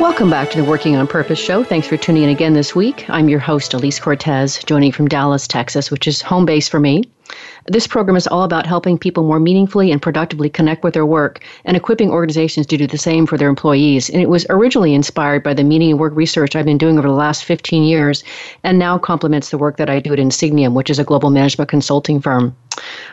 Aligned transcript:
Welcome 0.00 0.30
back 0.30 0.50
to 0.52 0.56
the 0.56 0.64
Working 0.64 0.96
on 0.96 1.06
Purpose 1.06 1.38
show. 1.38 1.62
Thanks 1.62 1.86
for 1.86 1.98
tuning 1.98 2.22
in 2.22 2.30
again 2.30 2.54
this 2.54 2.74
week. 2.74 3.04
I'm 3.10 3.28
your 3.28 3.38
host, 3.38 3.74
Elise 3.74 4.00
Cortes, 4.00 4.64
joining 4.64 4.92
from 4.92 5.08
Dallas, 5.08 5.46
Texas, 5.46 5.90
which 5.90 6.08
is 6.08 6.22
home 6.22 6.46
base 6.46 6.70
for 6.70 6.80
me. 6.80 7.04
This 7.66 7.86
program 7.86 8.16
is 8.16 8.26
all 8.26 8.42
about 8.42 8.66
helping 8.66 8.98
people 8.98 9.22
more 9.22 9.40
meaningfully 9.40 9.92
and 9.92 10.00
productively 10.00 10.48
connect 10.48 10.82
with 10.82 10.94
their 10.94 11.06
work 11.06 11.40
and 11.64 11.76
equipping 11.76 12.10
organizations 12.10 12.66
to 12.66 12.76
do 12.76 12.86
the 12.86 12.98
same 12.98 13.26
for 13.26 13.36
their 13.36 13.48
employees. 13.48 14.08
And 14.08 14.22
it 14.22 14.28
was 14.28 14.46
originally 14.50 14.94
inspired 14.94 15.42
by 15.42 15.54
the 15.54 15.64
meaning 15.64 15.90
and 15.90 16.00
work 16.00 16.14
research 16.14 16.56
I've 16.56 16.64
been 16.64 16.78
doing 16.78 16.98
over 16.98 17.08
the 17.08 17.14
last 17.14 17.44
15 17.44 17.82
years 17.82 18.24
and 18.64 18.78
now 18.78 18.98
complements 18.98 19.50
the 19.50 19.58
work 19.58 19.76
that 19.76 19.90
I 19.90 20.00
do 20.00 20.12
at 20.12 20.18
Insigniam, 20.18 20.74
which 20.74 20.90
is 20.90 20.98
a 20.98 21.04
global 21.04 21.30
management 21.30 21.70
consulting 21.70 22.20
firm. 22.20 22.56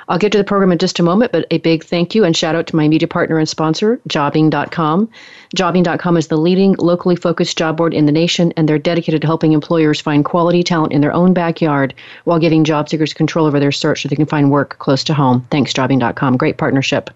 I'll 0.07 0.17
get 0.17 0.31
to 0.31 0.37
the 0.37 0.43
program 0.43 0.71
in 0.71 0.77
just 0.77 0.99
a 0.99 1.03
moment, 1.03 1.31
but 1.31 1.45
a 1.51 1.57
big 1.57 1.83
thank 1.83 2.15
you 2.15 2.23
and 2.23 2.35
shout 2.35 2.55
out 2.55 2.67
to 2.67 2.75
my 2.75 2.87
media 2.87 3.07
partner 3.07 3.37
and 3.37 3.49
sponsor, 3.49 3.99
Jobing.com. 4.07 5.09
Jobing.com 5.55 6.17
is 6.17 6.27
the 6.27 6.37
leading 6.37 6.75
locally 6.77 7.15
focused 7.15 7.57
job 7.57 7.77
board 7.77 7.93
in 7.93 8.05
the 8.05 8.11
nation, 8.11 8.53
and 8.55 8.69
they're 8.69 8.77
dedicated 8.77 9.21
to 9.21 9.27
helping 9.27 9.53
employers 9.53 9.99
find 9.99 10.23
quality 10.23 10.63
talent 10.63 10.93
in 10.93 11.01
their 11.01 11.13
own 11.13 11.33
backyard 11.33 11.93
while 12.25 12.39
giving 12.39 12.63
job 12.63 12.87
seekers 12.87 13.13
control 13.13 13.45
over 13.45 13.59
their 13.59 13.71
search 13.71 14.03
so 14.03 14.09
they 14.09 14.15
can 14.15 14.25
find 14.25 14.36
work 14.45 14.77
close 14.79 15.03
to 15.05 15.13
home. 15.13 15.45
Thanks, 15.51 15.73
Jobing.com. 15.73 16.37
Great 16.37 16.57
partnership. 16.57 17.09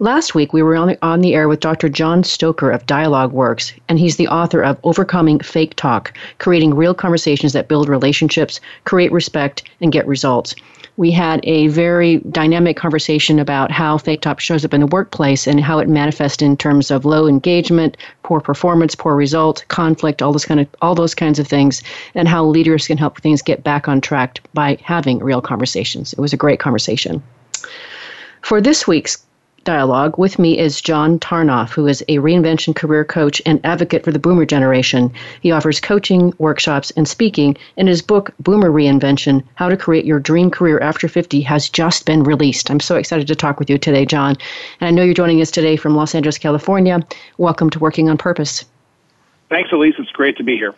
Last 0.00 0.34
week, 0.34 0.52
we 0.52 0.62
were 0.62 0.76
on 0.76 0.88
the, 0.88 0.98
on 1.02 1.20
the 1.20 1.34
air 1.34 1.48
with 1.48 1.60
Dr. 1.60 1.88
John 1.88 2.24
Stoker 2.24 2.70
of 2.70 2.86
Dialogue 2.86 3.32
Works, 3.32 3.72
and 3.88 3.98
he's 3.98 4.16
the 4.16 4.28
author 4.28 4.62
of 4.62 4.78
Overcoming 4.82 5.38
Fake 5.40 5.74
Talk 5.76 6.12
Creating 6.38 6.74
Real 6.74 6.94
Conversations 6.94 7.52
That 7.52 7.68
Build 7.68 7.88
Relationships, 7.88 8.60
Create 8.84 9.12
Respect, 9.12 9.62
and 9.80 9.92
Get 9.92 10.06
Results 10.06 10.54
we 10.96 11.10
had 11.10 11.40
a 11.42 11.66
very 11.68 12.18
dynamic 12.30 12.76
conversation 12.76 13.38
about 13.38 13.70
how 13.70 13.98
fake 13.98 14.20
talk 14.20 14.38
shows 14.38 14.64
up 14.64 14.72
in 14.72 14.80
the 14.80 14.86
workplace 14.86 15.46
and 15.46 15.60
how 15.60 15.78
it 15.78 15.88
manifests 15.88 16.42
in 16.42 16.56
terms 16.56 16.90
of 16.90 17.04
low 17.04 17.26
engagement, 17.26 17.96
poor 18.22 18.40
performance, 18.40 18.94
poor 18.94 19.16
result, 19.16 19.64
conflict, 19.68 20.22
all 20.22 20.32
those 20.32 20.44
kind 20.44 20.60
of 20.60 20.68
all 20.82 20.94
those 20.94 21.14
kinds 21.14 21.38
of 21.38 21.48
things, 21.48 21.82
and 22.14 22.28
how 22.28 22.44
leaders 22.44 22.86
can 22.86 22.96
help 22.96 23.20
things 23.20 23.42
get 23.42 23.64
back 23.64 23.88
on 23.88 24.00
track 24.00 24.40
by 24.54 24.78
having 24.82 25.18
real 25.18 25.40
conversations. 25.40 26.12
It 26.12 26.20
was 26.20 26.32
a 26.32 26.38
great 26.38 26.60
conversation. 26.60 27.22
For 28.42 28.60
this 28.60 28.86
week's 28.86 29.24
dialogue. 29.64 30.18
With 30.18 30.38
me 30.38 30.58
is 30.58 30.80
John 30.80 31.18
Tarnoff, 31.18 31.70
who 31.70 31.86
is 31.86 32.02
a 32.02 32.18
reinvention 32.18 32.76
career 32.76 33.04
coach 33.04 33.42
and 33.44 33.60
advocate 33.64 34.04
for 34.04 34.12
the 34.12 34.18
boomer 34.18 34.44
generation. 34.44 35.12
He 35.40 35.50
offers 35.50 35.80
coaching, 35.80 36.32
workshops, 36.38 36.90
and 36.92 37.08
speaking, 37.08 37.56
and 37.76 37.88
his 37.88 38.02
book, 38.02 38.32
Boomer 38.40 38.70
Reinvention 38.70 39.42
How 39.54 39.68
to 39.68 39.76
Create 39.76 40.04
Your 40.04 40.20
Dream 40.20 40.50
Career 40.50 40.78
After 40.80 41.08
50, 41.08 41.40
has 41.40 41.68
just 41.68 42.06
been 42.06 42.22
released. 42.22 42.70
I'm 42.70 42.80
so 42.80 42.96
excited 42.96 43.26
to 43.26 43.34
talk 43.34 43.58
with 43.58 43.68
you 43.68 43.78
today, 43.78 44.04
John. 44.04 44.36
And 44.80 44.88
I 44.88 44.90
know 44.90 45.02
you're 45.02 45.14
joining 45.14 45.40
us 45.40 45.50
today 45.50 45.76
from 45.76 45.96
Los 45.96 46.14
Angeles, 46.14 46.38
California. 46.38 47.00
Welcome 47.38 47.70
to 47.70 47.78
Working 47.78 48.08
on 48.08 48.18
Purpose. 48.18 48.64
Thanks, 49.48 49.70
Elise. 49.72 49.94
It's 49.98 50.10
great 50.10 50.36
to 50.36 50.42
be 50.42 50.56
here. 50.56 50.74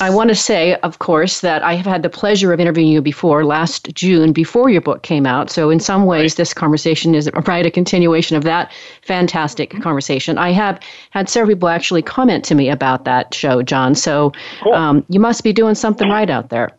I 0.00 0.10
want 0.10 0.28
to 0.28 0.34
say, 0.34 0.74
of 0.76 0.98
course, 1.00 1.40
that 1.40 1.62
I 1.62 1.74
have 1.74 1.86
had 1.86 2.02
the 2.02 2.08
pleasure 2.08 2.52
of 2.52 2.60
interviewing 2.60 2.90
you 2.90 3.02
before 3.02 3.44
last 3.44 3.92
June, 3.94 4.32
before 4.32 4.70
your 4.70 4.80
book 4.80 5.02
came 5.02 5.26
out. 5.26 5.50
So, 5.50 5.70
in 5.70 5.80
some 5.80 6.06
ways, 6.06 6.36
this 6.36 6.54
conversation 6.54 7.14
is 7.14 7.30
right 7.46 7.66
a 7.66 7.70
continuation 7.70 8.36
of 8.36 8.44
that 8.44 8.72
fantastic 9.02 9.70
conversation. 9.82 10.38
I 10.38 10.52
have 10.52 10.80
had 11.10 11.28
several 11.28 11.54
people 11.56 11.68
actually 11.68 12.02
comment 12.02 12.44
to 12.46 12.54
me 12.54 12.68
about 12.68 13.04
that 13.04 13.34
show, 13.34 13.62
John. 13.62 13.94
So, 13.94 14.32
cool. 14.62 14.74
um, 14.74 15.04
you 15.08 15.20
must 15.20 15.42
be 15.42 15.52
doing 15.52 15.74
something 15.74 16.08
right 16.08 16.30
out 16.30 16.50
there. 16.50 16.70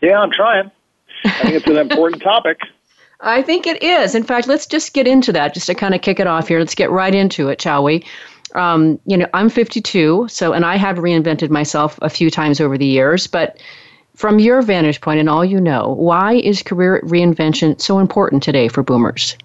Yeah, 0.00 0.20
I'm 0.20 0.30
trying. 0.30 0.70
I 1.24 1.30
think 1.30 1.54
it's 1.54 1.66
an 1.66 1.78
important 1.78 2.22
topic. 2.22 2.58
I 3.20 3.42
think 3.42 3.66
it 3.66 3.82
is. 3.82 4.14
In 4.14 4.24
fact, 4.24 4.46
let's 4.46 4.66
just 4.66 4.92
get 4.92 5.06
into 5.06 5.32
that, 5.32 5.54
just 5.54 5.66
to 5.66 5.74
kind 5.74 5.94
of 5.94 6.02
kick 6.02 6.20
it 6.20 6.26
off 6.26 6.48
here. 6.48 6.58
Let's 6.58 6.74
get 6.74 6.90
right 6.90 7.14
into 7.14 7.48
it, 7.48 7.60
shall 7.60 7.82
we? 7.82 8.04
Um, 8.54 8.98
you 9.06 9.16
know, 9.16 9.26
I'm 9.34 9.50
52, 9.50 10.28
so 10.28 10.52
and 10.52 10.64
I 10.64 10.76
have 10.76 10.96
reinvented 10.96 11.50
myself 11.50 11.98
a 12.02 12.08
few 12.08 12.30
times 12.30 12.60
over 12.60 12.78
the 12.78 12.86
years, 12.86 13.26
but 13.26 13.60
from 14.14 14.38
your 14.38 14.62
vantage 14.62 15.00
point 15.00 15.20
and 15.20 15.28
all 15.28 15.44
you 15.44 15.60
know, 15.60 15.94
why 15.98 16.34
is 16.34 16.62
career 16.62 17.02
reinvention 17.04 17.80
so 17.80 17.98
important 17.98 18.42
today 18.42 18.68
for 18.68 18.82
boomers? 18.82 19.36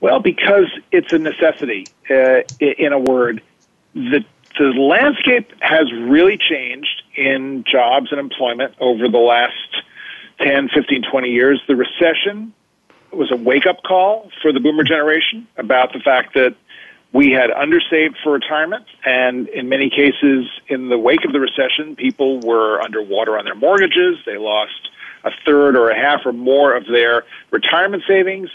Well, 0.00 0.20
because 0.20 0.66
it's 0.90 1.12
a 1.12 1.18
necessity. 1.18 1.86
Uh, 2.10 2.42
in 2.60 2.92
a 2.92 2.98
word, 2.98 3.42
the 3.94 4.24
the 4.58 4.66
landscape 4.66 5.50
has 5.60 5.90
really 5.92 6.36
changed 6.36 7.02
in 7.16 7.64
jobs 7.64 8.10
and 8.10 8.20
employment 8.20 8.74
over 8.80 9.08
the 9.08 9.18
last 9.18 9.82
10, 10.40 10.68
15, 10.68 11.02
20 11.10 11.28
years. 11.30 11.62
The 11.66 11.76
recession 11.76 12.52
was 13.12 13.30
a 13.30 13.36
wake 13.36 13.66
up 13.66 13.82
call 13.82 14.30
for 14.42 14.52
the 14.52 14.60
boomer 14.60 14.84
generation 14.84 15.46
about 15.56 15.92
the 15.92 16.00
fact 16.00 16.34
that 16.34 16.54
we 17.12 17.30
had 17.30 17.50
undersaved 17.50 18.16
for 18.22 18.32
retirement, 18.32 18.86
and 19.04 19.48
in 19.48 19.68
many 19.68 19.90
cases, 19.90 20.46
in 20.68 20.88
the 20.88 20.98
wake 20.98 21.24
of 21.24 21.32
the 21.32 21.40
recession, 21.40 21.94
people 21.94 22.40
were 22.40 22.80
underwater 22.80 23.38
on 23.38 23.44
their 23.44 23.54
mortgages. 23.54 24.16
They 24.24 24.38
lost 24.38 24.88
a 25.24 25.30
third 25.44 25.76
or 25.76 25.90
a 25.90 25.96
half 25.96 26.24
or 26.24 26.32
more 26.32 26.74
of 26.74 26.86
their 26.86 27.24
retirement 27.50 28.02
savings. 28.08 28.48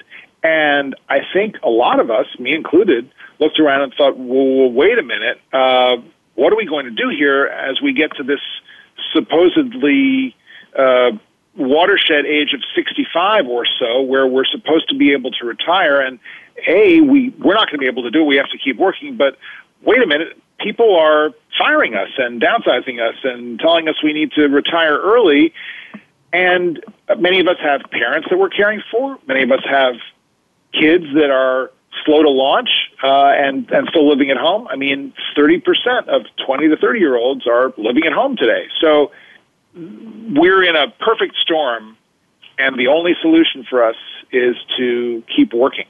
And 0.43 0.95
I 1.07 1.19
think 1.33 1.55
a 1.63 1.69
lot 1.69 1.99
of 1.99 2.09
us, 2.09 2.25
me 2.39 2.53
included, 2.53 3.11
looked 3.39 3.59
around 3.59 3.81
and 3.83 3.93
thought, 3.93 4.17
well, 4.17 4.71
wait 4.71 4.97
a 4.97 5.03
minute, 5.03 5.39
uh, 5.53 5.97
what 6.35 6.51
are 6.51 6.55
we 6.55 6.65
going 6.65 6.85
to 6.85 6.91
do 6.91 7.09
here 7.09 7.45
as 7.45 7.81
we 7.81 7.93
get 7.93 8.15
to 8.17 8.23
this 8.23 8.39
supposedly 9.13 10.35
uh, 10.77 11.11
watershed 11.55 12.25
age 12.25 12.53
of 12.53 12.61
65 12.75 13.47
or 13.47 13.65
so, 13.79 14.01
where 14.01 14.27
we're 14.27 14.45
supposed 14.45 14.89
to 14.89 14.95
be 14.95 15.13
able 15.13 15.31
to 15.31 15.45
retire? 15.45 15.99
And 15.99 16.19
a, 16.65 17.01
we, 17.01 17.29
we're 17.39 17.53
not 17.53 17.67
going 17.67 17.75
to 17.75 17.79
be 17.79 17.87
able 17.87 18.03
to 18.03 18.11
do 18.11 18.21
it. 18.21 18.25
We 18.25 18.37
have 18.37 18.49
to 18.49 18.57
keep 18.57 18.77
working. 18.77 19.17
But 19.17 19.37
wait 19.83 20.01
a 20.01 20.07
minute, 20.07 20.41
people 20.59 20.97
are 20.97 21.31
firing 21.57 21.95
us 21.95 22.09
and 22.17 22.41
downsizing 22.41 23.01
us 23.01 23.15
and 23.23 23.59
telling 23.59 23.87
us 23.87 23.95
we 24.03 24.13
need 24.13 24.31
to 24.33 24.47
retire 24.47 24.97
early. 24.97 25.53
And 26.33 26.83
many 27.19 27.39
of 27.39 27.47
us 27.47 27.57
have 27.61 27.81
parents 27.91 28.27
that 28.29 28.37
we're 28.37 28.49
caring 28.49 28.81
for. 28.91 29.17
Many 29.27 29.43
of 29.43 29.51
us 29.51 29.63
have 29.69 29.95
kids 30.73 31.05
that 31.13 31.29
are 31.31 31.71
slow 32.05 32.21
to 32.21 32.29
launch 32.29 32.69
uh, 33.03 33.31
and 33.37 33.69
and 33.71 33.87
still 33.89 34.07
living 34.07 34.29
at 34.29 34.37
home. 34.37 34.67
I 34.67 34.75
mean, 34.75 35.13
thirty 35.35 35.59
percent 35.59 36.09
of 36.09 36.23
twenty 36.45 36.67
to 36.67 36.77
thirty 36.77 36.99
year 36.99 37.15
olds 37.15 37.47
are 37.47 37.73
living 37.77 38.05
at 38.05 38.13
home 38.13 38.35
today. 38.35 38.67
So 38.81 39.11
we're 39.73 40.63
in 40.63 40.75
a 40.75 40.87
perfect 40.99 41.35
storm, 41.37 41.97
and 42.57 42.77
the 42.77 42.87
only 42.87 43.15
solution 43.21 43.65
for 43.69 43.83
us 43.83 43.95
is 44.31 44.55
to 44.77 45.23
keep 45.35 45.53
working. 45.53 45.85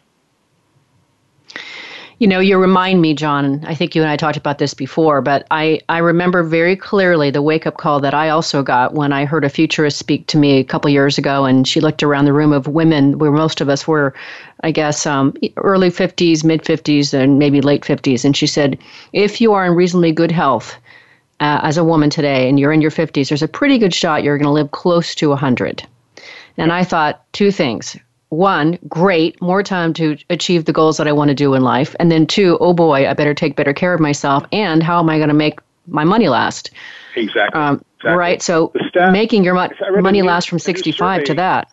You 2.20 2.26
know, 2.26 2.40
you 2.40 2.58
remind 2.58 3.00
me, 3.00 3.14
John, 3.14 3.64
I 3.68 3.76
think 3.76 3.94
you 3.94 4.02
and 4.02 4.10
I 4.10 4.18
talked 4.18 4.38
about 4.38 4.58
this 4.58 4.74
before, 4.74 5.22
but 5.22 5.46
I, 5.52 5.82
I 5.88 6.00
remember 6.00 6.42
very 6.42 6.76
clearly 6.76 7.30
the 7.30 7.44
wake 7.44 7.68
up 7.68 7.78
call 7.78 8.00
that 8.00 8.16
I 8.16 8.30
also 8.30 8.64
got 8.64 8.96
when 8.96 9.14
I 9.14 9.26
heard 9.26 9.46
a 9.46 9.50
futurist 9.50 10.00
speak 10.00 10.26
to 10.28 10.38
me 10.40 10.58
a 10.58 10.64
couple 10.64 10.90
years 10.90 11.20
ago, 11.20 11.46
and 11.46 11.68
she 11.68 11.80
looked 11.80 12.02
around 12.02 12.26
the 12.26 12.34
room 12.34 12.54
of 12.54 12.66
women 12.68 13.20
where 13.20 13.30
most 13.30 13.62
of 13.62 13.70
us 13.70 13.88
were, 13.88 14.16
I 14.64 14.72
guess, 14.72 15.06
um, 15.06 15.36
early 15.58 15.90
50s, 15.90 16.44
mid 16.44 16.64
50s, 16.64 17.14
and 17.14 17.38
maybe 17.38 17.62
late 17.62 17.84
50s. 17.84 18.26
And 18.26 18.36
she 18.36 18.48
said, 18.48 18.80
if 19.14 19.40
you 19.40 19.54
are 19.54 19.68
in 19.68 19.74
reasonably 19.74 20.12
good 20.12 20.32
health, 20.32 20.76
uh, 21.40 21.60
as 21.62 21.78
a 21.78 21.84
woman 21.84 22.10
today 22.10 22.50
and 22.50 22.60
you're 22.60 22.74
in 22.74 22.82
your 22.82 22.90
50s, 22.90 23.30
there's 23.30 23.44
a 23.44 23.48
pretty 23.48 23.78
good 23.78 23.94
shot 23.94 24.24
you're 24.24 24.40
going 24.40 24.48
to 24.48 24.52
live 24.52 24.72
close 24.72 25.14
to 25.14 25.30
100. 25.30 25.86
And 26.58 26.72
I 26.72 26.84
thought 26.84 27.32
two 27.34 27.52
things 27.52 27.96
one, 28.30 28.78
great, 28.88 29.42
more 29.42 29.64
time 29.64 29.94
to 29.94 30.18
achieve 30.30 30.66
the 30.66 30.74
goals 30.74 30.98
that 30.98 31.08
I 31.08 31.12
want 31.12 31.30
to 31.30 31.36
do 31.36 31.54
in 31.54 31.64
life. 31.64 31.96
And 32.00 32.12
then 32.12 32.28
two, 32.28 32.58
oh 32.60 32.74
boy, 32.74 33.08
I 33.08 33.14
better 33.14 33.34
take 33.34 33.56
better 33.56 33.74
care 33.74 33.94
of 33.94 34.00
myself. 34.00 34.44
And 34.52 34.84
how 34.84 35.00
am 35.00 35.10
I 35.10 35.18
going 35.18 35.30
to 35.30 35.34
make 35.34 35.60
my 35.88 36.04
money 36.04 36.28
last? 36.28 36.72
Exactly. 37.16 37.60
Um, 37.60 37.84
exactly. 37.98 38.18
Right. 38.18 38.42
So 38.42 38.74
making 39.12 39.44
your 39.44 39.54
mo- 39.54 39.70
money 40.02 40.22
new, 40.22 40.28
last 40.28 40.50
from 40.50 40.60
65 40.60 41.24
to 41.26 41.34
that. 41.36 41.72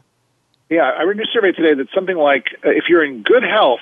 Yeah, 0.71 0.83
I 0.83 1.03
read 1.03 1.19
a 1.21 1.27
survey 1.33 1.53
today 1.53 1.75
that 1.75 1.89
something 1.95 2.17
like 2.17 2.47
uh, 2.65 2.71
if 2.71 2.85
you're 2.89 3.05
in 3.05 3.23
good 3.23 3.43
health 3.43 3.81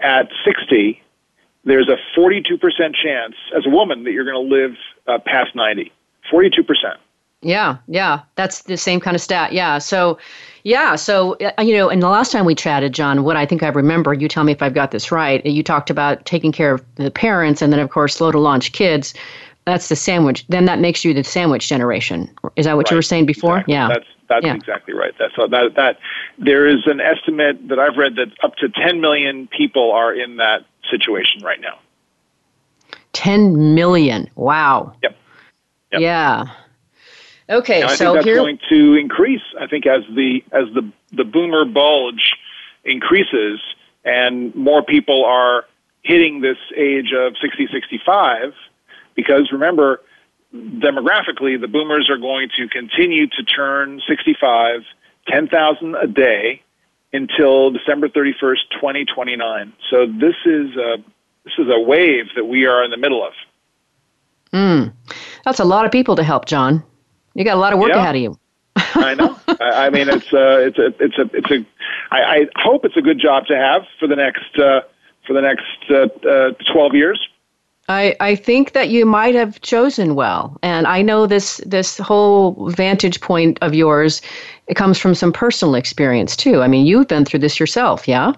at 0.00 0.28
60, 0.44 1.02
there's 1.64 1.88
a 1.88 1.96
42% 2.18 2.58
chance 2.94 3.34
as 3.56 3.66
a 3.66 3.70
woman 3.70 4.04
that 4.04 4.12
you're 4.12 4.24
going 4.24 4.48
to 4.48 4.54
live 4.54 4.76
uh, 5.06 5.18
past 5.18 5.54
90. 5.54 5.92
42%. 6.32 6.96
Yeah, 7.42 7.76
yeah, 7.86 8.22
that's 8.34 8.62
the 8.62 8.76
same 8.76 8.98
kind 8.98 9.14
of 9.14 9.20
stat. 9.20 9.52
Yeah, 9.52 9.78
so 9.78 10.18
yeah, 10.66 10.96
so 10.96 11.34
uh, 11.36 11.62
you 11.62 11.76
know, 11.76 11.88
and 11.88 12.02
the 12.02 12.08
last 12.08 12.32
time 12.32 12.44
we 12.44 12.56
chatted, 12.56 12.92
John, 12.92 13.22
what 13.22 13.36
I 13.36 13.46
think 13.46 13.62
I 13.62 13.68
remember, 13.68 14.12
you 14.12 14.26
tell 14.26 14.42
me 14.42 14.50
if 14.50 14.62
I've 14.62 14.74
got 14.74 14.90
this 14.90 15.12
right. 15.12 15.46
You 15.46 15.62
talked 15.62 15.90
about 15.90 16.24
taking 16.24 16.50
care 16.50 16.74
of 16.74 16.84
the 16.96 17.08
parents, 17.08 17.62
and 17.62 17.72
then 17.72 17.78
of 17.78 17.90
course, 17.90 18.16
slow 18.16 18.32
to 18.32 18.40
launch 18.40 18.72
kids. 18.72 19.14
That's 19.64 19.88
the 19.88 19.94
sandwich. 19.94 20.44
Then 20.48 20.64
that 20.64 20.80
makes 20.80 21.04
you 21.04 21.14
the 21.14 21.22
sandwich 21.22 21.68
generation. 21.68 22.28
Is 22.56 22.66
that 22.66 22.74
what 22.74 22.86
right. 22.86 22.90
you 22.90 22.96
were 22.96 23.02
saying 23.02 23.26
before? 23.26 23.58
Exactly. 23.58 23.74
Yeah. 23.74 23.88
That's 23.90 24.06
that's 24.28 24.44
yeah. 24.44 24.54
exactly 24.54 24.92
right. 24.92 25.14
That's 25.20 25.36
that 25.36 25.74
that 25.76 25.98
there 26.36 26.66
is 26.66 26.84
an 26.86 27.00
estimate 27.00 27.68
that 27.68 27.78
I've 27.78 27.96
read 27.96 28.16
that 28.16 28.32
up 28.42 28.56
to 28.56 28.68
10 28.68 29.00
million 29.00 29.46
people 29.46 29.92
are 29.92 30.12
in 30.12 30.38
that 30.38 30.64
situation 30.90 31.44
right 31.44 31.60
now. 31.60 31.78
10 33.12 33.72
million. 33.76 34.28
Wow. 34.34 34.96
Yep. 35.04 35.16
yep. 35.92 36.00
Yeah. 36.00 36.46
Okay, 37.48 37.82
and 37.82 37.90
I 37.90 37.94
so 37.94 38.04
think 38.04 38.14
that's 38.14 38.26
here 38.26 38.36
going 38.36 38.58
to 38.68 38.94
increase. 38.94 39.42
I 39.60 39.66
think 39.66 39.86
as 39.86 40.02
the 40.14 40.42
as 40.52 40.64
the 40.74 40.90
the 41.12 41.24
boomer 41.24 41.64
bulge 41.64 42.32
increases 42.84 43.60
and 44.04 44.54
more 44.54 44.82
people 44.82 45.24
are 45.24 45.64
hitting 46.02 46.40
this 46.40 46.56
age 46.76 47.12
of 47.12 47.34
60, 47.42 47.66
65, 47.72 48.52
because 49.16 49.50
remember, 49.50 50.00
demographically, 50.54 51.60
the 51.60 51.66
boomers 51.66 52.08
are 52.08 52.16
going 52.16 52.48
to 52.56 52.68
continue 52.68 53.26
to 53.26 53.42
turn 53.42 54.00
65, 54.08 54.82
10,000 55.26 55.94
a 55.96 56.06
day 56.06 56.62
until 57.12 57.72
December 57.72 58.08
31st, 58.08 58.70
2029. 58.74 59.72
So 59.90 60.06
this 60.06 60.36
is 60.44 60.76
a 60.76 60.96
this 61.44 61.54
is 61.58 61.66
a 61.72 61.80
wave 61.80 62.26
that 62.34 62.44
we 62.44 62.66
are 62.66 62.82
in 62.82 62.90
the 62.90 62.96
middle 62.96 63.24
of. 63.24 63.32
Mm. 64.52 64.92
That's 65.44 65.60
a 65.60 65.64
lot 65.64 65.84
of 65.84 65.92
people 65.92 66.16
to 66.16 66.24
help, 66.24 66.46
John. 66.46 66.82
You 67.36 67.44
got 67.44 67.56
a 67.56 67.60
lot 67.60 67.74
of 67.74 67.78
work 67.78 67.90
yeah. 67.90 67.98
ahead 67.98 68.16
of 68.16 68.22
you. 68.22 68.38
I 68.76 69.14
know. 69.14 69.38
I, 69.60 69.86
I 69.86 69.90
mean, 69.90 70.08
it's 70.08 70.32
uh, 70.32 70.58
it's 70.58 70.78
a 70.78 70.86
it's 70.98 71.18
a 71.18 71.30
it's 71.34 71.50
a. 71.50 71.66
I, 72.10 72.22
I 72.22 72.46
hope 72.56 72.86
it's 72.86 72.96
a 72.96 73.02
good 73.02 73.18
job 73.20 73.46
to 73.46 73.56
have 73.56 73.82
for 74.00 74.08
the 74.08 74.16
next 74.16 74.58
uh, 74.58 74.80
for 75.26 75.34
the 75.34 75.42
next 75.42 75.90
uh, 75.90 76.08
uh, 76.26 76.52
twelve 76.72 76.94
years. 76.94 77.28
I, 77.88 78.16
I 78.18 78.34
think 78.34 78.72
that 78.72 78.88
you 78.88 79.06
might 79.06 79.36
have 79.36 79.60
chosen 79.60 80.14
well, 80.14 80.56
and 80.62 80.86
I 80.86 81.02
know 81.02 81.26
this 81.26 81.58
this 81.66 81.98
whole 81.98 82.70
vantage 82.70 83.20
point 83.20 83.58
of 83.60 83.74
yours. 83.74 84.22
It 84.66 84.74
comes 84.74 84.98
from 84.98 85.14
some 85.14 85.32
personal 85.32 85.74
experience 85.74 86.36
too. 86.36 86.62
I 86.62 86.68
mean, 86.68 86.86
you've 86.86 87.06
been 87.06 87.26
through 87.26 87.40
this 87.40 87.60
yourself, 87.60 88.08
yeah. 88.08 88.32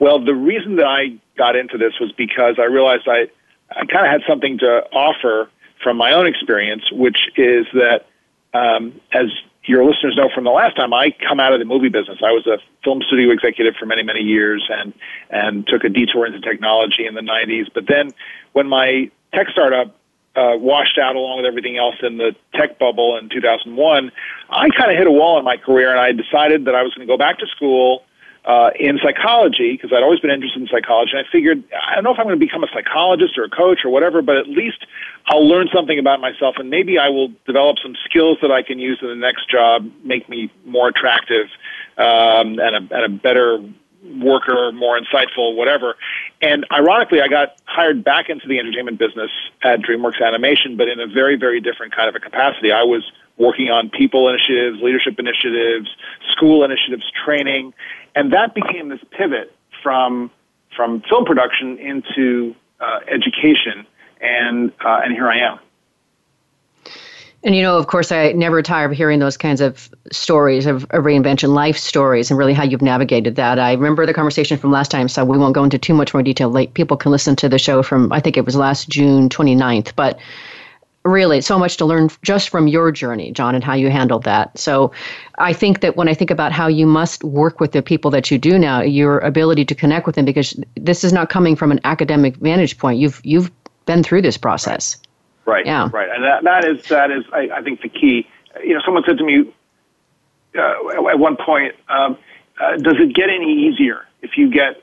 Well, 0.00 0.22
the 0.22 0.34
reason 0.34 0.76
that 0.76 0.86
I 0.86 1.16
got 1.38 1.54
into 1.54 1.78
this 1.78 1.94
was 2.00 2.10
because 2.12 2.56
I 2.58 2.64
realized 2.64 3.06
I 3.06 3.28
I 3.70 3.86
kind 3.86 4.04
of 4.04 4.10
had 4.10 4.22
something 4.28 4.58
to 4.58 4.84
offer 4.92 5.48
from 5.82 5.96
my 5.96 6.12
own 6.12 6.26
experience, 6.26 6.84
which 6.92 7.18
is 7.36 7.66
that 7.72 8.06
um, 8.52 9.00
as 9.12 9.26
your 9.64 9.84
listeners 9.84 10.14
know 10.16 10.28
from 10.34 10.44
the 10.44 10.50
last 10.50 10.76
time, 10.76 10.92
I 10.92 11.10
come 11.28 11.38
out 11.38 11.52
of 11.52 11.58
the 11.58 11.64
movie 11.64 11.88
business. 11.88 12.18
I 12.22 12.32
was 12.32 12.46
a 12.46 12.58
film 12.82 13.02
studio 13.06 13.30
executive 13.30 13.74
for 13.78 13.86
many, 13.86 14.02
many 14.02 14.20
years 14.20 14.68
and, 14.70 14.94
and 15.30 15.66
took 15.66 15.84
a 15.84 15.88
detour 15.88 16.26
into 16.26 16.40
technology 16.40 17.06
in 17.06 17.14
the 17.14 17.20
90s. 17.20 17.66
But 17.72 17.86
then 17.86 18.10
when 18.52 18.68
my 18.68 19.10
tech 19.34 19.48
startup 19.50 19.94
uh, 20.34 20.56
washed 20.56 20.98
out 20.98 21.16
along 21.16 21.38
with 21.38 21.46
everything 21.46 21.76
else 21.76 21.96
in 22.02 22.16
the 22.16 22.34
tech 22.54 22.78
bubble 22.78 23.16
in 23.18 23.28
2001, 23.28 24.10
I 24.48 24.68
kind 24.70 24.90
of 24.90 24.96
hit 24.96 25.06
a 25.06 25.12
wall 25.12 25.38
in 25.38 25.44
my 25.44 25.56
career 25.56 25.90
and 25.90 26.00
I 26.00 26.12
decided 26.12 26.64
that 26.64 26.74
I 26.74 26.82
was 26.82 26.94
going 26.94 27.06
to 27.06 27.12
go 27.12 27.18
back 27.18 27.38
to 27.38 27.46
school 27.46 28.02
uh, 28.44 28.70
in 28.78 28.98
psychology 29.02 29.72
because 29.72 29.92
I'd 29.92 30.02
always 30.02 30.20
been 30.20 30.30
interested 30.30 30.62
in 30.62 30.68
psychology. 30.68 31.12
And 31.14 31.26
I 31.26 31.30
figured 31.30 31.62
I 31.74 31.94
don't 31.94 32.04
know 32.04 32.12
if 32.12 32.18
I'm 32.18 32.26
going 32.26 32.38
to 32.38 32.44
become 32.44 32.64
a 32.64 32.68
psychologist 32.72 33.36
or 33.36 33.44
a 33.44 33.50
coach 33.50 33.80
or 33.84 33.90
whatever, 33.90 34.22
but 34.22 34.36
at 34.36 34.48
least 34.48 34.86
I'll 35.26 35.46
learn 35.46 35.68
something 35.74 35.98
about 35.98 36.20
myself, 36.20 36.56
and 36.58 36.70
maybe 36.70 36.98
I 36.98 37.08
will 37.08 37.28
develop 37.46 37.76
some 37.82 37.94
skills 38.04 38.38
that 38.42 38.50
I 38.50 38.62
can 38.62 38.78
use 38.78 38.98
in 39.02 39.08
the 39.08 39.14
next 39.14 39.50
job, 39.50 39.90
make 40.02 40.28
me 40.28 40.50
more 40.64 40.88
attractive 40.88 41.46
um, 41.98 42.58
and, 42.58 42.90
a, 42.90 42.94
and 42.94 43.04
a 43.04 43.08
better 43.08 43.62
worker, 44.18 44.72
more 44.72 44.98
insightful, 44.98 45.54
whatever. 45.54 45.96
And 46.40 46.66
ironically, 46.72 47.20
I 47.20 47.28
got 47.28 47.56
hired 47.66 48.02
back 48.02 48.30
into 48.30 48.48
the 48.48 48.58
entertainment 48.58 48.98
business 48.98 49.30
at 49.62 49.80
DreamWorks 49.80 50.24
Animation, 50.24 50.76
but 50.76 50.88
in 50.88 51.00
a 51.00 51.06
very, 51.06 51.36
very 51.36 51.60
different 51.60 51.94
kind 51.94 52.08
of 52.08 52.14
a 52.14 52.20
capacity. 52.20 52.72
I 52.72 52.82
was 52.82 53.10
working 53.36 53.70
on 53.70 53.90
people 53.90 54.28
initiatives, 54.28 54.82
leadership 54.82 55.18
initiatives, 55.18 55.88
school 56.30 56.62
initiatives, 56.62 57.10
training, 57.24 57.72
and 58.14 58.32
that 58.32 58.54
became 58.54 58.88
this 58.88 59.00
pivot 59.10 59.52
from 59.82 60.30
from 60.76 61.02
film 61.08 61.24
production 61.24 61.78
into 61.78 62.54
uh, 62.80 63.00
education, 63.08 63.86
and 64.20 64.72
uh, 64.84 65.00
and 65.04 65.12
here 65.12 65.28
I 65.28 65.38
am. 65.38 65.58
And 67.42 67.56
you 67.56 67.62
know, 67.62 67.78
of 67.78 67.86
course, 67.86 68.12
I 68.12 68.32
never 68.32 68.60
tire 68.60 68.84
of 68.84 68.92
hearing 68.92 69.18
those 69.18 69.38
kinds 69.38 69.62
of 69.62 69.88
stories 70.12 70.66
of, 70.66 70.84
of, 70.90 71.04
reinvention, 71.04 71.54
life 71.54 71.78
stories, 71.78 72.30
and 72.30 72.36
really 72.36 72.52
how 72.52 72.64
you've 72.64 72.82
navigated 72.82 73.36
that. 73.36 73.58
I 73.58 73.72
remember 73.72 74.04
the 74.04 74.12
conversation 74.12 74.58
from 74.58 74.70
last 74.70 74.90
time, 74.90 75.08
so 75.08 75.24
we 75.24 75.38
won't 75.38 75.54
go 75.54 75.64
into 75.64 75.78
too 75.78 75.94
much 75.94 76.12
more 76.12 76.22
detail. 76.22 76.50
Like 76.50 76.74
people 76.74 76.98
can 76.98 77.10
listen 77.10 77.36
to 77.36 77.48
the 77.48 77.58
show 77.58 77.82
from 77.82 78.12
I 78.12 78.20
think 78.20 78.36
it 78.36 78.44
was 78.44 78.56
last 78.56 78.90
June 78.90 79.30
29th, 79.30 79.94
but 79.96 80.18
really 81.04 81.40
so 81.40 81.58
much 81.58 81.78
to 81.78 81.86
learn 81.86 82.10
just 82.22 82.50
from 82.50 82.68
your 82.68 82.92
journey 82.92 83.32
john 83.32 83.54
and 83.54 83.64
how 83.64 83.72
you 83.72 83.88
handled 83.90 84.24
that. 84.24 84.58
So 84.58 84.92
i 85.38 85.52
think 85.52 85.80
that 85.80 85.96
when 85.96 86.08
i 86.08 86.14
think 86.14 86.30
about 86.30 86.52
how 86.52 86.66
you 86.66 86.86
must 86.86 87.24
work 87.24 87.58
with 87.58 87.72
the 87.72 87.82
people 87.82 88.10
that 88.10 88.30
you 88.30 88.38
do 88.38 88.58
now 88.58 88.82
your 88.82 89.18
ability 89.20 89.64
to 89.64 89.74
connect 89.74 90.06
with 90.06 90.14
them 90.16 90.26
because 90.26 90.58
this 90.74 91.02
is 91.02 91.12
not 91.12 91.30
coming 91.30 91.56
from 91.56 91.72
an 91.72 91.80
academic 91.84 92.36
vantage 92.36 92.76
point. 92.76 92.98
You've 92.98 93.20
you've 93.24 93.50
been 93.86 94.02
through 94.02 94.22
this 94.22 94.36
process. 94.36 94.98
Right. 95.46 95.66
Yeah. 95.66 95.88
Right. 95.92 96.08
And 96.08 96.22
that, 96.22 96.44
that 96.44 96.64
is 96.64 96.86
that 96.88 97.10
is 97.10 97.24
I, 97.32 97.48
I 97.56 97.62
think 97.62 97.80
the 97.80 97.88
key. 97.88 98.28
You 98.62 98.74
know 98.74 98.80
someone 98.84 99.02
said 99.06 99.18
to 99.18 99.24
me 99.24 99.52
uh, 100.56 101.08
at 101.08 101.18
one 101.18 101.36
point 101.36 101.74
um, 101.88 102.18
uh, 102.60 102.76
does 102.76 102.96
it 102.98 103.14
get 103.14 103.30
any 103.30 103.68
easier 103.68 104.06
if 104.22 104.36
you 104.36 104.50
get 104.50 104.82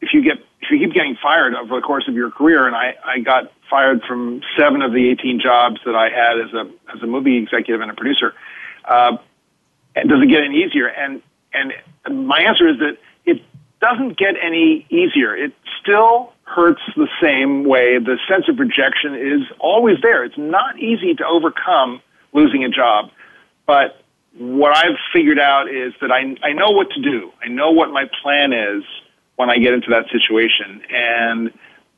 if 0.00 0.12
you 0.12 0.22
get 0.22 0.38
if 0.60 0.70
you 0.70 0.78
keep 0.78 0.94
getting 0.94 1.16
fired 1.22 1.54
over 1.54 1.76
the 1.76 1.82
course 1.82 2.08
of 2.08 2.14
your 2.14 2.30
career? 2.30 2.66
And 2.66 2.74
i 2.74 2.94
i 3.04 3.18
got 3.20 3.52
fired 3.70 4.02
from 4.06 4.42
seven 4.56 4.82
of 4.82 4.92
the 4.92 5.10
18 5.10 5.40
jobs 5.40 5.80
that 5.84 5.94
I 5.94 6.08
had 6.08 6.38
as 6.40 6.52
a 6.52 6.70
as 6.94 7.02
a 7.02 7.06
movie 7.06 7.36
executive 7.36 7.80
and 7.80 7.90
a 7.90 7.94
producer. 7.94 8.34
Uh, 8.84 9.16
and 9.94 10.08
does 10.08 10.22
it 10.22 10.28
get 10.28 10.44
any 10.44 10.62
easier? 10.64 10.86
And 10.86 11.22
and 11.52 11.72
my 12.26 12.40
answer 12.40 12.68
is 12.68 12.78
that 12.78 12.98
it 13.24 13.42
doesn't 13.80 14.18
get 14.18 14.34
any 14.42 14.86
easier. 14.90 15.36
It 15.36 15.52
still 15.80 16.32
hurts 16.44 16.80
the 16.96 17.08
same 17.22 17.64
way. 17.64 17.98
The 17.98 18.18
sense 18.28 18.48
of 18.48 18.58
rejection 18.58 19.14
is 19.14 19.42
always 19.58 19.96
there. 20.02 20.24
It's 20.24 20.38
not 20.38 20.78
easy 20.78 21.14
to 21.14 21.26
overcome 21.26 22.00
losing 22.32 22.64
a 22.64 22.68
job, 22.68 23.10
but 23.66 24.02
what 24.36 24.76
I've 24.76 24.96
figured 25.12 25.38
out 25.38 25.68
is 25.68 25.92
that 26.00 26.12
I 26.12 26.36
I 26.42 26.52
know 26.52 26.70
what 26.70 26.90
to 26.92 27.00
do. 27.02 27.32
I 27.42 27.48
know 27.48 27.70
what 27.70 27.90
my 27.90 28.04
plan 28.22 28.52
is 28.52 28.84
when 29.36 29.50
I 29.50 29.58
get 29.58 29.74
into 29.74 29.90
that 29.90 30.06
situation, 30.10 30.82
and 30.90 31.52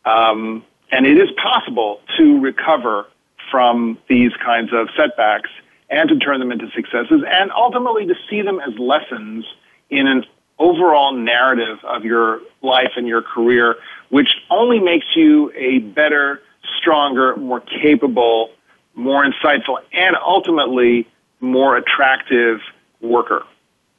um, 0.04 0.64
and 0.90 1.06
it 1.06 1.18
is 1.18 1.30
possible 1.42 2.00
to 2.16 2.40
recover 2.40 3.06
from 3.50 3.99
these 4.09 4.32
kinds 4.44 4.73
of 4.73 4.88
setbacks 4.97 5.50
and 5.88 6.09
to 6.09 6.16
turn 6.18 6.38
them 6.38 6.52
into 6.52 6.70
successes 6.70 7.23
and 7.28 7.50
ultimately 7.52 8.06
to 8.06 8.14
see 8.28 8.42
them 8.42 8.61
as 8.61 8.78
lessons 8.78 9.44
in 9.90 10.06
an 10.06 10.25
overall 10.59 11.12
narrative 11.12 11.78
of 11.85 12.04
your 12.04 12.40
life 12.62 12.92
and 12.97 13.09
your 13.09 13.23
career, 13.23 13.76
which 14.11 14.28
only 14.50 14.78
makes 14.78 15.06
you 15.16 15.50
a 15.56 15.78
better, 15.78 16.42
stronger, 16.78 17.35
more 17.37 17.61
capable, 17.61 18.50
more 18.94 19.25
insightful, 19.25 19.78
and 19.92 20.16
ultimately 20.16 21.09
more 21.40 21.76
attractive 21.76 22.61
worker. 23.00 23.42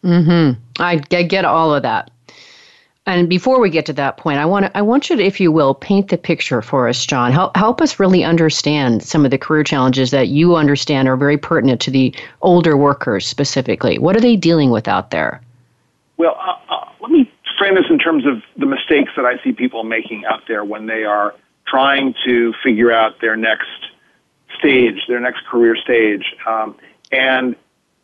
Mm-hmm. 0.04 0.60
I 0.82 0.96
get 0.98 1.46
all 1.46 1.74
of 1.74 1.84
that. 1.84 2.12
And 3.08 3.28
before 3.28 3.60
we 3.60 3.72
get 3.72 3.88
to 3.88 3.94
that 3.94 4.18
point, 4.18 4.38
I 4.38 4.46
want 4.46 4.66
to, 4.66 4.78
I 4.78 4.84
want 4.84 5.10
you 5.10 5.16
to, 5.16 5.24
if 5.24 5.40
you 5.40 5.52
will, 5.52 5.74
paint 5.74 6.10
the 6.10 6.18
picture 6.18 6.62
for 6.62 6.88
us, 6.88 7.04
John. 7.04 7.32
Help 7.32 7.56
help 7.56 7.82
us 7.82 8.00
really 8.00 8.24
understand 8.24 9.02
some 9.02 9.26
of 9.26 9.32
the 9.32 9.40
career 9.40 9.64
challenges 9.64 10.12
that 10.12 10.28
you 10.28 10.56
understand 10.56 11.08
are 11.08 11.18
very 11.18 11.38
pertinent 11.38 11.82
to 11.82 11.92
the 11.92 12.14
older 12.42 12.78
workers 12.78 13.26
specifically. 13.26 13.98
What 13.98 14.16
are 14.16 14.22
they 14.22 14.36
dealing 14.36 14.70
with 14.70 14.88
out 14.88 15.10
there? 15.10 15.42
Well, 16.18 16.38
uh, 16.40 16.74
uh, 16.74 16.86
let 17.00 17.12
me 17.12 17.32
frame 17.58 17.74
this 17.74 17.86
in 17.90 17.98
terms 17.98 18.26
of 18.28 18.44
the 18.56 18.68
mistakes 18.68 19.12
that 19.16 19.26
I 19.26 19.42
see 19.44 19.52
people 19.52 19.84
making 19.84 20.26
out 20.26 20.44
there 20.48 20.64
when 20.64 20.86
they 20.86 21.04
are 21.04 21.34
trying 21.66 22.14
to 22.26 22.54
figure 22.64 22.92
out 22.92 23.20
their 23.20 23.36
next 23.36 23.70
stage, 24.60 25.08
their 25.08 25.20
next 25.20 25.44
career 25.48 25.76
stage. 25.76 26.36
Um, 26.48 26.76
and 27.12 27.56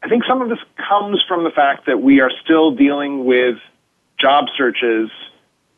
I 0.02 0.10
think 0.10 0.24
some 0.26 0.42
of 0.42 0.50
this 0.50 0.60
comes 0.90 1.24
from 1.28 1.44
the 1.44 1.52
fact 1.52 1.86
that 1.86 2.02
we 2.02 2.20
are 2.20 2.32
still 2.44 2.72
dealing 2.72 3.26
with 3.26 3.58
job 4.20 4.46
searches 4.58 5.10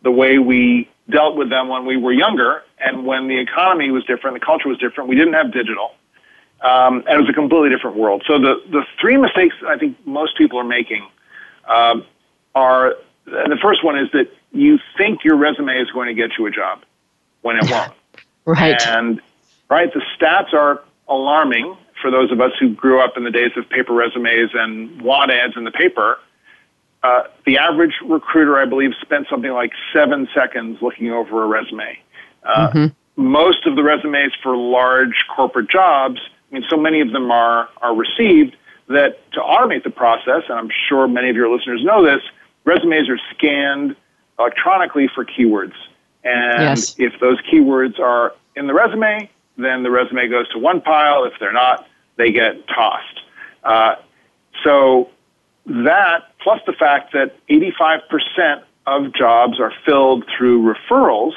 the 0.01 0.12
way 0.12 0.38
we 0.38 0.89
dealt 1.10 1.36
with 1.36 1.50
them 1.50 1.67
when 1.67 1.86
we 1.86 1.98
were 1.98 2.13
younger 2.13 2.63
and 2.79 3.05
when 3.05 3.27
the 3.27 3.39
economy 3.39 3.91
was 3.91 4.03
different, 4.05 4.39
the 4.39 4.46
culture 4.46 4.69
was 4.69 4.77
different. 4.77 5.10
We 5.10 5.15
didn't 5.15 5.34
have 5.34 5.51
digital. 5.51 5.91
Um, 6.62 7.03
and 7.08 7.10
it 7.10 7.17
was 7.17 7.29
a 7.29 7.34
completely 7.34 7.69
different 7.69 7.98
world. 7.98 8.24
So 8.27 8.38
the, 8.38 8.62
the 8.69 8.84
three 9.00 9.17
mistakes 9.17 9.55
I 9.65 9.77
think 9.77 9.98
most 10.05 10.38
people 10.38 10.60
are 10.60 10.65
making 10.65 11.08
um, 11.67 12.05
are 12.53 12.96
the 13.25 13.58
first 13.62 13.84
one 13.84 13.98
is 13.98 14.12
that 14.12 14.29
you 14.51 14.79
think 14.98 15.24
your 15.24 15.38
resume 15.38 15.74
is 15.79 15.89
going 15.91 16.08
to 16.08 16.13
get 16.13 16.38
you 16.38 16.48
a 16.48 16.51
job 16.51 16.84
when 17.41 17.58
it 17.58 17.69
won't. 17.69 17.93
right. 18.46 18.81
And 18.88 19.22
right, 19.69 19.93
the 19.93 20.01
stats 20.17 20.53
are 20.53 20.84
alarming 21.08 21.77
for 22.01 22.12
those 22.12 22.31
of 22.31 22.41
us 22.41 22.51
who 22.60 22.74
grew 22.74 23.01
up 23.01 23.17
in 23.17 23.24
the 23.24 23.31
days 23.31 23.51
of 23.55 23.69
paper 23.69 23.93
resumes 23.93 24.51
and 24.53 25.01
want 25.01 25.31
ads 25.31 25.55
in 25.55 25.63
the 25.63 25.72
paper. 25.72 26.17
Uh, 27.01 27.23
the 27.45 27.57
average 27.57 27.93
recruiter, 28.03 28.57
I 28.57 28.65
believe, 28.65 28.91
spent 29.01 29.27
something 29.29 29.51
like 29.51 29.71
seven 29.93 30.27
seconds 30.33 30.79
looking 30.81 31.11
over 31.11 31.43
a 31.43 31.47
resume. 31.47 31.97
Uh, 32.43 32.69
mm-hmm. 32.69 33.21
most 33.21 33.65
of 33.65 33.75
the 33.75 33.83
resumes 33.83 34.33
for 34.43 34.55
large 34.55 35.25
corporate 35.33 35.69
jobs, 35.69 36.19
I 36.51 36.55
mean, 36.55 36.65
so 36.69 36.77
many 36.77 37.01
of 37.01 37.11
them 37.11 37.31
are, 37.31 37.69
are 37.81 37.95
received 37.95 38.55
that 38.87 39.31
to 39.33 39.39
automate 39.39 39.83
the 39.83 39.91
process, 39.91 40.43
and 40.49 40.57
I'm 40.57 40.69
sure 40.89 41.07
many 41.07 41.29
of 41.29 41.35
your 41.35 41.53
listeners 41.53 41.83
know 41.83 42.03
this, 42.03 42.21
resumes 42.65 43.07
are 43.07 43.19
scanned 43.33 43.95
electronically 44.37 45.07
for 45.13 45.23
keywords. 45.23 45.75
And 46.23 46.77
yes. 46.77 46.95
if 46.97 47.13
those 47.21 47.39
keywords 47.41 47.99
are 47.99 48.33
in 48.55 48.67
the 48.67 48.73
resume, 48.73 49.29
then 49.57 49.83
the 49.83 49.91
resume 49.91 50.27
goes 50.27 50.49
to 50.49 50.59
one 50.59 50.81
pile. 50.81 51.23
If 51.23 51.33
they're 51.39 51.53
not, 51.53 51.87
they 52.17 52.31
get 52.31 52.67
tossed. 52.67 53.21
Uh, 53.63 53.95
so 54.63 55.09
that, 55.65 56.33
plus 56.41 56.59
the 56.65 56.73
fact 56.73 57.13
that 57.13 57.35
85% 57.49 58.63
of 58.87 59.13
jobs 59.13 59.59
are 59.59 59.73
filled 59.85 60.25
through 60.37 60.73
referrals 60.73 61.33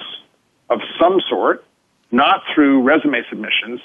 of 0.71 0.81
some 1.01 1.21
sort, 1.29 1.65
not 2.11 2.43
through 2.55 2.83
resume 2.83 3.23
submissions, 3.29 3.81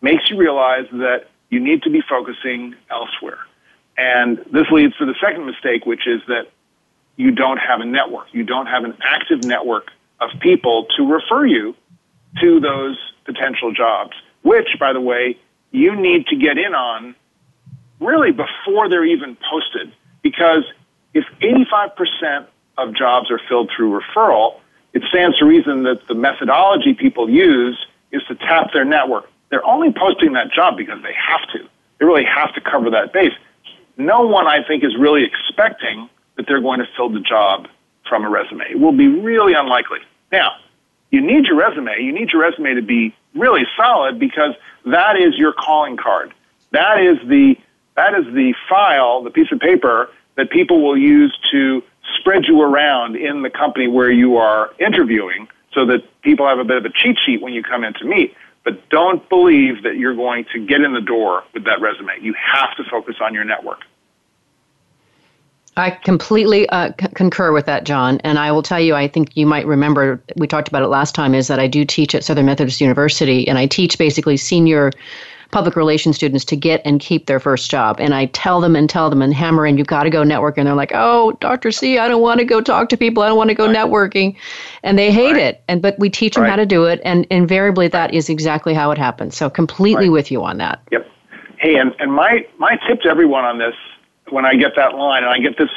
makes 0.00 0.30
you 0.30 0.36
realize 0.36 0.86
that 0.92 1.26
you 1.50 1.60
need 1.60 1.82
to 1.82 1.90
be 1.90 2.00
focusing 2.08 2.74
elsewhere. 2.90 3.38
And 3.96 4.38
this 4.52 4.66
leads 4.70 4.96
to 4.98 5.06
the 5.06 5.14
second 5.20 5.46
mistake, 5.46 5.84
which 5.84 6.06
is 6.06 6.20
that 6.28 6.46
you 7.16 7.32
don't 7.32 7.58
have 7.58 7.80
a 7.80 7.84
network. 7.84 8.26
You 8.32 8.44
don't 8.44 8.66
have 8.66 8.84
an 8.84 8.96
active 9.02 9.42
network 9.42 9.90
of 10.20 10.30
people 10.40 10.86
to 10.96 11.02
refer 11.02 11.46
you 11.46 11.74
to 12.40 12.60
those 12.60 12.96
potential 13.24 13.72
jobs, 13.72 14.12
which, 14.42 14.68
by 14.78 14.92
the 14.92 15.00
way, 15.00 15.36
you 15.72 15.96
need 15.96 16.26
to 16.28 16.36
get 16.36 16.58
in 16.58 16.74
on 16.74 17.16
really 18.00 18.32
before 18.32 18.88
they're 18.88 19.04
even 19.04 19.36
posted. 19.50 19.92
Because 20.22 20.64
if 21.14 21.24
85% 21.40 22.46
of 22.76 22.94
jobs 22.94 23.30
are 23.30 23.40
filled 23.48 23.70
through 23.74 24.00
referral, 24.00 24.60
it 24.92 25.02
stands 25.08 25.38
to 25.38 25.44
reason 25.44 25.82
that 25.84 26.06
the 26.08 26.14
methodology 26.14 26.94
people 26.94 27.28
use 27.28 27.78
is 28.12 28.22
to 28.28 28.34
tap 28.34 28.72
their 28.72 28.84
network. 28.84 29.30
They're 29.50 29.64
only 29.64 29.92
posting 29.92 30.32
that 30.32 30.52
job 30.52 30.76
because 30.76 31.02
they 31.02 31.14
have 31.14 31.48
to. 31.52 31.68
They 31.98 32.04
really 32.04 32.24
have 32.24 32.54
to 32.54 32.60
cover 32.60 32.90
that 32.90 33.12
base. 33.12 33.32
No 33.96 34.26
one, 34.26 34.46
I 34.46 34.66
think, 34.66 34.84
is 34.84 34.96
really 34.96 35.24
expecting 35.24 36.08
that 36.36 36.46
they're 36.46 36.60
going 36.60 36.78
to 36.78 36.86
fill 36.96 37.10
the 37.10 37.20
job 37.20 37.66
from 38.08 38.24
a 38.24 38.30
resume. 38.30 38.64
It 38.70 38.78
will 38.78 38.92
be 38.92 39.08
really 39.08 39.54
unlikely. 39.54 39.98
Now, 40.30 40.52
you 41.10 41.20
need 41.20 41.46
your 41.46 41.56
resume. 41.56 42.00
You 42.00 42.12
need 42.12 42.30
your 42.32 42.42
resume 42.42 42.74
to 42.74 42.82
be 42.82 43.14
really 43.34 43.62
solid 43.76 44.18
because 44.18 44.54
that 44.86 45.16
is 45.16 45.36
your 45.36 45.52
calling 45.52 45.96
card. 45.96 46.32
That 46.70 47.00
is 47.00 47.16
the 47.28 47.56
that 47.98 48.14
is 48.14 48.32
the 48.32 48.54
file, 48.68 49.24
the 49.24 49.30
piece 49.30 49.50
of 49.50 49.58
paper 49.58 50.08
that 50.36 50.50
people 50.50 50.80
will 50.80 50.96
use 50.96 51.36
to 51.50 51.82
spread 52.16 52.44
you 52.46 52.62
around 52.62 53.16
in 53.16 53.42
the 53.42 53.50
company 53.50 53.88
where 53.88 54.10
you 54.10 54.36
are 54.36 54.70
interviewing 54.78 55.48
so 55.74 55.84
that 55.84 56.04
people 56.22 56.46
have 56.46 56.60
a 56.60 56.64
bit 56.64 56.76
of 56.76 56.84
a 56.84 56.90
cheat 56.90 57.16
sheet 57.26 57.42
when 57.42 57.52
you 57.52 57.62
come 57.62 57.82
in 57.82 57.92
to 57.94 58.04
meet. 58.04 58.36
But 58.62 58.88
don't 58.88 59.28
believe 59.28 59.82
that 59.82 59.96
you're 59.96 60.14
going 60.14 60.44
to 60.52 60.64
get 60.64 60.80
in 60.82 60.94
the 60.94 61.00
door 61.00 61.42
with 61.52 61.64
that 61.64 61.80
resume. 61.80 62.12
You 62.20 62.34
have 62.34 62.76
to 62.76 62.84
focus 62.88 63.16
on 63.20 63.34
your 63.34 63.44
network. 63.44 63.80
I 65.76 65.90
completely 65.90 66.68
uh, 66.68 66.92
c- 67.00 67.08
concur 67.14 67.50
with 67.50 67.66
that, 67.66 67.82
John. 67.82 68.20
And 68.22 68.38
I 68.38 68.52
will 68.52 68.62
tell 68.62 68.80
you, 68.80 68.94
I 68.94 69.08
think 69.08 69.36
you 69.36 69.46
might 69.46 69.66
remember, 69.66 70.22
we 70.36 70.46
talked 70.46 70.68
about 70.68 70.82
it 70.82 70.88
last 70.88 71.16
time, 71.16 71.34
is 71.34 71.48
that 71.48 71.58
I 71.58 71.66
do 71.66 71.84
teach 71.84 72.14
at 72.14 72.22
Southern 72.22 72.46
Methodist 72.46 72.80
University, 72.80 73.48
and 73.48 73.58
I 73.58 73.66
teach 73.66 73.98
basically 73.98 74.36
senior 74.36 74.92
public 75.50 75.76
relations 75.76 76.16
students 76.16 76.44
to 76.44 76.56
get 76.56 76.82
and 76.84 77.00
keep 77.00 77.26
their 77.26 77.40
first 77.40 77.70
job. 77.70 77.96
And 77.98 78.14
I 78.14 78.26
tell 78.26 78.60
them 78.60 78.76
and 78.76 78.88
tell 78.88 79.08
them 79.08 79.22
and 79.22 79.32
hammer 79.32 79.66
in, 79.66 79.78
you've 79.78 79.86
got 79.86 80.02
to 80.02 80.10
go 80.10 80.22
network. 80.22 80.58
And 80.58 80.66
they're 80.66 80.74
like, 80.74 80.92
oh, 80.94 81.32
Dr. 81.40 81.70
C, 81.70 81.98
I 81.98 82.08
don't 82.08 82.20
want 82.20 82.40
to 82.40 82.44
go 82.44 82.60
talk 82.60 82.88
to 82.90 82.96
people. 82.96 83.22
I 83.22 83.28
don't 83.28 83.36
want 83.36 83.48
to 83.48 83.54
go 83.54 83.66
right. 83.66 83.76
networking. 83.76 84.36
And 84.82 84.98
they 84.98 85.10
hate 85.10 85.32
right. 85.32 85.42
it. 85.42 85.62
And 85.68 85.80
But 85.80 85.98
we 85.98 86.10
teach 86.10 86.34
them 86.34 86.44
right. 86.44 86.50
how 86.50 86.56
to 86.56 86.66
do 86.66 86.84
it. 86.84 87.00
And 87.04 87.26
invariably, 87.30 87.88
that 87.88 88.12
is 88.12 88.28
exactly 88.28 88.74
how 88.74 88.90
it 88.90 88.98
happens. 88.98 89.36
So 89.36 89.48
completely 89.48 90.08
with 90.10 90.30
you 90.30 90.44
on 90.44 90.58
that. 90.58 90.82
Yep. 90.92 91.10
Hey, 91.58 91.76
and, 91.76 91.94
and 91.98 92.12
my, 92.12 92.46
my 92.58 92.78
tip 92.86 93.00
to 93.02 93.08
everyone 93.08 93.44
on 93.44 93.58
this, 93.58 93.74
when 94.30 94.44
I 94.44 94.54
get 94.54 94.76
that 94.76 94.94
line, 94.94 95.24
and 95.24 95.32
I 95.32 95.38
get 95.38 95.56
this, 95.56 95.70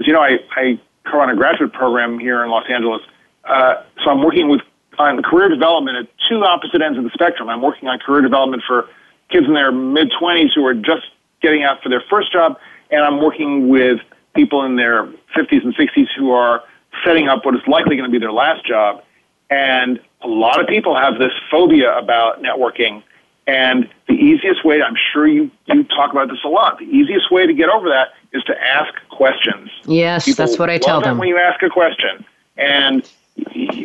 as 0.00 0.06
you 0.06 0.12
know, 0.12 0.22
I, 0.22 0.38
I 0.56 0.80
co-run 1.06 1.30
a 1.30 1.36
graduate 1.36 1.72
program 1.72 2.18
here 2.18 2.42
in 2.42 2.50
Los 2.50 2.64
Angeles. 2.68 3.02
Uh, 3.44 3.82
so 4.02 4.10
I'm 4.10 4.22
working 4.22 4.48
with 4.48 4.62
on 4.98 5.22
career 5.22 5.48
development 5.48 5.96
at 5.96 6.08
two 6.28 6.42
opposite 6.42 6.82
ends 6.82 6.98
of 6.98 7.04
the 7.04 7.10
spectrum. 7.10 7.48
I'm 7.48 7.62
working 7.62 7.88
on 7.88 7.98
career 7.98 8.20
development 8.20 8.62
for 8.66 8.88
kids 9.30 9.46
in 9.46 9.54
their 9.54 9.72
mid 9.72 10.10
20s 10.20 10.54
who 10.54 10.64
are 10.66 10.74
just 10.74 11.06
getting 11.40 11.62
out 11.62 11.82
for 11.82 11.88
their 11.88 12.02
first 12.10 12.32
job, 12.32 12.58
and 12.90 13.02
I'm 13.02 13.22
working 13.22 13.68
with 13.68 14.00
people 14.34 14.64
in 14.64 14.76
their 14.76 15.06
50s 15.36 15.64
and 15.64 15.74
60s 15.74 16.06
who 16.16 16.30
are 16.30 16.62
setting 17.04 17.28
up 17.28 17.44
what 17.44 17.54
is 17.54 17.60
likely 17.66 17.96
going 17.96 18.10
to 18.10 18.12
be 18.12 18.18
their 18.18 18.32
last 18.32 18.66
job. 18.66 19.02
And 19.50 20.00
a 20.20 20.28
lot 20.28 20.60
of 20.60 20.66
people 20.66 20.96
have 20.96 21.18
this 21.18 21.32
phobia 21.50 21.96
about 21.96 22.42
networking. 22.42 23.02
And 23.46 23.88
the 24.06 24.14
easiest 24.14 24.64
way, 24.64 24.82
I'm 24.82 24.96
sure 25.12 25.26
you, 25.26 25.50
you 25.66 25.84
talk 25.84 26.12
about 26.12 26.28
this 26.28 26.38
a 26.44 26.48
lot, 26.48 26.78
the 26.78 26.84
easiest 26.84 27.30
way 27.30 27.46
to 27.46 27.54
get 27.54 27.70
over 27.70 27.88
that 27.88 28.08
is 28.32 28.42
to 28.44 28.54
ask 28.62 28.92
questions. 29.10 29.70
Yes, 29.86 30.26
people 30.26 30.44
that's 30.44 30.58
what 30.58 30.68
I 30.68 30.76
tell 30.76 31.00
them. 31.00 31.16
When 31.18 31.28
you 31.28 31.38
ask 31.38 31.62
a 31.62 31.70
question. 31.70 32.24
And 32.58 33.08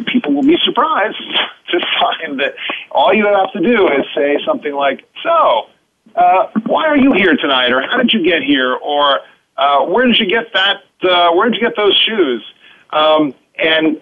people 0.08 0.34
will 0.34 0.44
be 0.44 0.58
surprised 0.64 1.18
to 1.72 1.80
find 2.00 2.40
that 2.40 2.56
all 2.92 3.14
you 3.14 3.26
have 3.26 3.52
to 3.54 3.60
do 3.60 3.88
is 3.88 4.06
say 4.16 4.38
something 4.46 4.74
like, 4.74 5.04
"So, 5.24 5.68
uh, 6.16 6.48
why 6.66 6.86
are 6.86 6.98
you 6.98 7.14
here 7.14 7.36
tonight?" 7.36 7.72
or 7.72 7.82
"How 7.82 7.98
did 7.98 8.14
you 8.14 8.24
get 8.24 8.44
here?" 8.44 8.74
or 8.74 9.20
uh, 9.58 9.86
"Where 9.86 10.06
did 10.06 10.20
you 10.20 10.28
get 10.28 10.54
that? 10.54 10.84
Uh, 11.02 11.32
where 11.34 11.50
did 11.50 11.60
you 11.60 11.68
get 11.68 11.76
those 11.76 11.96
shoes?" 11.98 12.44
Um, 12.92 13.34
and 13.58 14.00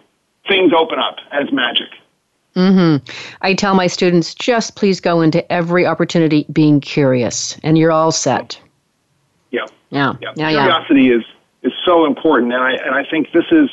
things 0.48 0.74
open 0.74 1.00
up 1.00 1.17
as 1.31 1.51
magic. 1.51 1.89
Mm-hmm. 2.55 3.05
I 3.41 3.53
tell 3.53 3.75
my 3.75 3.88
students, 3.88 4.34
just 4.36 4.75
please 4.75 5.00
go 5.00 5.22
into 5.22 5.50
every 5.51 5.86
opportunity 5.86 6.46
being 6.51 6.81
curious, 6.81 7.58
and 7.63 7.77
you're 7.77 7.91
all 7.91 8.12
set. 8.12 8.60
Yeah. 9.51 9.65
Yeah. 9.89 10.15
Yeah. 10.22 10.34
yeah 10.36 10.50
Curiosity 10.50 11.03
yeah. 11.03 11.15
is 11.17 11.24
is 11.63 11.74
so 11.86 12.05
important, 12.05 12.51
and 12.53 12.62
I 12.62 12.72
and 12.74 12.96
I 12.96 13.10
think 13.10 13.31
this 13.31 13.46
is 13.51 13.70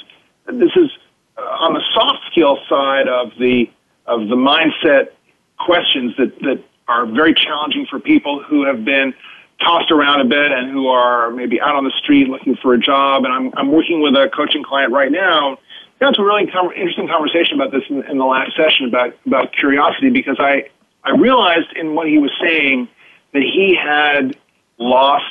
this 0.46 0.70
is 0.76 0.90
on 1.38 1.74
the 1.74 1.82
soft 1.94 2.24
skill 2.30 2.58
side 2.68 3.08
of 3.08 3.32
the 3.38 3.70
of 4.06 4.28
the 4.28 4.36
mindset 4.36 5.10
questions 5.58 6.14
that 6.16 6.38
that 6.40 6.62
are 6.88 7.06
very 7.06 7.34
challenging 7.34 7.86
for 7.86 8.00
people 8.00 8.42
who 8.42 8.64
have 8.64 8.84
been 8.84 9.14
tossed 9.60 9.90
around 9.90 10.20
a 10.20 10.24
bit 10.24 10.52
and 10.52 10.70
who 10.70 10.88
are 10.88 11.30
maybe 11.30 11.60
out 11.60 11.74
on 11.74 11.84
the 11.84 11.92
street 11.98 12.28
looking 12.28 12.56
for 12.56 12.74
a 12.74 12.78
job. 12.78 13.24
And 13.24 13.32
I'm 13.32 13.52
I'm 13.56 13.72
working 13.72 14.00
with 14.00 14.14
a 14.14 14.30
coaching 14.34 14.62
client 14.62 14.92
right 14.92 15.12
now. 15.12 15.58
Got 16.00 16.18
a 16.18 16.24
really 16.24 16.46
com- 16.46 16.72
interesting 16.72 17.08
conversation 17.08 17.60
about 17.60 17.72
this 17.72 17.82
in, 17.88 18.04
in 18.04 18.18
the 18.18 18.24
last 18.24 18.56
session 18.56 18.86
about 18.86 19.14
about 19.26 19.52
curiosity 19.52 20.10
because 20.10 20.36
I 20.38 20.68
I 21.04 21.10
realized 21.10 21.72
in 21.76 21.94
what 21.94 22.08
he 22.08 22.18
was 22.18 22.30
saying 22.40 22.88
that 23.32 23.42
he 23.42 23.76
had 23.76 24.36
lost 24.78 25.24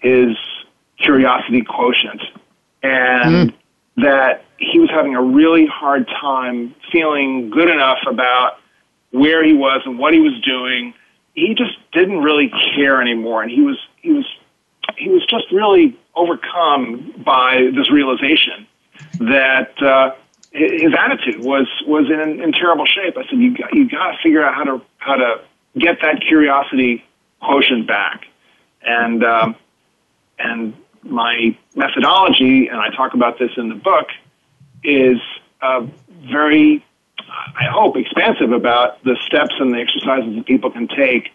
his 0.00 0.36
curiosity 0.98 1.62
quotient 1.62 2.20
and 2.82 3.50
mm. 3.50 3.54
That 4.02 4.44
he 4.58 4.78
was 4.78 4.90
having 4.90 5.14
a 5.14 5.22
really 5.22 5.66
hard 5.66 6.06
time 6.08 6.74
feeling 6.92 7.50
good 7.50 7.68
enough 7.68 7.98
about 8.06 8.58
where 9.10 9.44
he 9.44 9.52
was 9.54 9.82
and 9.84 9.98
what 9.98 10.12
he 10.12 10.20
was 10.20 10.38
doing. 10.42 10.94
He 11.34 11.54
just 11.54 11.76
didn't 11.92 12.20
really 12.20 12.52
care 12.74 13.00
anymore, 13.00 13.42
and 13.42 13.50
he 13.50 13.60
was 13.62 13.78
he 14.02 14.12
was 14.12 14.26
he 14.96 15.08
was 15.08 15.24
just 15.26 15.50
really 15.52 15.96
overcome 16.14 17.14
by 17.24 17.70
this 17.74 17.90
realization 17.90 18.66
that 19.20 19.80
uh, 19.82 20.14
his 20.50 20.92
attitude 20.98 21.44
was 21.44 21.66
was 21.86 22.06
in, 22.10 22.42
in 22.42 22.52
terrible 22.52 22.86
shape. 22.86 23.16
I 23.16 23.24
said, 23.28 23.38
"You 23.38 23.56
got 23.56 23.74
you 23.74 23.88
got 23.88 24.12
to 24.12 24.18
figure 24.22 24.44
out 24.44 24.54
how 24.54 24.64
to 24.64 24.82
how 24.98 25.14
to 25.14 25.40
get 25.76 26.00
that 26.02 26.20
curiosity 26.20 27.04
quotient 27.40 27.86
back," 27.86 28.26
and 28.82 29.22
um, 29.24 29.56
and 30.38 30.74
my 31.02 31.56
methodology, 31.74 32.68
and 32.68 32.78
I 32.78 32.90
talk 32.94 33.14
about 33.14 33.38
this 33.38 33.50
in 33.56 33.68
the 33.68 33.74
book, 33.74 34.08
is 34.84 35.18
uh, 35.60 35.86
very, 36.30 36.84
I 37.18 37.64
hope, 37.70 37.96
expansive 37.96 38.52
about 38.52 39.02
the 39.04 39.16
steps 39.26 39.54
and 39.58 39.72
the 39.72 39.78
exercises 39.78 40.34
that 40.36 40.46
people 40.46 40.70
can 40.70 40.88
take 40.88 41.30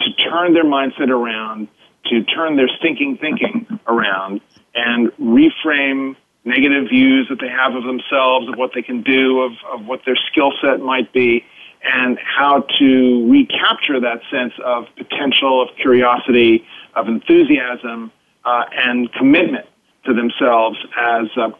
to 0.00 0.12
turn 0.30 0.54
their 0.54 0.64
mindset 0.64 1.10
around, 1.10 1.68
to 2.06 2.22
turn 2.24 2.56
their 2.56 2.68
stinking 2.78 3.18
thinking 3.18 3.66
around, 3.86 4.40
and 4.74 5.08
reframe 5.20 6.16
negative 6.44 6.88
views 6.88 7.26
that 7.28 7.40
they 7.40 7.48
have 7.48 7.74
of 7.74 7.84
themselves, 7.84 8.48
of 8.48 8.56
what 8.56 8.70
they 8.74 8.82
can 8.82 9.02
do, 9.02 9.40
of, 9.42 9.52
of 9.72 9.86
what 9.86 10.00
their 10.06 10.16
skill 10.30 10.52
set 10.62 10.80
might 10.80 11.12
be, 11.12 11.44
and 11.84 12.18
how 12.18 12.64
to 12.78 13.30
recapture 13.30 14.00
that 14.00 14.20
sense 14.30 14.52
of 14.64 14.86
potential, 14.96 15.62
of 15.62 15.68
curiosity, 15.76 16.64
of 16.94 17.08
enthusiasm, 17.08 18.10
uh, 18.48 18.64
and 18.72 19.12
commitment 19.12 19.66
to 20.04 20.14
themselves 20.14 20.78
as 20.98 21.26
uh, 21.36 21.50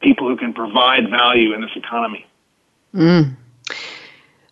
people 0.00 0.28
who 0.28 0.36
can 0.36 0.52
provide 0.52 1.10
value 1.10 1.52
in 1.52 1.60
this 1.60 1.70
economy. 1.74 2.26
Mm. 2.94 3.34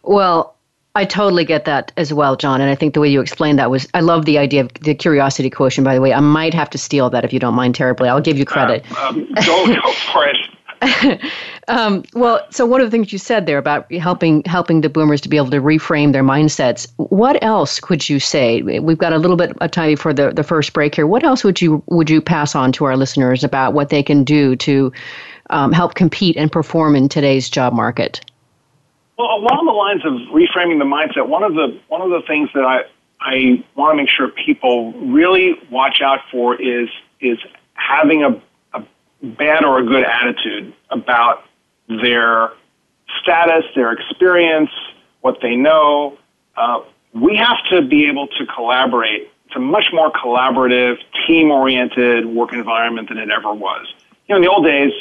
Well, 0.03 0.57
I 0.97 1.05
totally 1.05 1.45
get 1.45 1.65
that 1.67 1.93
as 1.97 2.13
well, 2.13 2.37
John. 2.37 2.61
And 2.61 2.71
I 2.71 2.75
think 2.75 2.95
the 2.95 3.01
way 3.01 3.09
you 3.09 3.21
explained 3.21 3.59
that 3.59 3.71
was, 3.71 3.87
I 3.95 4.01
love 4.01 4.25
the 4.25 4.39
idea 4.39 4.63
of 4.63 4.73
the 4.75 4.95
curiosity 4.95 5.51
quotient, 5.51 5.85
by 5.85 5.95
the 5.95 6.01
way. 6.01 6.13
I 6.13 6.21
might 6.21 6.55
have 6.55 6.71
to 6.71 6.79
steal 6.79 7.11
that 7.11 7.25
if 7.25 7.33
you 7.33 7.39
don't 7.39 7.55
mind 7.55 7.75
terribly. 7.75 8.09
I'll 8.09 8.21
give 8.21 8.39
you 8.39 8.45
credit. 8.45 8.85
Uh, 8.91 9.09
um, 9.09 9.29
go, 9.47 9.67
go 9.67 9.93
for 10.13 10.27
it. 10.27 10.39
Um, 11.69 12.03
well, 12.15 12.47
so 12.51 12.67
one 12.67 12.81
of 12.81 12.87
the 12.87 12.91
things 12.91 13.13
you 13.13 13.19
said 13.19 13.47
there 13.47 13.59
about 13.59 13.91
helping 13.93 14.43
helping 14.45 14.81
the 14.81 14.89
boomers 14.89 15.21
to 15.23 15.29
be 15.29 15.37
able 15.37 15.51
to 15.51 15.61
reframe 15.61 16.13
their 16.13 16.23
mindsets. 16.23 16.87
What 16.97 17.43
else 17.43 17.81
could 17.81 18.09
you 18.09 18.21
say? 18.21 18.63
We've 18.63 18.99
got 18.99 19.13
a 19.13 19.19
little 19.19 19.37
bit 19.37 19.57
of 19.61 19.71
time 19.71 19.91
before 19.91 20.13
the, 20.13 20.33
the 20.33 20.43
first 20.43 20.73
break 20.73 20.95
here. 20.95 21.07
What 21.07 21.25
else 21.25 21.45
would 21.45 21.61
you 21.61 21.83
would 21.87 22.11
you 22.11 22.21
pass 22.21 22.55
on 22.55 22.73
to 22.73 22.85
our 22.85 22.97
listeners 22.97 23.45
about 23.45 23.73
what 23.73 23.89
they 23.89 24.03
can 24.03 24.25
do 24.25 24.57
to 24.57 24.93
um, 25.51 25.73
help 25.73 25.95
compete 25.95 26.37
and 26.37 26.51
perform 26.51 26.97
in 26.97 27.09
today's 27.09 27.49
job 27.49 27.73
market? 27.73 28.21
Well, 29.19 29.29
along 29.29 29.65
the 29.65 29.73
lines 29.73 30.05
of 30.05 30.13
reframing 30.35 30.79
the 30.79 30.85
mindset, 30.85 31.29
one 31.29 31.43
of 31.43 31.55
the 31.55 31.79
one 31.89 32.03
of 32.03 32.11
the 32.11 32.23
things 32.27 32.51
that 32.55 32.65
I 32.65 32.83
I 33.21 33.65
want 33.75 33.93
to 33.93 34.03
make 34.03 34.11
sure 34.11 34.29
people 34.29 34.93
really 34.93 35.55
watch 35.71 36.01
out 36.05 36.21
for 36.31 36.61
is 36.61 36.89
is 37.21 37.39
having 37.75 38.23
a, 38.23 38.31
a 38.31 38.41
bad 39.27 39.65
or 39.65 39.79
a 39.79 39.85
good 39.85 40.05
attitude 40.05 40.73
about 40.91 41.45
their 41.89 42.51
status, 43.23 43.65
their 43.75 43.93
experience, 43.93 44.71
what 45.21 45.39
they 45.43 45.57
know. 45.57 46.19
Uh, 46.57 46.81
we 47.13 47.37
have 47.37 47.57
to 47.71 47.83
be 47.83 48.09
able 48.09 48.29
to 48.29 48.47
collaborate. 48.47 49.31
It's 49.47 49.57
a 49.57 49.61
much 49.61 49.89
more 49.93 50.11
collaborative, 50.13 50.97
team-oriented 51.27 52.27
work 52.27 52.53
environment 52.53 53.09
than 53.09 53.19
it 53.19 53.31
ever 53.31 53.53
was. 53.53 53.87
You 54.27 54.35
know, 54.35 54.37
in 54.37 54.43
the 54.43 54.51
old 54.51 54.65
days, 54.65 54.93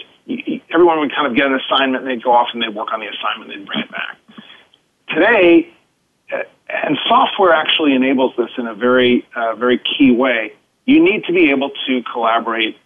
everyone 0.73 0.99
would 0.99 1.13
kind 1.13 1.27
of 1.27 1.35
get 1.35 1.47
an 1.47 1.59
assignment 1.59 2.03
and 2.03 2.11
they'd 2.11 2.23
go 2.23 2.31
off 2.31 2.49
and 2.53 2.61
they'd 2.61 2.73
work 2.73 2.91
on 2.93 2.99
the 2.99 3.07
assignment 3.07 3.51
and 3.51 3.61
they'd 3.61 3.65
bring 3.65 3.79
it 3.79 3.91
back. 3.91 4.17
Today, 5.09 5.69
uh, 6.31 6.43
and 6.69 6.97
software 7.07 7.53
actually 7.53 7.93
enables 7.93 8.33
this 8.37 8.49
in 8.57 8.67
a 8.67 8.73
very, 8.73 9.25
uh, 9.35 9.55
very 9.55 9.79
key 9.79 10.11
way. 10.11 10.53
You 10.85 11.03
need 11.03 11.25
to 11.25 11.33
be 11.33 11.49
able 11.51 11.71
to 11.87 12.03
collaborate 12.11 12.77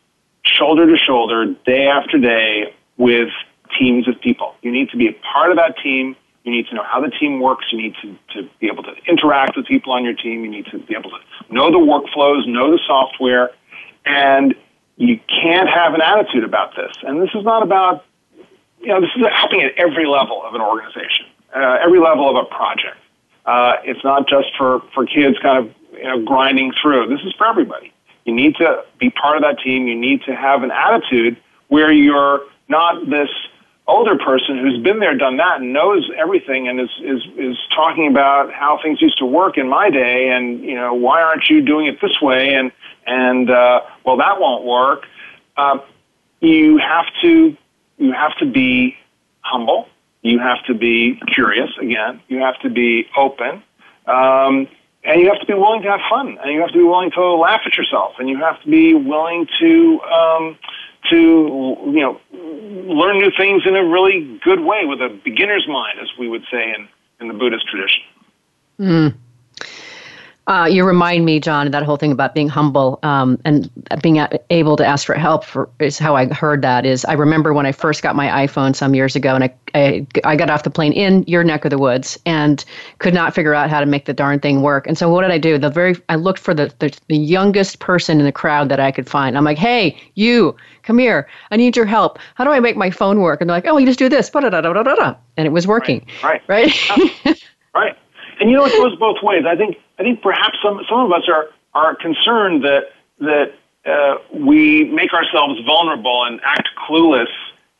shoulder 0.58 0.86
to 0.88 0.98
shoulder, 0.98 1.54
day 1.66 1.88
after 1.88 2.18
day, 2.18 2.74
with 2.98 3.30
teams 3.78 4.08
of 4.08 4.20
people. 4.22 4.56
You 4.62 4.72
need 4.72 4.90
to 4.90 4.98
be 4.98 5.08
a 5.08 5.14
part 5.34 5.52
of 5.52 5.58
that 5.58 5.76
team. 5.82 6.16
You 6.44 6.52
need 6.52 6.68
to 6.68 6.76
know 6.76 6.84
how 6.84 7.02
the 7.02 7.10
team 7.10 7.40
works. 7.40 7.66
You 7.72 7.82
need 7.82 7.96
to, 8.02 8.18
to 8.34 8.50
be 8.60 8.68
able 8.68 8.84
to 8.84 8.94
interact 9.08 9.56
with 9.56 9.66
people 9.68 9.94
on 9.94 10.04
your 10.04 10.16
team. 10.16 10.44
You 10.44 10.52
need 10.52 10.66
to 10.68 10.80
be 10.80 10.96
able 10.96 11.12
to 11.12 11.20
know 11.54 11.72
the 11.72 11.78
workflows, 11.78 12.48
know 12.48 12.72
the 12.72 12.80
software, 12.88 13.52
and 14.06 14.56
you 14.96 15.20
can't 15.28 15.70
have 15.70 15.94
an 15.94 16.02
attitude 16.02 16.44
about 16.44 16.76
this. 16.76 16.92
And 17.04 17.22
this 17.22 17.30
is 17.36 17.44
not 17.44 17.64
about, 17.64 18.06
you 18.82 18.88
know, 18.88 19.02
this 19.02 19.10
is 19.16 19.26
happening 19.32 19.62
at 19.64 19.78
every 19.78 20.06
level 20.06 20.42
of 20.44 20.56
an 20.56 20.62
organization, 20.62 21.26
uh, 21.56 21.78
every 21.82 22.00
level 22.00 22.30
of 22.30 22.36
a 22.36 22.48
project. 22.50 22.98
Uh, 23.46 23.74
it's 23.84 24.04
not 24.04 24.28
just 24.28 24.48
for, 24.58 24.82
for 24.94 25.06
kids 25.06 25.38
kind 25.42 25.58
of, 25.58 25.74
you 25.94 26.04
know, 26.04 26.24
grinding 26.24 26.74
through. 26.82 27.08
This 27.08 27.22
is 27.26 27.34
for 27.38 27.48
everybody. 27.48 27.94
You 28.30 28.36
need 28.36 28.56
to 28.58 28.84
be 29.00 29.10
part 29.10 29.38
of 29.38 29.42
that 29.42 29.58
team. 29.64 29.88
You 29.88 29.96
need 29.96 30.22
to 30.28 30.36
have 30.36 30.62
an 30.62 30.70
attitude 30.70 31.36
where 31.68 31.92
you're 31.92 32.42
not 32.68 33.10
this 33.10 33.30
older 33.88 34.16
person 34.20 34.60
who's 34.60 34.78
been 34.84 35.00
there, 35.00 35.18
done 35.18 35.38
that, 35.38 35.62
and 35.62 35.74
knows 35.74 36.08
everything, 36.16 36.68
and 36.68 36.80
is 36.80 36.92
is 37.04 37.22
is 37.38 37.58
talking 37.76 38.08
about 38.08 38.54
how 38.54 38.80
things 38.84 39.02
used 39.02 39.18
to 39.18 39.26
work 39.26 39.58
in 39.58 39.68
my 39.68 39.90
day, 39.90 40.30
and 40.30 40.62
you 40.62 40.76
know 40.76 40.94
why 40.94 41.24
aren't 41.24 41.50
you 41.50 41.62
doing 41.62 41.88
it 41.88 42.00
this 42.02 42.22
way, 42.22 42.54
and 42.54 42.72
and 43.08 43.50
uh, 43.50 43.82
well 44.06 44.18
that 44.18 44.40
won't 44.40 44.64
work. 44.64 45.08
Uh, 45.58 45.80
you 46.40 46.78
have 46.78 47.08
to 47.24 47.58
you 47.98 48.12
have 48.14 48.38
to 48.38 48.46
be 48.46 48.96
humble. 49.42 49.88
You 50.22 50.38
have 50.38 50.64
to 50.68 50.76
be 50.76 51.20
curious. 51.34 51.72
Again, 51.82 52.22
you 52.28 52.38
have 52.40 52.60
to 52.60 52.70
be 52.70 53.08
open. 53.18 53.64
Um, 54.06 54.68
and 55.04 55.22
you 55.22 55.30
have 55.30 55.40
to 55.40 55.46
be 55.46 55.54
willing 55.54 55.82
to 55.84 55.90
have 55.90 56.02
fun, 56.10 56.38
and 56.42 56.54
you 56.54 56.60
have 56.62 56.72
to 56.72 56.78
be 56.78 56.84
willing 56.84 57.12
to 57.12 57.34
laugh 57.36 57.62
at 57.66 57.78
yourself, 57.78 58.14
and 58.20 58.30
you 58.30 58.38
have 58.38 58.62
to 58.64 58.70
be 58.70 58.94
willing 58.94 59.48
to 59.60 60.02
um, 60.02 60.58
to 61.10 61.18
you 61.86 62.02
know 62.02 62.20
learn 62.34 63.18
new 63.18 63.32
things 63.38 63.64
in 63.66 63.76
a 63.76 63.84
really 63.84 64.40
good 64.44 64.60
way 64.60 64.86
with 64.86 65.02
a 65.02 65.10
beginner's 65.24 65.68
mind, 65.68 66.00
as 66.02 66.10
we 66.20 66.28
would 66.28 66.44
say 66.52 66.74
in 66.76 66.88
in 67.20 67.28
the 67.28 67.34
Buddhist 67.34 67.68
tradition. 67.68 68.04
Mm. 68.80 69.16
Uh, 70.50 70.66
you 70.66 70.84
remind 70.84 71.26
me, 71.26 71.40
John, 71.40 71.70
that 71.70 71.84
whole 71.84 71.96
thing 71.96 72.12
about 72.12 72.34
being 72.34 72.50
humble 72.50 72.98
um, 73.04 73.40
and 73.46 73.70
being 74.02 74.20
able 74.50 74.76
to 74.78 74.86
ask 74.86 75.06
for 75.06 75.14
help 75.14 75.44
for, 75.44 75.70
is 75.80 76.00
how 76.00 76.16
I 76.16 76.26
heard 76.26 76.64
that. 76.64 76.88
Is 76.88 77.06
I 77.06 77.14
remember 77.14 77.54
when 77.54 77.68
I 77.68 77.72
first 77.72 78.02
got 78.02 78.16
my 78.16 78.48
iPhone 78.48 78.76
some 78.76 78.96
years 78.96 79.16
ago, 79.16 79.36
and 79.36 79.44
I, 79.44 79.54
I, 79.76 80.08
I 80.24 80.36
got 80.36 80.50
off 80.50 80.64
the 80.64 80.72
plane 80.72 80.92
in 80.92 81.24
your 81.28 81.44
neck 81.44 81.66
of 81.66 81.70
the 81.70 81.78
woods 81.78 82.18
and 82.26 82.66
could 82.98 83.14
not 83.14 83.36
figure 83.36 83.54
out 83.54 83.70
how 83.70 83.80
to 83.80 83.86
make 83.86 84.06
the 84.06 84.14
darn 84.14 84.40
thing 84.40 84.64
work. 84.64 84.88
And 84.88 84.98
so 84.98 85.08
what 85.08 85.22
did 85.22 85.30
I 85.30 85.38
do? 85.38 85.60
The 85.60 85.70
very 85.70 85.96
I 86.10 86.16
looked 86.16 86.40
for 86.40 86.56
the, 86.56 86.74
the, 86.80 86.98
the 87.10 87.18
youngest 87.18 87.78
person 87.78 88.18
in 88.18 88.26
the 88.26 88.32
crowd 88.32 88.70
that 88.70 88.80
I 88.80 88.92
could 88.92 89.08
find. 89.08 89.38
I'm 89.38 89.44
like, 89.44 89.60
hey, 89.60 89.96
you, 90.16 90.56
come 90.82 90.98
here. 90.98 91.28
I 91.52 91.58
need 91.58 91.78
your 91.78 91.86
help. 91.86 92.18
How 92.34 92.44
do 92.44 92.50
I 92.50 92.60
make 92.60 92.76
my 92.76 92.90
phone 92.90 93.22
work? 93.22 93.40
And 93.40 93.48
they're 93.52 93.58
like, 93.58 93.68
oh, 93.68 93.78
you 93.78 93.86
just 93.86 94.00
do 94.00 94.10
this. 94.10 94.32
And 95.38 95.46
it 95.46 95.52
was 95.52 95.68
working. 95.68 96.08
Right. 96.24 96.42
Right. 96.48 96.74
Right. 96.90 97.44
right. 97.76 97.98
And 98.40 98.50
you 98.50 98.58
know, 98.58 98.66
it 98.66 98.72
goes 98.72 98.98
both 98.98 99.18
ways. 99.22 99.44
I 99.48 99.56
think 99.56 99.78
I 100.00 100.04
think 100.04 100.22
perhaps 100.22 100.58
some 100.64 100.82
some 100.90 101.00
of 101.02 101.12
us 101.12 101.28
are 101.28 101.50
are 101.74 101.96
concerned 101.96 102.64
that 102.64 102.92
that 103.20 103.54
uh, 103.86 104.16
we 104.34 104.86
make 104.86 105.14
ourselves 105.14 105.60
vulnerable 105.66 106.24
and 106.26 106.40
act 106.44 106.70
clueless, 106.88 107.32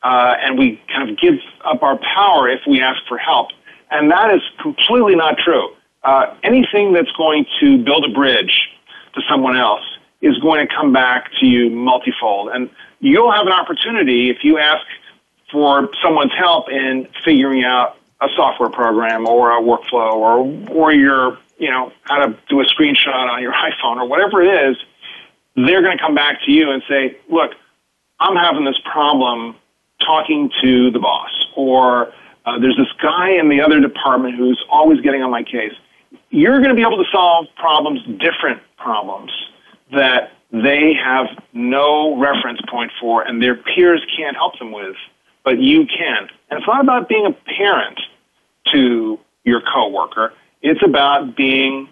uh, 0.02 0.34
and 0.40 0.58
we 0.58 0.80
kind 0.88 1.08
of 1.08 1.18
give 1.18 1.34
up 1.64 1.82
our 1.82 1.98
power 1.98 2.48
if 2.48 2.60
we 2.66 2.80
ask 2.80 3.00
for 3.08 3.18
help. 3.18 3.48
And 3.90 4.10
that 4.10 4.32
is 4.34 4.40
completely 4.60 5.16
not 5.16 5.36
true. 5.38 5.70
Uh, 6.02 6.34
anything 6.42 6.92
that's 6.92 7.10
going 7.12 7.44
to 7.60 7.82
build 7.82 8.04
a 8.04 8.12
bridge 8.12 8.68
to 9.14 9.20
someone 9.28 9.56
else 9.56 9.82
is 10.22 10.38
going 10.38 10.66
to 10.66 10.74
come 10.74 10.92
back 10.92 11.30
to 11.40 11.46
you 11.46 11.70
multifold. 11.70 12.50
And 12.52 12.70
you'll 13.00 13.32
have 13.32 13.46
an 13.46 13.52
opportunity 13.52 14.30
if 14.30 14.38
you 14.42 14.58
ask 14.58 14.86
for 15.50 15.88
someone's 16.02 16.32
help 16.38 16.70
in 16.70 17.08
figuring 17.24 17.64
out 17.64 17.96
a 18.20 18.28
software 18.36 18.70
program 18.70 19.26
or 19.26 19.50
a 19.50 19.62
workflow 19.62 20.14
or 20.14 20.70
or 20.70 20.92
your 20.92 21.38
you 21.58 21.70
know 21.70 21.92
how 22.02 22.26
to 22.26 22.36
do 22.48 22.60
a 22.60 22.64
screenshot 22.64 23.28
on 23.30 23.42
your 23.42 23.52
iPhone 23.68 23.96
or 23.96 24.08
whatever 24.08 24.42
it 24.42 24.70
is, 24.70 24.76
they're 25.56 25.82
going 25.82 25.96
to 25.96 26.02
come 26.02 26.14
back 26.14 26.40
to 26.44 26.52
you 26.52 26.70
and 26.70 26.82
say, 26.88 27.16
look, 27.28 27.52
I'm 28.18 28.36
having 28.36 28.64
this 28.64 28.78
problem 28.90 29.56
talking 30.00 30.50
to 30.62 30.90
the 30.90 30.98
boss, 30.98 31.30
or 31.56 32.12
uh, 32.46 32.58
there's 32.58 32.76
this 32.76 32.92
guy 33.02 33.30
in 33.30 33.48
the 33.48 33.60
other 33.60 33.80
department 33.80 34.36
who's 34.36 34.62
always 34.70 35.00
getting 35.00 35.22
on 35.22 35.30
my 35.30 35.42
case. 35.42 35.72
You're 36.30 36.58
going 36.58 36.70
to 36.70 36.74
be 36.74 36.82
able 36.82 37.02
to 37.02 37.10
solve 37.10 37.46
problems, 37.56 38.00
different 38.18 38.62
problems 38.76 39.30
that 39.92 40.32
they 40.52 40.94
have 40.94 41.26
no 41.52 42.18
reference 42.18 42.60
point 42.68 42.90
for 43.00 43.22
and 43.22 43.42
their 43.42 43.56
peers 43.56 44.04
can't 44.16 44.36
help 44.36 44.58
them 44.58 44.72
with, 44.72 44.96
but 45.44 45.58
you 45.58 45.86
can. 45.86 46.28
And 46.50 46.58
it's 46.58 46.66
not 46.66 46.80
about 46.80 47.08
being 47.08 47.26
a 47.26 47.32
parent 47.32 48.00
to 48.72 49.18
your 49.44 49.60
coworker. 49.60 50.32
It's 50.62 50.82
about 50.84 51.36
being 51.36 51.88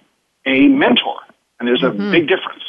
a 0.46 0.68
mentor, 0.68 1.20
and 1.58 1.68
there's 1.68 1.82
a 1.82 1.86
mm-hmm. 1.86 2.10
big 2.10 2.28
difference. 2.28 2.62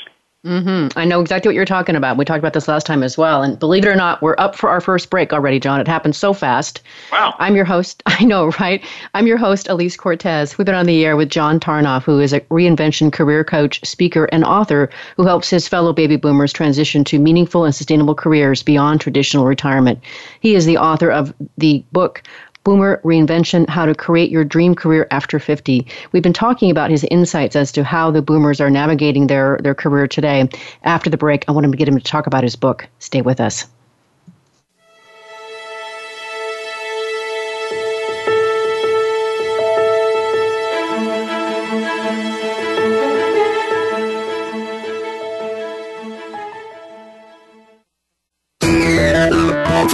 Mm-hmm. 0.46 0.98
I 0.98 1.04
know 1.04 1.20
exactly 1.20 1.50
what 1.50 1.56
you're 1.56 1.66
talking 1.66 1.98
about. 1.98 2.16
We 2.16 2.24
talked 2.24 2.40
about 2.40 2.54
this 2.54 2.70
last 2.70 2.86
time 2.86 3.04
as 3.04 3.18
well. 3.18 3.44
And 3.44 3.60
believe 3.60 3.84
it 3.84 3.90
or 3.90 3.96
not, 3.96 4.22
we're 4.22 4.36
up 4.38 4.56
for 4.56 4.70
our 4.70 4.80
first 4.80 5.10
break 5.10 5.34
already, 5.34 5.60
John. 5.60 5.82
It 5.82 5.88
happened 5.88 6.16
so 6.16 6.32
fast. 6.32 6.82
Wow. 7.12 7.36
I'm 7.40 7.58
your 7.58 7.66
host. 7.66 8.02
I 8.06 8.24
know, 8.24 8.48
right? 8.60 8.82
I'm 9.14 9.28
your 9.28 9.38
host, 9.38 9.68
Elise 9.68 9.98
Cortes. 9.98 10.58
We've 10.58 10.66
been 10.66 10.76
on 10.76 10.86
the 10.86 11.06
air 11.06 11.18
with 11.18 11.30
John 11.30 11.60
Tarnoff, 11.60 12.04
who 12.04 12.22
is 12.22 12.32
a 12.32 12.40
reinvention 12.42 13.12
career 13.12 13.44
coach, 13.44 13.86
speaker, 13.86 14.30
and 14.32 14.46
author 14.46 14.90
who 15.18 15.26
helps 15.26 15.50
his 15.50 15.68
fellow 15.68 15.92
baby 15.92 16.16
boomers 16.16 16.54
transition 16.54 17.04
to 17.04 17.20
meaningful 17.20 17.66
and 17.66 17.76
sustainable 17.76 18.16
careers 18.16 18.64
beyond 18.64 19.02
traditional 19.02 19.46
retirement. 19.46 20.00
He 20.40 20.56
is 20.56 20.66
the 20.66 20.78
author 20.78 21.12
of 21.12 21.34
the 21.58 21.84
book, 21.92 22.24
Boomer 22.70 23.02
Reinvention 23.04 23.68
How 23.68 23.88
to 23.88 23.96
Create 23.96 24.30
Your 24.30 24.44
Dream 24.44 24.76
Career 24.76 25.08
After 25.10 25.40
50. 25.40 25.88
We've 26.12 26.22
been 26.22 26.34
talking 26.34 26.70
about 26.70 26.92
his 26.92 27.04
insights 27.06 27.56
as 27.56 27.72
to 27.72 27.84
how 27.84 28.12
the 28.12 28.22
boomers 28.22 28.62
are 28.62 28.70
navigating 28.70 29.26
their, 29.26 29.58
their 29.64 29.74
career 29.74 30.08
today. 30.08 30.48
After 30.84 31.10
the 31.10 31.18
break, 31.18 31.46
I 31.48 31.52
want 31.52 31.66
to 31.66 31.76
get 31.76 31.88
him 31.88 31.98
to 31.98 32.04
talk 32.04 32.28
about 32.28 32.44
his 32.44 32.56
book. 32.56 32.88
Stay 33.00 33.24
with 33.24 33.40
us. 33.40 33.66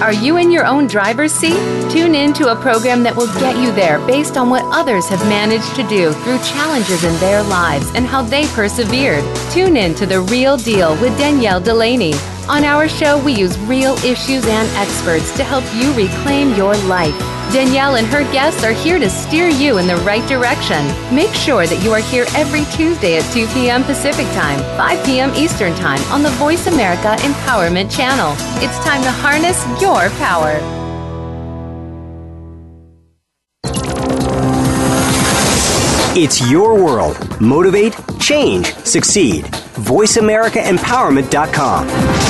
Are 0.00 0.14
you 0.14 0.38
in 0.38 0.50
your 0.50 0.64
own 0.64 0.86
driver's 0.86 1.30
seat? 1.30 1.60
Tune 1.90 2.14
in 2.14 2.32
to 2.32 2.52
a 2.52 2.56
program 2.56 3.02
that 3.02 3.14
will 3.14 3.26
get 3.38 3.58
you 3.58 3.70
there 3.70 3.98
based 4.06 4.38
on 4.38 4.48
what 4.48 4.64
others 4.74 5.06
have 5.08 5.20
managed 5.28 5.76
to 5.76 5.86
do 5.88 6.12
through 6.12 6.38
challenges 6.38 7.04
in 7.04 7.14
their 7.20 7.42
lives 7.42 7.90
and 7.94 8.06
how 8.06 8.22
they 8.22 8.46
persevered. 8.48 9.22
Tune 9.50 9.76
in 9.76 9.94
to 9.96 10.06
The 10.06 10.22
Real 10.22 10.56
Deal 10.56 10.98
with 11.02 11.18
Danielle 11.18 11.60
Delaney. 11.60 12.14
On 12.48 12.64
our 12.64 12.88
show, 12.88 13.22
we 13.22 13.34
use 13.34 13.58
real 13.60 13.94
issues 13.98 14.46
and 14.46 14.68
experts 14.78 15.36
to 15.36 15.44
help 15.44 15.64
you 15.74 15.92
reclaim 15.92 16.54
your 16.54 16.74
life. 16.88 17.39
Danielle 17.52 17.96
and 17.96 18.06
her 18.06 18.22
guests 18.32 18.62
are 18.62 18.72
here 18.72 19.00
to 19.00 19.10
steer 19.10 19.48
you 19.48 19.78
in 19.78 19.88
the 19.88 19.96
right 19.96 20.26
direction. 20.28 20.86
Make 21.12 21.34
sure 21.34 21.66
that 21.66 21.82
you 21.82 21.92
are 21.92 22.00
here 22.00 22.26
every 22.36 22.64
Tuesday 22.76 23.18
at 23.18 23.32
2 23.32 23.48
p.m. 23.48 23.82
Pacific 23.82 24.26
Time, 24.28 24.60
5 24.76 25.04
p.m. 25.04 25.34
Eastern 25.34 25.74
Time 25.74 26.00
on 26.12 26.22
the 26.22 26.30
Voice 26.30 26.68
America 26.68 27.16
Empowerment 27.18 27.90
Channel. 27.90 28.34
It's 28.62 28.78
time 28.84 29.02
to 29.02 29.10
harness 29.10 29.60
your 29.82 30.10
power. 30.20 30.60
It's 36.16 36.50
your 36.50 36.74
world. 36.74 37.16
Motivate, 37.40 37.94
change, 38.20 38.74
succeed. 38.84 39.44
VoiceAmericaEmpowerment.com. 39.44 42.29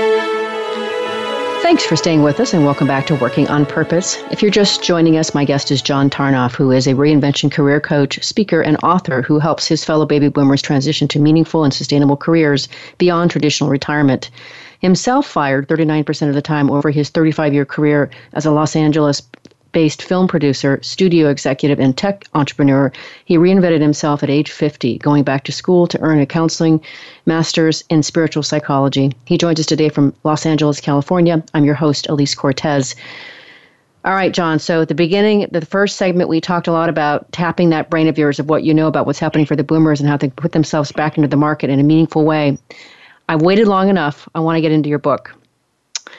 Thanks 1.61 1.85
for 1.85 1.95
staying 1.95 2.23
with 2.23 2.39
us 2.39 2.55
and 2.55 2.65
welcome 2.65 2.87
back 2.87 3.05
to 3.05 3.15
Working 3.15 3.47
on 3.47 3.67
Purpose. 3.67 4.17
If 4.31 4.41
you're 4.41 4.49
just 4.49 4.83
joining 4.83 5.17
us, 5.17 5.35
my 5.35 5.45
guest 5.45 5.69
is 5.69 5.83
John 5.83 6.09
Tarnoff, 6.09 6.55
who 6.55 6.71
is 6.71 6.87
a 6.87 6.95
reinvention 6.95 7.51
career 7.51 7.79
coach, 7.79 8.21
speaker, 8.23 8.61
and 8.61 8.77
author 8.83 9.21
who 9.21 9.37
helps 9.37 9.67
his 9.67 9.85
fellow 9.85 10.07
baby 10.07 10.27
boomers 10.27 10.63
transition 10.63 11.07
to 11.09 11.19
meaningful 11.19 11.63
and 11.63 11.71
sustainable 11.71 12.17
careers 12.17 12.67
beyond 12.97 13.29
traditional 13.29 13.69
retirement. 13.69 14.31
Himself 14.79 15.27
fired 15.27 15.67
39% 15.67 16.27
of 16.27 16.33
the 16.33 16.41
time 16.41 16.71
over 16.71 16.89
his 16.89 17.11
35 17.11 17.53
year 17.53 17.65
career 17.65 18.09
as 18.33 18.47
a 18.47 18.51
Los 18.51 18.75
Angeles 18.75 19.21
based 19.71 20.01
film 20.01 20.27
producer, 20.27 20.79
studio 20.81 21.29
executive, 21.29 21.79
and 21.79 21.97
tech 21.97 22.25
entrepreneur, 22.33 22.91
he 23.25 23.37
reinvented 23.37 23.81
himself 23.81 24.23
at 24.23 24.29
age 24.29 24.51
50, 24.51 24.97
going 24.97 25.23
back 25.23 25.43
to 25.45 25.51
school 25.51 25.87
to 25.87 25.99
earn 26.01 26.19
a 26.19 26.25
counseling 26.25 26.81
master's 27.25 27.83
in 27.89 28.03
spiritual 28.03 28.43
psychology. 28.43 29.11
He 29.25 29.37
joins 29.37 29.59
us 29.59 29.65
today 29.65 29.89
from 29.89 30.13
Los 30.23 30.45
Angeles, 30.45 30.79
California. 30.79 31.43
I'm 31.53 31.65
your 31.65 31.75
host, 31.75 32.07
Elise 32.09 32.35
Cortes. 32.35 32.95
All 34.03 34.13
right, 34.13 34.33
John. 34.33 34.57
So 34.57 34.81
at 34.81 34.87
the 34.87 34.95
beginning, 34.95 35.47
the 35.51 35.63
first 35.63 35.97
segment, 35.97 36.27
we 36.27 36.41
talked 36.41 36.67
a 36.67 36.71
lot 36.71 36.89
about 36.89 37.31
tapping 37.31 37.69
that 37.69 37.91
brain 37.91 38.07
of 38.07 38.17
yours 38.17 38.39
of 38.39 38.49
what 38.49 38.63
you 38.63 38.73
know 38.73 38.87
about 38.87 39.05
what's 39.05 39.19
happening 39.19 39.45
for 39.45 39.55
the 39.55 39.63
boomers 39.63 39.99
and 39.99 40.09
how 40.09 40.17
they 40.17 40.29
put 40.29 40.53
themselves 40.53 40.91
back 40.91 41.17
into 41.17 41.27
the 41.27 41.37
market 41.37 41.69
in 41.69 41.79
a 41.79 41.83
meaningful 41.83 42.25
way. 42.25 42.57
I've 43.29 43.43
waited 43.43 43.67
long 43.67 43.89
enough. 43.89 44.27
I 44.33 44.39
want 44.39 44.57
to 44.57 44.61
get 44.61 44.71
into 44.71 44.89
your 44.89 44.99
book. 44.99 45.35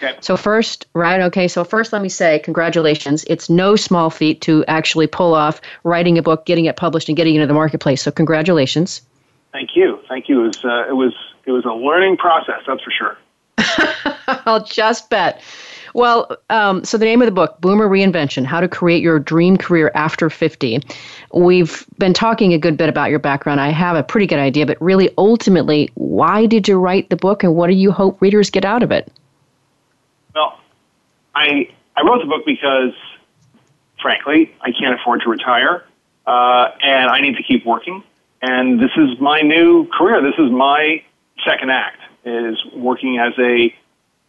Okay. 0.02 0.16
So 0.20 0.36
first, 0.36 0.86
right? 0.94 1.20
Okay. 1.20 1.46
So 1.46 1.64
first, 1.64 1.92
let 1.92 2.02
me 2.02 2.08
say 2.08 2.40
congratulations. 2.40 3.24
It's 3.28 3.48
no 3.48 3.76
small 3.76 4.10
feat 4.10 4.40
to 4.42 4.64
actually 4.66 5.06
pull 5.06 5.34
off 5.34 5.60
writing 5.84 6.18
a 6.18 6.22
book, 6.22 6.44
getting 6.44 6.64
it 6.64 6.76
published, 6.76 7.08
and 7.08 7.16
getting 7.16 7.34
it 7.34 7.38
into 7.38 7.46
the 7.46 7.54
marketplace. 7.54 8.02
So 8.02 8.10
congratulations. 8.10 9.02
Thank 9.52 9.76
you. 9.76 10.00
Thank 10.08 10.28
you. 10.28 10.44
It 10.44 10.46
was 10.46 10.64
uh, 10.64 10.88
it 10.88 10.94
was 10.94 11.14
it 11.46 11.52
was 11.52 11.64
a 11.64 11.72
learning 11.72 12.16
process. 12.16 12.62
That's 12.66 12.82
for 12.82 12.90
sure. 12.90 13.18
I'll 14.46 14.64
just 14.64 15.08
bet. 15.10 15.40
Well, 15.94 16.34
um, 16.48 16.84
so 16.84 16.96
the 16.96 17.04
name 17.04 17.20
of 17.20 17.26
the 17.26 17.32
book, 17.32 17.60
Boomer 17.60 17.86
Reinvention 17.86 18.46
How 18.46 18.60
to 18.60 18.68
Create 18.68 19.02
Your 19.02 19.18
Dream 19.18 19.58
Career 19.58 19.90
After 19.94 20.30
50. 20.30 20.80
We've 21.34 21.86
been 21.98 22.14
talking 22.14 22.54
a 22.54 22.58
good 22.58 22.78
bit 22.78 22.88
about 22.88 23.10
your 23.10 23.18
background. 23.18 23.60
I 23.60 23.68
have 23.68 23.94
a 23.94 24.02
pretty 24.02 24.26
good 24.26 24.38
idea, 24.38 24.64
but 24.64 24.80
really, 24.80 25.10
ultimately, 25.18 25.90
why 25.94 26.46
did 26.46 26.66
you 26.66 26.78
write 26.78 27.10
the 27.10 27.16
book 27.16 27.44
and 27.44 27.54
what 27.54 27.66
do 27.66 27.74
you 27.74 27.92
hope 27.92 28.22
readers 28.22 28.48
get 28.48 28.64
out 28.64 28.82
of 28.82 28.90
it? 28.90 29.12
Well, 30.34 30.58
I 31.34 31.68
I 31.96 32.02
wrote 32.02 32.20
the 32.20 32.28
book 32.28 32.44
because, 32.46 32.94
frankly, 34.00 34.54
I 34.60 34.72
can't 34.72 34.98
afford 34.98 35.22
to 35.22 35.30
retire, 35.30 35.84
uh, 36.26 36.70
and 36.82 37.10
I 37.10 37.20
need 37.20 37.36
to 37.36 37.42
keep 37.42 37.66
working. 37.66 38.02
And 38.40 38.80
this 38.80 38.90
is 38.96 39.20
my 39.20 39.40
new 39.40 39.86
career. 39.88 40.20
This 40.22 40.38
is 40.38 40.50
my 40.50 41.02
second 41.44 41.70
act 41.70 41.98
is 42.24 42.56
working 42.74 43.18
as 43.18 43.32
a 43.38 43.74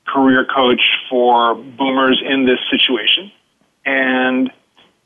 career 0.08 0.46
coach 0.46 0.82
for 1.10 1.56
boomers 1.56 2.22
in 2.26 2.46
this 2.46 2.60
situation. 2.70 3.32
And 3.86 4.52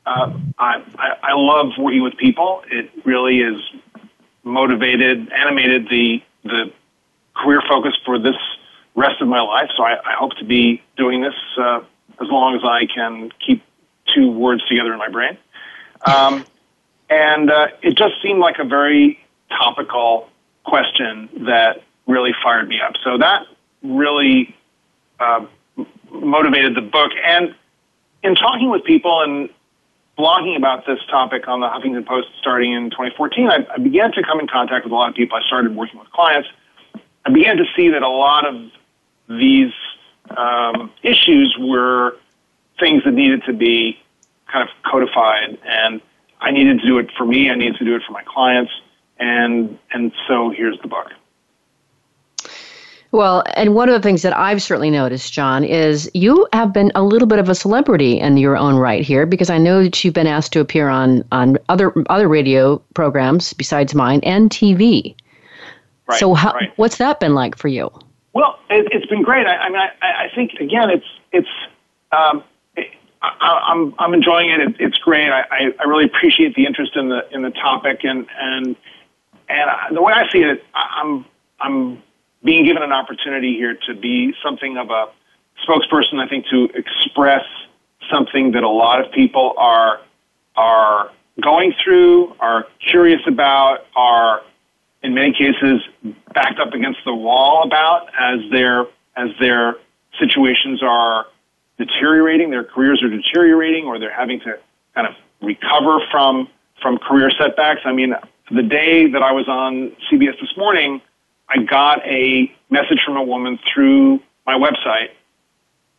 uh, 0.06 0.32
I, 0.58 0.82
I, 0.98 1.16
I 1.22 1.32
love 1.34 1.72
working 1.78 2.02
with 2.02 2.16
people. 2.16 2.62
It 2.70 2.90
really 3.04 3.40
is 3.40 3.60
motivated, 4.42 5.30
animated 5.32 5.88
the 5.88 6.22
the 6.44 6.72
career 7.34 7.62
focus 7.68 7.94
for 8.04 8.18
this 8.18 8.36
rest 8.98 9.20
of 9.20 9.28
my 9.28 9.40
life. 9.40 9.70
So 9.76 9.84
I, 9.84 9.92
I 9.92 10.14
hope 10.18 10.32
to 10.38 10.44
be 10.44 10.82
doing 10.96 11.22
this 11.22 11.34
uh, 11.56 11.80
as 12.20 12.28
long 12.28 12.56
as 12.56 12.62
I 12.64 12.86
can 12.92 13.30
keep 13.44 13.62
two 14.12 14.30
words 14.30 14.66
together 14.66 14.92
in 14.92 14.98
my 14.98 15.08
brain. 15.08 15.38
Um, 16.04 16.44
and 17.08 17.50
uh, 17.50 17.68
it 17.82 17.96
just 17.96 18.14
seemed 18.22 18.40
like 18.40 18.56
a 18.58 18.64
very 18.64 19.18
topical 19.50 20.28
question 20.64 21.28
that 21.46 21.82
really 22.06 22.32
fired 22.42 22.68
me 22.68 22.80
up. 22.80 22.94
So 23.04 23.18
that 23.18 23.46
really 23.82 24.54
uh, 25.20 25.46
motivated 26.10 26.74
the 26.74 26.82
book. 26.82 27.12
And 27.24 27.54
in 28.24 28.34
talking 28.34 28.68
with 28.68 28.82
people 28.84 29.22
and 29.22 29.48
blogging 30.18 30.56
about 30.56 30.86
this 30.86 30.98
topic 31.08 31.46
on 31.46 31.60
the 31.60 31.68
Huffington 31.68 32.04
Post 32.04 32.28
starting 32.40 32.72
in 32.72 32.90
2014, 32.90 33.48
I, 33.48 33.66
I 33.72 33.78
began 33.78 34.10
to 34.12 34.22
come 34.24 34.40
in 34.40 34.48
contact 34.48 34.84
with 34.84 34.92
a 34.92 34.96
lot 34.96 35.08
of 35.08 35.14
people. 35.14 35.38
I 35.38 35.46
started 35.46 35.76
working 35.76 36.00
with 36.00 36.10
clients. 36.10 36.48
I 37.24 37.30
began 37.30 37.58
to 37.58 37.64
see 37.76 37.90
that 37.90 38.02
a 38.02 38.08
lot 38.08 38.46
of 38.46 38.70
these 39.28 39.72
um, 40.36 40.90
issues 41.02 41.56
were 41.58 42.16
things 42.80 43.02
that 43.04 43.12
needed 43.12 43.42
to 43.46 43.52
be 43.52 43.98
kind 44.50 44.68
of 44.68 44.74
codified, 44.90 45.58
and 45.64 46.00
I 46.40 46.50
needed 46.50 46.80
to 46.80 46.86
do 46.86 46.98
it 46.98 47.10
for 47.16 47.24
me. 47.24 47.50
I 47.50 47.54
needed 47.54 47.76
to 47.76 47.84
do 47.84 47.94
it 47.94 48.02
for 48.06 48.12
my 48.12 48.22
clients, 48.22 48.72
and 49.18 49.78
and 49.92 50.12
so 50.26 50.50
here's 50.50 50.78
the 50.80 50.88
book. 50.88 51.08
Well, 53.10 53.42
and 53.54 53.74
one 53.74 53.88
of 53.88 53.94
the 53.94 54.06
things 54.06 54.20
that 54.20 54.36
I've 54.36 54.62
certainly 54.62 54.90
noticed, 54.90 55.32
John, 55.32 55.64
is 55.64 56.10
you 56.12 56.46
have 56.52 56.74
been 56.74 56.92
a 56.94 57.02
little 57.02 57.26
bit 57.26 57.38
of 57.38 57.48
a 57.48 57.54
celebrity 57.54 58.20
in 58.20 58.36
your 58.36 58.54
own 58.54 58.76
right 58.76 59.02
here 59.02 59.24
because 59.24 59.48
I 59.48 59.56
know 59.56 59.82
that 59.82 60.04
you've 60.04 60.12
been 60.12 60.26
asked 60.26 60.52
to 60.52 60.60
appear 60.60 60.88
on 60.88 61.24
on 61.32 61.56
other 61.68 61.92
other 62.10 62.28
radio 62.28 62.78
programs 62.94 63.54
besides 63.54 63.94
mine 63.94 64.20
and 64.24 64.50
TV. 64.50 65.14
Right, 66.06 66.18
so, 66.18 66.34
how, 66.34 66.52
right. 66.54 66.72
what's 66.76 66.96
that 66.98 67.20
been 67.20 67.34
like 67.34 67.56
for 67.56 67.68
you? 67.68 67.90
Well, 68.32 68.58
it, 68.70 68.92
has 68.92 69.04
been 69.06 69.22
great. 69.22 69.46
I, 69.46 69.56
I 69.56 69.68
mean, 69.68 69.80
I, 69.80 69.90
I, 70.02 70.34
think 70.34 70.52
again, 70.60 70.90
it's 70.90 71.06
it's. 71.32 71.48
Um, 72.12 72.44
it, 72.76 72.88
I, 73.22 73.72
I'm 73.72 73.94
I'm 73.98 74.14
enjoying 74.14 74.50
it. 74.50 74.60
it 74.60 74.76
it's 74.78 74.98
great. 74.98 75.30
I, 75.30 75.72
I 75.78 75.84
really 75.84 76.04
appreciate 76.04 76.54
the 76.54 76.66
interest 76.66 76.96
in 76.96 77.08
the 77.08 77.28
in 77.32 77.42
the 77.42 77.50
topic 77.50 78.00
and 78.04 78.26
and 78.38 78.76
and 79.48 79.96
the 79.96 80.02
way 80.02 80.12
I 80.12 80.30
see 80.30 80.40
it, 80.40 80.64
I'm 80.74 81.24
I'm 81.60 82.02
being 82.44 82.64
given 82.64 82.82
an 82.82 82.92
opportunity 82.92 83.54
here 83.54 83.76
to 83.86 83.94
be 83.94 84.34
something 84.44 84.76
of 84.76 84.90
a 84.90 85.06
spokesperson. 85.66 86.18
I 86.18 86.28
think 86.28 86.46
to 86.50 86.68
express 86.74 87.44
something 88.10 88.52
that 88.52 88.62
a 88.62 88.68
lot 88.68 89.04
of 89.04 89.12
people 89.12 89.54
are 89.56 90.00
are 90.56 91.10
going 91.40 91.72
through, 91.82 92.34
are 92.40 92.66
curious 92.90 93.20
about, 93.26 93.86
are 93.94 94.42
in 95.02 95.14
many 95.14 95.32
cases 95.32 95.80
backed 96.34 96.58
up 96.58 96.72
against 96.74 97.00
the 97.04 97.14
wall 97.14 97.62
about 97.64 98.08
as 98.18 98.40
their 98.50 98.86
as 99.16 99.30
their 99.40 99.76
situations 100.18 100.82
are 100.82 101.26
deteriorating, 101.78 102.50
their 102.50 102.64
careers 102.64 103.02
are 103.02 103.08
deteriorating, 103.08 103.84
or 103.86 103.98
they're 103.98 104.14
having 104.14 104.40
to 104.40 104.58
kind 104.94 105.06
of 105.06 105.14
recover 105.40 105.98
from 106.10 106.48
from 106.82 106.98
career 106.98 107.30
setbacks. 107.38 107.80
I 107.84 107.92
mean, 107.92 108.14
the 108.50 108.62
day 108.62 109.10
that 109.10 109.22
I 109.22 109.32
was 109.32 109.48
on 109.48 109.92
CBS 110.10 110.40
this 110.40 110.56
morning, 110.56 111.00
I 111.48 111.62
got 111.62 112.04
a 112.06 112.52
message 112.70 113.00
from 113.04 113.16
a 113.16 113.22
woman 113.22 113.58
through 113.72 114.20
my 114.46 114.54
website, 114.54 115.10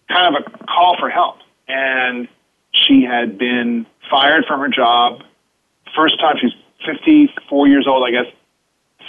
kind 0.10 0.36
of 0.36 0.44
a 0.44 0.66
call 0.66 0.98
for 1.00 1.10
help, 1.10 1.38
and 1.68 2.28
she 2.72 3.04
had 3.04 3.38
been 3.38 3.86
fired 4.10 4.46
from 4.48 4.60
her 4.60 4.70
job. 4.70 5.24
First 5.96 6.20
time 6.20 6.36
she's 6.40 6.54
54 6.86 7.68
years 7.68 7.88
old, 7.88 8.08
I 8.08 8.12
guess. 8.12 8.34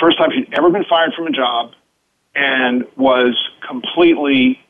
First 0.00 0.18
time 0.18 0.30
she'd 0.32 0.52
ever 0.54 0.70
been 0.70 0.84
fired 0.84 1.12
from 1.14 1.26
a 1.26 1.30
job, 1.30 1.72
and 2.34 2.86
was 2.96 3.36
completely 3.66 4.60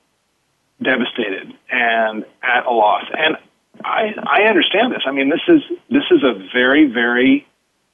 devastated 0.82 1.52
and 1.70 2.24
at 2.42 2.66
a 2.66 2.70
loss. 2.70 3.04
And 3.16 3.36
I, 3.84 4.14
I 4.26 4.42
understand 4.42 4.92
this. 4.92 5.02
I 5.06 5.12
mean, 5.12 5.30
this 5.30 5.40
is 5.48 5.62
this 5.90 6.04
is 6.10 6.22
a 6.22 6.34
very 6.52 6.86
very 6.86 7.46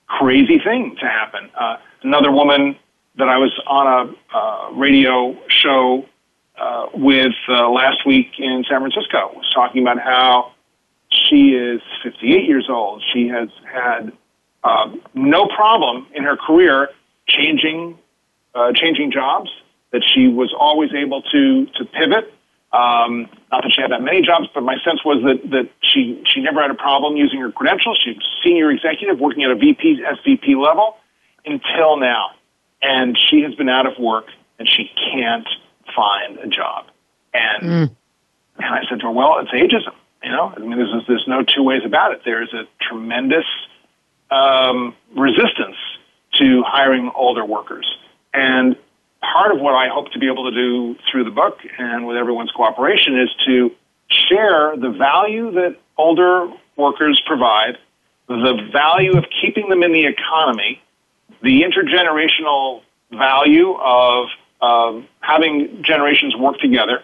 crazy 0.07 0.59
thing 0.59 0.97
to 1.01 1.07
happen. 1.07 1.51
Uh, 1.59 1.77
another 2.03 2.31
woman 2.31 2.77
that 3.17 3.29
I 3.29 3.39
was 3.39 3.53
on 3.67 3.87
a 3.87 4.37
uh, 4.37 4.71
radio 4.73 5.37
show 5.49 6.07
uh, 6.59 6.87
with 6.95 7.35
uh, 7.49 7.69
last 7.71 8.07
week 8.07 8.39
in 8.39 8.65
San 8.69 8.81
Francisco 8.81 9.33
was 9.35 9.51
talking 9.55 9.83
about 9.83 9.99
how 9.99 10.53
she 11.11 11.51
is 11.51 11.81
58 12.03 12.45
years 12.45 12.67
old. 12.69 13.03
She 13.13 13.29
has 13.29 13.49
had 13.65 14.13
um, 14.65 15.01
no 15.15 15.47
problem 15.47 16.07
in 16.15 16.25
her 16.25 16.37
career 16.37 16.91
changing 17.29 17.99
uh, 18.55 18.73
changing 18.75 19.13
jobs. 19.13 19.51
That 19.93 20.03
she 20.15 20.27
was 20.29 20.53
always 20.59 20.91
able 20.93 21.23
to 21.23 21.67
to 21.67 21.85
pivot 21.85 22.33
um, 22.77 23.29
not 23.51 23.63
that 23.63 23.73
she 23.75 23.81
had 23.81 23.91
that 23.93 24.03
many 24.03 24.23
jobs, 24.23 24.49
but 24.53 24.63
my 24.63 24.77
sense 24.85 25.05
was 25.05 25.23
that, 25.25 25.51
that 25.51 25.71
she, 25.81 26.23
she 26.27 26.41
never 26.41 26.61
had 26.61 26.71
a 26.71 26.75
problem 26.75 27.17
using 27.17 27.41
her 27.41 27.51
credentials. 27.51 27.99
She 28.05 28.11
was 28.13 28.25
senior 28.45 28.71
executive 28.71 29.19
working 29.19 29.45
at 29.45 29.51
a 29.51 29.55
VP, 29.55 30.03
SVP 30.03 30.61
level 30.61 30.97
until 31.45 31.97
now. 31.97 32.33
And 32.83 33.17
she 33.17 33.43
has 33.43 33.55
been 33.55 33.69
out 33.69 33.87
of 33.87 33.99
work 33.99 34.27
and 34.59 34.69
she 34.69 34.91
can't 35.13 35.49
find 35.95 36.39
a 36.39 36.49
job. 36.49 36.87
And, 37.33 37.63
mm. 37.63 37.97
and 38.59 38.75
I 38.75 38.83
said 38.91 39.01
to 39.01 39.07
her, 39.07 39.13
well, 39.13 39.39
it's 39.39 39.51
ageism. 39.53 39.95
You 40.23 40.33
know, 40.33 40.53
I 40.55 40.59
mean, 40.59 40.77
there's, 40.77 40.93
there's 41.07 41.25
no 41.29 41.45
two 41.45 41.63
ways 41.63 41.83
about 41.85 42.13
it. 42.13 42.23
There's 42.25 42.53
a 42.53 42.65
tremendous 42.83 43.47
um, 44.31 44.95
resistance 45.15 45.77
to 46.39 46.63
hiring 46.67 47.11
older 47.15 47.45
workers. 47.45 47.87
And 48.33 48.77
part 49.21 49.53
of 49.53 49.61
what 49.61 49.75
I 49.75 49.89
hope 49.89 50.13
to 50.13 50.19
be 50.19 50.27
able 50.27 50.51
to 50.51 50.57
do 50.57 50.97
through 51.11 51.25
the 51.25 51.31
book 51.31 51.59
and 51.79 52.07
with 52.07 52.17
everyone's 52.17 52.51
cooperation 52.53 53.19
is 53.19 53.31
to 53.47 53.73
share 54.09 54.77
the 54.77 54.91
value 54.91 55.53
that 55.53 55.77
older 55.97 56.49
workers 56.77 57.21
provide, 57.27 57.79
the 58.29 58.69
value 58.73 59.17
of 59.17 59.25
keeping 59.41 59.69
them 59.69 59.83
in 59.83 59.93
the 59.93 60.07
economy, 60.07 60.83
the 61.43 61.63
intergenerational 61.63 62.83
value 63.11 63.75
of 63.75 64.27
having 65.21 65.83
generations 65.83 66.37
work 66.37 66.59
together. 66.59 67.03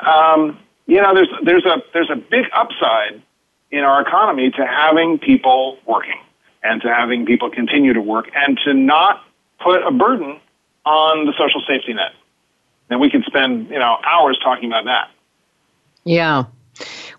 Um, 0.00 0.58
you 0.86 1.00
know, 1.00 1.14
there's 1.14 1.28
there's 1.44 1.64
a 1.64 1.82
there's 1.92 2.10
a 2.10 2.16
big 2.16 2.46
upside 2.52 3.22
in 3.70 3.80
our 3.80 4.00
economy 4.00 4.50
to 4.50 4.66
having 4.66 5.18
people 5.18 5.78
working 5.86 6.20
and 6.66 6.82
to 6.82 6.92
having 6.92 7.26
people 7.26 7.50
continue 7.50 7.92
to 7.92 8.00
work 8.00 8.30
and 8.34 8.58
to 8.64 8.74
not 8.74 9.22
put 9.62 9.82
a 9.86 9.90
burden 9.90 10.40
on 10.84 11.26
the 11.26 11.32
social 11.32 11.62
safety 11.66 11.94
net. 11.94 12.12
And 12.90 13.00
we 13.00 13.10
could 13.10 13.24
spend, 13.24 13.68
you 13.68 13.78
know, 13.78 13.98
hours 14.04 14.38
talking 14.42 14.70
about 14.70 14.84
that. 14.84 15.10
Yeah. 16.04 16.44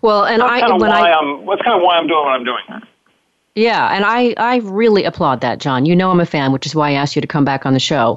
Well, 0.00 0.24
and 0.24 0.40
that's 0.40 0.50
I 0.50 0.60
kind 0.60 0.72
of 0.72 0.80
when 0.80 0.90
why 0.90 1.10
I, 1.10 1.18
am 1.18 1.46
that's 1.46 1.62
kind 1.62 1.76
of 1.76 1.82
why 1.82 1.96
I'm 1.96 2.06
doing 2.06 2.24
what 2.24 2.32
I'm 2.32 2.44
doing. 2.44 2.82
Yeah, 3.54 3.92
and 3.92 4.04
I, 4.04 4.34
I 4.36 4.58
really 4.58 5.02
applaud 5.02 5.40
that, 5.40 5.58
John. 5.58 5.84
You 5.84 5.96
know 5.96 6.12
I'm 6.12 6.20
a 6.20 6.26
fan, 6.26 6.52
which 6.52 6.64
is 6.64 6.76
why 6.76 6.90
I 6.90 6.92
asked 6.92 7.16
you 7.16 7.20
to 7.22 7.26
come 7.26 7.44
back 7.44 7.66
on 7.66 7.72
the 7.72 7.80
show. 7.80 8.16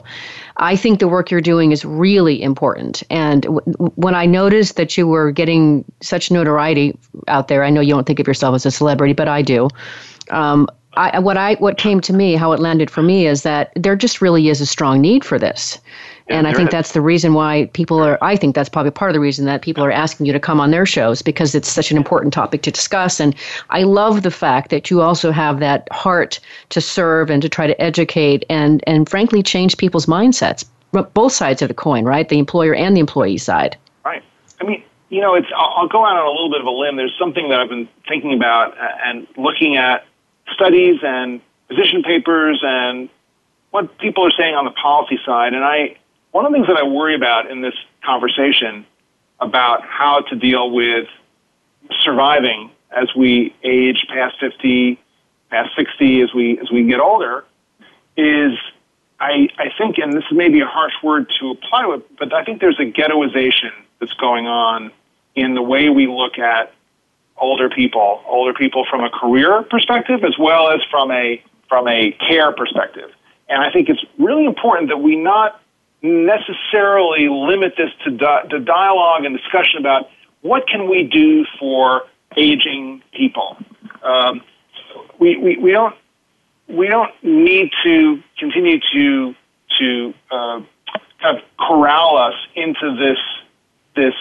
I 0.58 0.76
think 0.76 1.00
the 1.00 1.08
work 1.08 1.32
you're 1.32 1.42
doing 1.42 1.72
is 1.72 1.84
really 1.84 2.44
important. 2.44 3.02
And 3.10 3.42
w- 3.42 3.62
when 3.96 4.14
I 4.14 4.28
noticed 4.28 4.76
that 4.76 4.96
you 4.98 5.08
were 5.08 5.32
getting 5.32 5.84
such 6.00 6.30
notoriety 6.30 6.96
out 7.28 7.48
there, 7.48 7.64
I 7.64 7.72
know 7.72 7.82
you 7.82 7.96
don't 7.96 8.06
think 8.06 8.20
of 8.20 8.28
yourself 8.28 8.54
as 8.54 8.68
a 8.68 8.72
celebrity, 8.72 9.14
but 9.14 9.28
I 9.28 9.42
do. 9.42 9.68
Um, 10.30 10.68
I, 10.96 11.20
what 11.20 11.38
I 11.38 11.54
what 11.56 11.78
came 11.78 12.02
to 12.02 12.14
me, 12.14 12.36
how 12.36 12.52
it 12.52 12.60
landed 12.60 12.90
for 12.92 13.02
me, 13.02 13.26
is 13.26 13.44
that 13.44 13.72
there 13.76 13.96
just 13.96 14.22
really 14.22 14.50
is 14.50 14.60
a 14.60 14.66
strong 14.66 15.00
need 15.00 15.24
for 15.24 15.40
this, 15.40 15.80
yeah, 16.28 16.38
and 16.38 16.48
I 16.48 16.54
think 16.54 16.68
is. 16.68 16.72
that's 16.72 16.92
the 16.92 17.00
reason 17.00 17.34
why 17.34 17.70
people 17.72 18.00
are. 18.02 18.18
I 18.22 18.36
think 18.36 18.56
that's 18.56 18.68
probably 18.68 18.92
part 18.92 19.10
of 19.10 19.14
the 19.14 19.22
reason 19.22 19.46
that 19.46 19.62
people 19.62 19.86
are 19.86 19.92
asking 19.92 20.26
you 20.26 20.34
to 20.34 20.40
come 20.40 20.60
on 20.60 20.72
their 20.72 20.86
shows 20.86 21.22
because 21.22 21.56
it's 21.56 21.70
such 21.70 21.92
an 21.92 21.98
important 21.98 22.34
topic 22.34 22.62
to 22.64 22.72
discuss. 22.72 23.22
And 23.22 23.34
I 23.70 23.84
love 23.84 24.24
the 24.24 24.32
fact 24.32 24.70
that 24.72 24.92
you 24.92 25.02
also 25.02 25.32
have 25.32 25.62
that 25.62 25.88
heart 25.94 26.42
to 26.70 26.82
serve 26.82 27.30
and 27.30 27.42
to 27.42 27.48
try 27.48 27.68
to 27.68 27.82
educate 27.82 28.44
and 28.50 28.84
and 28.86 29.08
frankly 29.08 29.42
change 29.42 29.78
people's 29.78 30.08
mindsets, 30.08 30.66
both 31.14 31.32
sides 31.32 31.62
of 31.62 31.70
the 31.70 31.74
coin, 31.74 32.04
right? 32.04 32.28
The 32.28 32.38
employer 32.38 32.76
and 32.76 32.98
the 32.98 33.00
employee 33.00 33.38
side. 33.38 33.78
Right. 34.04 34.24
I 34.60 34.66
mean, 34.66 34.84
you 35.08 35.22
know, 35.22 35.36
it's. 35.36 35.48
I'll, 35.56 35.74
I'll 35.78 35.88
go 35.88 36.06
out 36.06 36.18
on 36.18 36.26
a 36.26 36.32
little 36.32 36.50
bit 36.50 36.60
of 36.60 36.68
a 36.68 36.72
limb. 36.72 36.98
There's 36.98 37.16
something 37.18 37.48
that 37.48 37.62
I've 37.62 37.70
been 37.70 37.88
thinking 38.10 38.34
about 38.34 38.78
uh, 38.78 38.90
and 39.06 39.26
looking 39.38 39.78
at 39.78 40.06
studies 40.54 41.00
and 41.04 41.42
position 41.68 42.04
papers 42.04 42.62
and 42.64 43.10
what 43.72 43.98
people 43.98 44.26
are 44.26 44.32
saying 44.32 44.56
on 44.56 44.66
the 44.66 44.72
policy 44.72 45.20
side. 45.26 45.54
And 45.54 45.64
I, 45.64 45.96
one 46.32 46.46
of 46.46 46.52
the 46.52 46.58
things 46.58 46.68
that 46.68 46.78
I 46.78 46.84
worry 46.84 47.16
about 47.16 47.50
in 47.50 47.62
this 47.62 47.76
conversation 48.04 48.86
about 49.40 49.84
how 49.86 50.22
to 50.22 50.36
deal 50.36 50.72
with 50.72 51.08
surviving 52.04 52.72
as 52.96 53.08
we 53.16 53.56
age 53.64 54.06
past 54.10 54.40
50, 54.40 55.00
past 55.50 55.70
60, 55.76 56.22
as 56.22 56.34
we, 56.34 56.60
as 56.60 56.70
we 56.72 56.84
get 56.84 57.00
older, 57.00 57.46
is 58.18 58.58
I, 59.20 59.50
I 59.58 59.70
think, 59.78 59.98
and 59.98 60.14
this 60.14 60.24
may 60.32 60.50
be 60.50 60.62
a 60.62 60.66
harsh 60.66 60.94
word 61.04 61.32
to 61.40 61.52
apply 61.52 61.94
it, 61.94 62.18
but 62.18 62.34
I 62.34 62.44
think 62.44 62.60
there's 62.60 62.80
a 62.80 62.86
ghettoization 62.86 63.72
that's 64.00 64.14
going 64.14 64.48
on 64.48 64.92
in 65.36 65.54
the 65.54 65.62
way 65.62 65.90
we 65.90 66.08
look 66.08 66.38
at 66.38 66.74
older 67.42 67.70
people, 67.70 68.22
older 68.28 68.54
people 68.54 68.86
from 68.90 69.04
a 69.04 69.10
career 69.10 69.64
perspective 69.64 70.24
as 70.24 70.38
well 70.40 70.70
as 70.70 70.80
from 70.90 71.12
a 71.12 71.44
from 71.68 71.88
a 71.88 72.12
care 72.28 72.52
perspective. 72.52 73.10
And 73.50 73.62
I 73.62 73.72
think 73.72 73.90
it's 73.90 74.04
really 74.18 74.46
important 74.46 74.90
that 74.90 74.98
we 74.98 75.16
not 75.16 75.62
necessarily 76.02 77.30
limit 77.30 77.74
this 77.78 77.90
to, 78.04 78.12
di- 78.12 78.44
to 78.50 78.60
dialogue 78.60 79.24
and 79.26 79.38
discussion 79.38 79.80
about 79.80 80.10
what 80.42 80.68
can 80.68 80.90
we 80.90 81.04
do 81.04 81.46
for 81.60 82.04
aging 82.36 83.04
people. 83.14 83.58
Um, 84.04 84.42
we, 85.20 85.38
we, 85.38 85.58
we 85.58 85.72
don't 85.72 85.96
we 86.68 86.88
don't 86.88 87.12
need 87.24 87.72
to 87.84 88.22
continue 88.38 88.80
to 88.94 89.36
to 89.80 90.14
uh, 90.32 90.62
kind 91.22 91.38
of 91.38 91.44
corral 91.58 92.18
us 92.18 92.34
into 92.56 92.96
this 92.98 93.20
this 93.96 94.16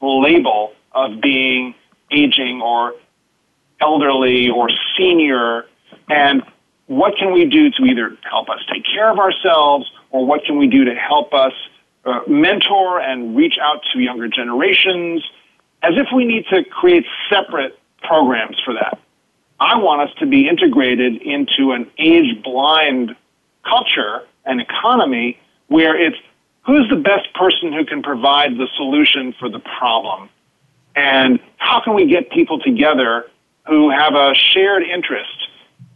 label 0.00 0.72
of 0.92 1.20
being 1.20 1.74
aging 2.10 2.60
or 2.62 2.94
elderly 3.80 4.48
or 4.50 4.68
senior 4.96 5.66
and 6.08 6.42
what 6.86 7.14
can 7.18 7.32
we 7.32 7.44
do 7.44 7.70
to 7.70 7.84
either 7.84 8.16
help 8.28 8.48
us 8.48 8.60
take 8.72 8.84
care 8.84 9.10
of 9.10 9.18
ourselves 9.18 9.90
or 10.10 10.24
what 10.24 10.44
can 10.44 10.56
we 10.56 10.66
do 10.66 10.84
to 10.84 10.94
help 10.94 11.34
us 11.34 11.52
uh, 12.04 12.20
mentor 12.28 13.00
and 13.00 13.36
reach 13.36 13.58
out 13.60 13.80
to 13.92 14.00
younger 14.00 14.28
generations 14.28 15.22
as 15.82 15.94
if 15.96 16.06
we 16.14 16.24
need 16.24 16.46
to 16.46 16.64
create 16.64 17.04
separate 17.28 17.78
programs 18.02 18.56
for 18.64 18.74
that. 18.74 18.98
I 19.58 19.78
want 19.78 20.08
us 20.08 20.14
to 20.18 20.26
be 20.26 20.48
integrated 20.48 21.20
into 21.22 21.72
an 21.72 21.90
age 21.98 22.42
blind 22.42 23.16
culture 23.64 24.22
and 24.44 24.60
economy 24.60 25.38
where 25.68 26.00
it's 26.00 26.16
who's 26.64 26.88
the 26.88 26.96
best 26.96 27.32
person 27.34 27.72
who 27.72 27.84
can 27.84 28.02
provide 28.02 28.56
the 28.56 28.68
solution 28.76 29.34
for 29.38 29.48
the 29.48 29.58
problem 29.58 30.28
and 30.96 31.38
how 31.58 31.80
can 31.84 31.94
we 31.94 32.06
get 32.06 32.30
people 32.30 32.58
together 32.58 33.26
who 33.68 33.90
have 33.90 34.14
a 34.14 34.34
shared 34.34 34.82
interest, 34.82 35.48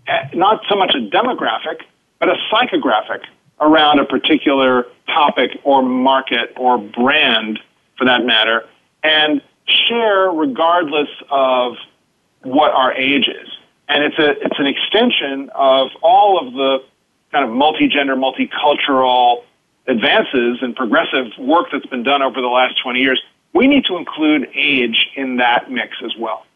eh, 0.07 0.29
not 0.35 0.61
so 0.69 0.77
much 0.77 0.95
a 0.95 0.99
demographic, 0.99 1.83
but 2.19 2.29
a 2.29 2.37
psychographic 2.53 3.23
around 3.61 3.99
a 3.99 4.05
particular 4.05 4.87
topic 5.07 5.53
or 5.65 5.83
market 5.83 6.53
or 6.57 6.79
brand 6.79 7.59
for 7.97 8.05
that 8.05 8.25
matter, 8.25 8.65
and 9.03 9.41
share 9.67 10.31
regardless 10.31 11.09
of 11.31 11.75
what 12.43 12.71
our 12.73 12.93
age 12.93 13.29
is. 13.29 13.49
And 13.89 14.05
it's 14.05 14.19
a 14.19 14.31
it's 14.31 14.59
an 14.59 14.67
extension 14.67 15.51
of 15.55 15.89
all 16.03 16.47
of 16.47 16.53
the 16.55 16.79
kind 17.33 17.45
of 17.45 17.51
multi-gender, 17.51 18.17
multicultural 18.17 19.45
advances 19.87 20.59
and 20.63 20.75
progressive 20.77 21.27
work 21.39 21.69
that's 21.73 21.87
been 21.87 22.03
done 22.03 22.23
over 22.23 22.41
the 22.41 22.49
last 22.49 22.81
20 22.83 23.01
years 23.01 23.23
we 23.55 23.67
need 23.67 23.85
to 23.87 23.97
include 23.97 24.49
age 24.55 25.09
in 25.17 25.37
that 25.37 25.71
mix 25.71 25.97
as 26.05 26.15
well. 26.17 26.47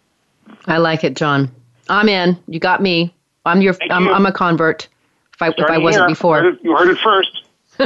I 0.66 0.78
like 0.78 1.04
it, 1.04 1.16
John. 1.16 1.50
I'm 1.88 2.08
in. 2.08 2.38
You 2.46 2.60
got 2.60 2.82
me. 2.82 3.14
I'm 3.44 3.60
your. 3.60 3.74
I'm, 3.90 4.04
you. 4.04 4.12
I'm, 4.12 4.26
a 4.26 4.32
convert. 4.32 4.88
If 5.34 5.42
I, 5.42 5.48
if 5.48 5.70
I 5.70 5.78
wasn't 5.78 6.02
here. 6.02 6.08
before, 6.08 6.38
you 6.38 6.44
heard, 6.44 6.54
it, 6.54 6.64
you 6.64 6.76
heard 6.76 6.88
it 6.88 6.98
first. 6.98 7.43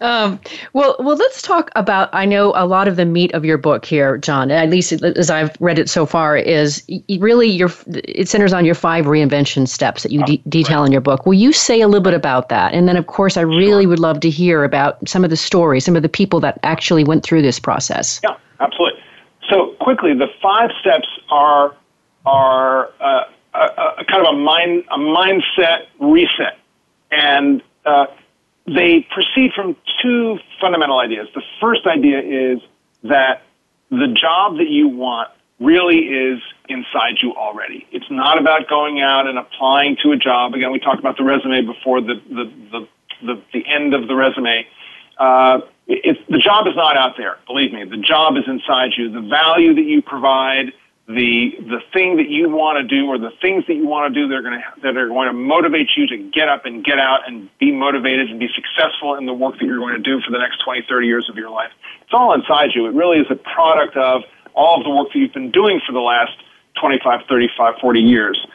um, 0.00 0.40
well, 0.72 0.96
well, 0.98 1.16
let's 1.16 1.42
talk 1.42 1.70
about. 1.74 2.08
I 2.12 2.24
know 2.24 2.52
a 2.54 2.66
lot 2.66 2.88
of 2.88 2.96
the 2.96 3.04
meat 3.04 3.32
of 3.34 3.44
your 3.44 3.58
book 3.58 3.84
here, 3.84 4.16
John. 4.18 4.50
At 4.50 4.70
least 4.70 4.92
as 4.92 5.30
I've 5.30 5.56
read 5.60 5.78
it 5.78 5.88
so 5.88 6.06
far, 6.06 6.36
is 6.36 6.82
really 7.18 7.48
your. 7.48 7.70
It 7.88 8.28
centers 8.28 8.52
on 8.52 8.64
your 8.64 8.74
five 8.74 9.06
reinvention 9.06 9.66
steps 9.66 10.02
that 10.02 10.12
you 10.12 10.24
de- 10.24 10.42
detail 10.48 10.80
right. 10.80 10.86
in 10.86 10.92
your 10.92 11.00
book. 11.00 11.26
Will 11.26 11.34
you 11.34 11.52
say 11.52 11.80
a 11.80 11.88
little 11.88 12.02
bit 12.02 12.14
about 12.14 12.48
that? 12.48 12.72
And 12.72 12.88
then, 12.88 12.96
of 12.96 13.06
course, 13.06 13.36
I 13.36 13.42
really 13.42 13.86
would 13.86 13.98
love 13.98 14.20
to 14.20 14.30
hear 14.30 14.64
about 14.64 15.08
some 15.08 15.24
of 15.24 15.30
the 15.30 15.36
stories, 15.36 15.84
some 15.84 15.96
of 15.96 16.02
the 16.02 16.08
people 16.08 16.40
that 16.40 16.58
actually 16.62 17.04
went 17.04 17.24
through 17.24 17.42
this 17.42 17.58
process. 17.58 18.20
Yeah, 18.22 18.36
absolutely. 18.60 19.00
So 19.48 19.74
quickly, 19.80 20.14
the 20.14 20.28
five 20.40 20.70
steps 20.80 21.08
are 21.30 21.74
are 22.26 22.90
uh, 23.00 23.24
a, 23.54 23.58
a, 23.98 24.04
kind 24.04 24.26
of 24.26 24.34
a 24.34 24.36
mind 24.36 24.84
a 24.90 24.98
mindset 24.98 25.86
reset, 25.98 26.58
and 27.10 27.62
uh, 27.84 28.06
they 28.66 29.06
proceed 29.10 29.52
from 29.54 29.76
two 30.02 30.38
fundamental 30.60 30.98
ideas. 30.98 31.28
The 31.34 31.42
first 31.60 31.86
idea 31.86 32.20
is 32.20 32.60
that 33.04 33.42
the 33.90 34.08
job 34.08 34.58
that 34.58 34.68
you 34.68 34.88
want 34.88 35.30
really 35.58 35.98
is 35.98 36.40
inside 36.68 37.18
you 37.22 37.34
already. 37.34 37.86
It's 37.90 38.10
not 38.10 38.38
about 38.38 38.68
going 38.68 39.00
out 39.00 39.26
and 39.26 39.38
applying 39.38 39.96
to 40.02 40.12
a 40.12 40.16
job. 40.16 40.54
Again, 40.54 40.72
we 40.72 40.78
talked 40.78 41.00
about 41.00 41.16
the 41.16 41.24
resume 41.24 41.62
before 41.62 42.00
the 42.00 42.14
the 42.28 42.44
the, 42.72 42.88
the, 43.22 43.42
the 43.52 43.64
end 43.66 43.94
of 43.94 44.08
the 44.08 44.14
resume. 44.14 44.66
Uh, 45.18 45.60
it's, 45.86 46.20
the 46.30 46.38
job 46.38 46.66
is 46.66 46.74
not 46.76 46.96
out 46.96 47.16
there. 47.18 47.36
Believe 47.46 47.72
me, 47.72 47.84
the 47.84 47.98
job 47.98 48.36
is 48.36 48.44
inside 48.46 48.92
you. 48.96 49.10
The 49.10 49.20
value 49.20 49.74
that 49.74 49.84
you 49.84 50.00
provide, 50.00 50.72
the 51.14 51.56
the 51.60 51.80
thing 51.92 52.16
that 52.16 52.28
you 52.28 52.48
want 52.48 52.78
to 52.78 52.84
do, 52.84 53.08
or 53.08 53.18
the 53.18 53.32
things 53.42 53.66
that 53.66 53.74
you 53.74 53.86
want 53.86 54.12
to 54.12 54.20
do 54.20 54.28
that 54.28 54.34
are 54.34 54.42
going 54.42 54.60
to 54.60 54.80
that 54.82 54.96
are 54.96 55.08
going 55.08 55.28
to 55.28 55.32
motivate 55.32 55.88
you 55.96 56.06
to 56.08 56.16
get 56.16 56.48
up 56.48 56.66
and 56.66 56.84
get 56.84 56.98
out 56.98 57.26
and 57.26 57.48
be 57.58 57.72
motivated 57.72 58.30
and 58.30 58.38
be 58.38 58.48
successful 58.54 59.14
in 59.16 59.26
the 59.26 59.34
work 59.34 59.58
that 59.58 59.64
you're 59.64 59.78
going 59.78 59.94
to 59.94 60.02
do 60.02 60.20
for 60.20 60.30
the 60.30 60.38
next 60.38 60.62
20, 60.64 60.86
30 60.88 61.06
years 61.06 61.28
of 61.28 61.36
your 61.36 61.50
life. 61.50 61.70
It's 62.02 62.12
all 62.12 62.34
inside 62.34 62.70
you. 62.74 62.86
It 62.86 62.94
really 62.94 63.18
is 63.18 63.26
a 63.30 63.36
product 63.36 63.96
of 63.96 64.22
all 64.54 64.78
of 64.78 64.84
the 64.84 64.90
work 64.90 65.08
that 65.12 65.18
you've 65.18 65.34
been 65.34 65.50
doing 65.50 65.80
for 65.86 65.92
the 65.92 66.00
last 66.00 66.32
25, 66.80 67.20
35, 67.28 67.74
40 67.80 68.00
years. 68.00 68.46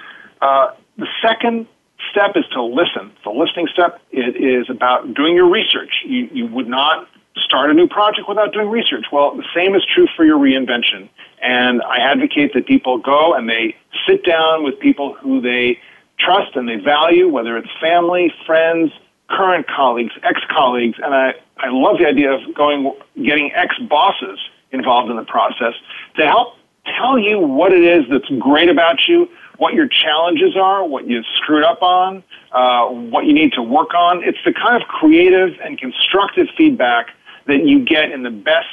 Uh, 0.42 0.72
the 0.98 1.08
second 1.22 1.68
step 2.12 2.36
is 2.36 2.46
to 2.54 2.64
listen. 2.64 3.12
The 3.24 3.32
listening 3.32 3.68
step 3.74 4.02
it 4.12 4.36
is 4.36 4.70
about 4.70 5.14
doing 5.14 5.36
your 5.36 5.50
research. 5.50 5.92
You, 6.06 6.30
you 6.32 6.48
would 6.48 6.68
not 6.68 7.08
start 7.38 7.70
a 7.70 7.74
new 7.74 7.88
project 7.88 8.28
without 8.28 8.54
doing 8.54 8.70
research. 8.70 9.06
Well, 9.12 9.36
the 9.36 9.46
same 9.56 9.76
is 9.76 9.84
true 9.94 10.08
for 10.16 10.26
your 10.26 10.40
reinvention. 10.40 11.10
And 11.42 11.82
I 11.84 11.98
advocate 11.98 12.54
that 12.54 12.66
people 12.66 12.98
go 12.98 13.34
and 13.34 13.50
they 13.50 13.76
sit 14.08 14.26
down 14.26 14.64
with 14.64 14.80
people 14.80 15.14
who 15.14 15.42
they 15.42 15.80
trust 16.20 16.56
and 16.56 16.68
they 16.68 16.78
value, 16.78 17.28
whether 17.28 17.58
it's 17.58 17.70
family, 17.82 18.34
friends, 18.46 18.92
current 19.30 19.68
colleagues, 19.68 20.14
ex-colleagues. 20.24 20.98
And 21.04 21.14
I, 21.14 21.34
I 21.58 21.70
love 21.70 21.98
the 22.00 22.08
idea 22.08 22.32
of 22.32 22.54
going, 22.56 22.94
getting 23.16 23.52
ex-bosses 23.54 24.40
involved 24.72 25.10
in 25.10 25.18
the 25.18 25.26
process 25.26 25.74
to 26.18 26.26
help 26.26 26.56
tell 26.98 27.18
you 27.18 27.40
what 27.40 27.74
it 27.74 27.84
is 27.84 28.06
that's 28.10 28.30
great 28.40 28.70
about 28.70 29.08
you, 29.08 29.28
what 29.58 29.74
your 29.74 29.88
challenges 29.88 30.56
are, 30.56 30.86
what 30.86 31.08
you 31.08 31.24
screwed 31.36 31.64
up 31.64 31.82
on, 31.82 32.24
uh, 32.52 32.88
what 32.88 33.26
you 33.26 33.34
need 33.34 33.54
to 33.54 33.62
work 33.62 33.94
on. 33.94 34.24
It's 34.24 34.38
the 34.46 34.54
kind 34.54 34.82
of 34.82 34.88
creative 34.88 35.60
and 35.64 35.78
constructive 35.78 36.48
feedback 36.58 37.08
that 37.48 37.66
you 37.66 37.86
get 37.86 38.12
in 38.12 38.24
the 38.24 38.32
best 38.32 38.68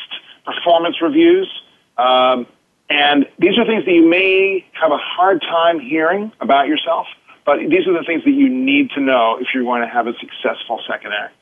performance 0.45 1.01
reviews. 1.01 1.49
Um, 1.99 2.47
and 2.89 3.27
these 3.39 3.59
are 3.59 3.65
things 3.65 3.85
that 3.85 3.93
you 3.93 4.09
may 4.09 4.67
have 4.73 4.93
a 4.93 4.99
hard 4.99 5.41
time 5.43 5.81
hearing 5.81 6.33
about 6.41 6.69
yourself, 6.69 7.07
but 7.47 7.59
these 7.59 7.87
are 7.87 7.93
the 7.93 8.05
things 8.07 8.25
that 8.25 8.33
you 8.33 8.49
need 8.49 8.91
to 8.91 9.01
know 9.01 9.39
if 9.41 9.49
you're 9.55 9.65
going 9.65 9.83
to 9.83 9.89
have 9.89 10.07
a 10.07 10.13
successful 10.19 10.81
second 10.89 11.13
act. 11.13 11.35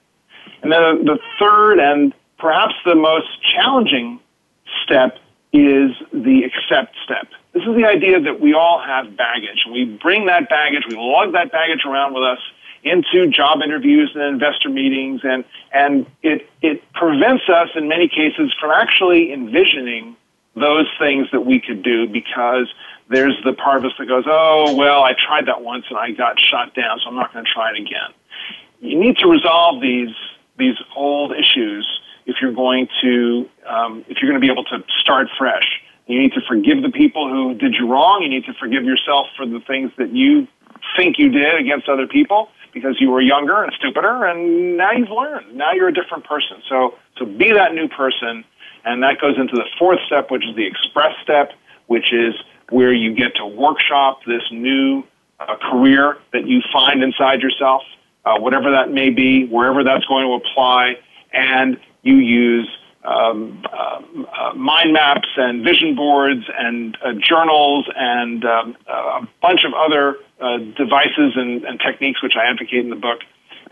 And 0.62 0.70
then 0.70 1.04
the 1.04 1.18
third 1.38 1.78
and 1.78 2.14
perhaps 2.38 2.74
the 2.84 2.94
most 2.94 3.26
challenging 3.54 4.20
step 4.84 5.18
is 5.52 5.90
the 6.12 6.42
accept 6.44 6.94
step. 7.04 7.28
This 7.52 7.62
is 7.64 7.74
the 7.74 7.84
idea 7.84 8.20
that 8.20 8.40
we 8.40 8.54
all 8.54 8.80
have 8.80 9.16
baggage. 9.16 9.66
We 9.70 9.84
bring 9.84 10.26
that 10.26 10.48
baggage, 10.48 10.84
we 10.88 10.96
lug 10.96 11.32
that 11.32 11.50
baggage 11.50 11.84
around 11.84 12.14
with 12.14 12.22
us 12.22 12.38
into 12.82 13.26
job 13.28 13.60
interviews 13.62 14.12
and 14.14 14.22
investor 14.22 14.68
meetings, 14.68 15.20
and, 15.24 15.44
and 15.72 16.06
it, 16.22 16.48
it 16.62 16.79
prevents 17.00 17.44
us 17.48 17.70
in 17.74 17.88
many 17.88 18.08
cases 18.08 18.52
from 18.60 18.70
actually 18.70 19.32
envisioning 19.32 20.14
those 20.54 20.86
things 20.98 21.26
that 21.32 21.46
we 21.46 21.58
could 21.58 21.82
do 21.82 22.06
because 22.06 22.68
there's 23.08 23.36
the 23.42 23.54
part 23.54 23.78
of 23.78 23.86
us 23.86 23.92
that 23.98 24.06
goes, 24.06 24.24
oh, 24.26 24.76
well, 24.76 25.02
I 25.02 25.14
tried 25.14 25.46
that 25.46 25.62
once 25.62 25.86
and 25.88 25.98
I 25.98 26.10
got 26.10 26.38
shot 26.38 26.74
down, 26.74 27.00
so 27.02 27.08
I'm 27.08 27.16
not 27.16 27.32
going 27.32 27.44
to 27.44 27.50
try 27.50 27.70
it 27.70 27.80
again. 27.80 28.12
You 28.80 29.00
need 29.00 29.16
to 29.18 29.28
resolve 29.28 29.80
these, 29.80 30.14
these 30.58 30.76
old 30.94 31.32
issues 31.32 31.88
if 32.26 32.36
you're 32.42 32.52
going 32.52 32.86
to, 33.02 33.48
um, 33.66 34.04
if 34.08 34.18
you're 34.20 34.30
going 34.30 34.40
to 34.40 34.46
be 34.46 34.52
able 34.52 34.64
to 34.64 34.84
start 35.00 35.28
fresh. 35.38 35.80
You 36.06 36.18
need 36.18 36.32
to 36.34 36.40
forgive 36.46 36.82
the 36.82 36.90
people 36.90 37.30
who 37.30 37.54
did 37.54 37.74
you 37.74 37.90
wrong. 37.90 38.22
You 38.22 38.28
need 38.28 38.44
to 38.44 38.54
forgive 38.60 38.84
yourself 38.84 39.28
for 39.36 39.46
the 39.46 39.60
things 39.60 39.90
that 39.96 40.14
you 40.14 40.46
think 40.96 41.18
you 41.18 41.30
did 41.30 41.58
against 41.58 41.88
other 41.88 42.06
people 42.06 42.50
because 42.72 42.96
you 43.00 43.10
were 43.10 43.20
younger 43.20 43.62
and 43.62 43.72
stupider, 43.78 44.24
and 44.24 44.76
now 44.76 44.92
you've 44.92 45.10
learned. 45.10 45.54
Now 45.56 45.72
you're 45.72 45.88
a 45.88 45.94
different 45.94 46.24
person. 46.24 46.62
So, 46.68 46.94
so 47.18 47.26
be 47.26 47.52
that 47.52 47.74
new 47.74 47.88
person, 47.88 48.44
and 48.84 49.02
that 49.02 49.20
goes 49.20 49.36
into 49.38 49.56
the 49.56 49.66
fourth 49.78 50.00
step, 50.06 50.30
which 50.30 50.44
is 50.46 50.54
the 50.56 50.66
express 50.66 51.14
step, 51.22 51.52
which 51.86 52.12
is 52.12 52.34
where 52.70 52.92
you 52.92 53.14
get 53.14 53.34
to 53.36 53.46
workshop 53.46 54.20
this 54.26 54.42
new 54.52 55.02
uh, 55.40 55.56
career 55.70 56.18
that 56.32 56.46
you 56.46 56.60
find 56.72 57.02
inside 57.02 57.40
yourself, 57.40 57.82
uh, 58.24 58.38
whatever 58.38 58.70
that 58.70 58.90
may 58.90 59.10
be, 59.10 59.46
wherever 59.46 59.82
that's 59.82 60.04
going 60.06 60.26
to 60.26 60.34
apply, 60.34 60.96
and 61.32 61.78
you 62.02 62.16
use 62.16 62.68
um, 63.04 63.62
uh, 63.72 64.02
uh, 64.38 64.54
mind 64.54 64.92
maps 64.92 65.28
and 65.36 65.64
vision 65.64 65.96
boards 65.96 66.44
and 66.56 66.96
uh, 67.04 67.12
journals 67.14 67.88
and 67.96 68.44
um, 68.44 68.76
a 68.86 69.26
bunch 69.40 69.64
of 69.64 69.72
other 69.74 70.16
uh, 70.40 70.58
devices 70.76 71.32
and, 71.36 71.64
and 71.64 71.80
techniques 71.80 72.22
which 72.22 72.34
I 72.36 72.44
advocate 72.50 72.84
in 72.84 72.90
the 72.90 72.96
book. 72.96 73.20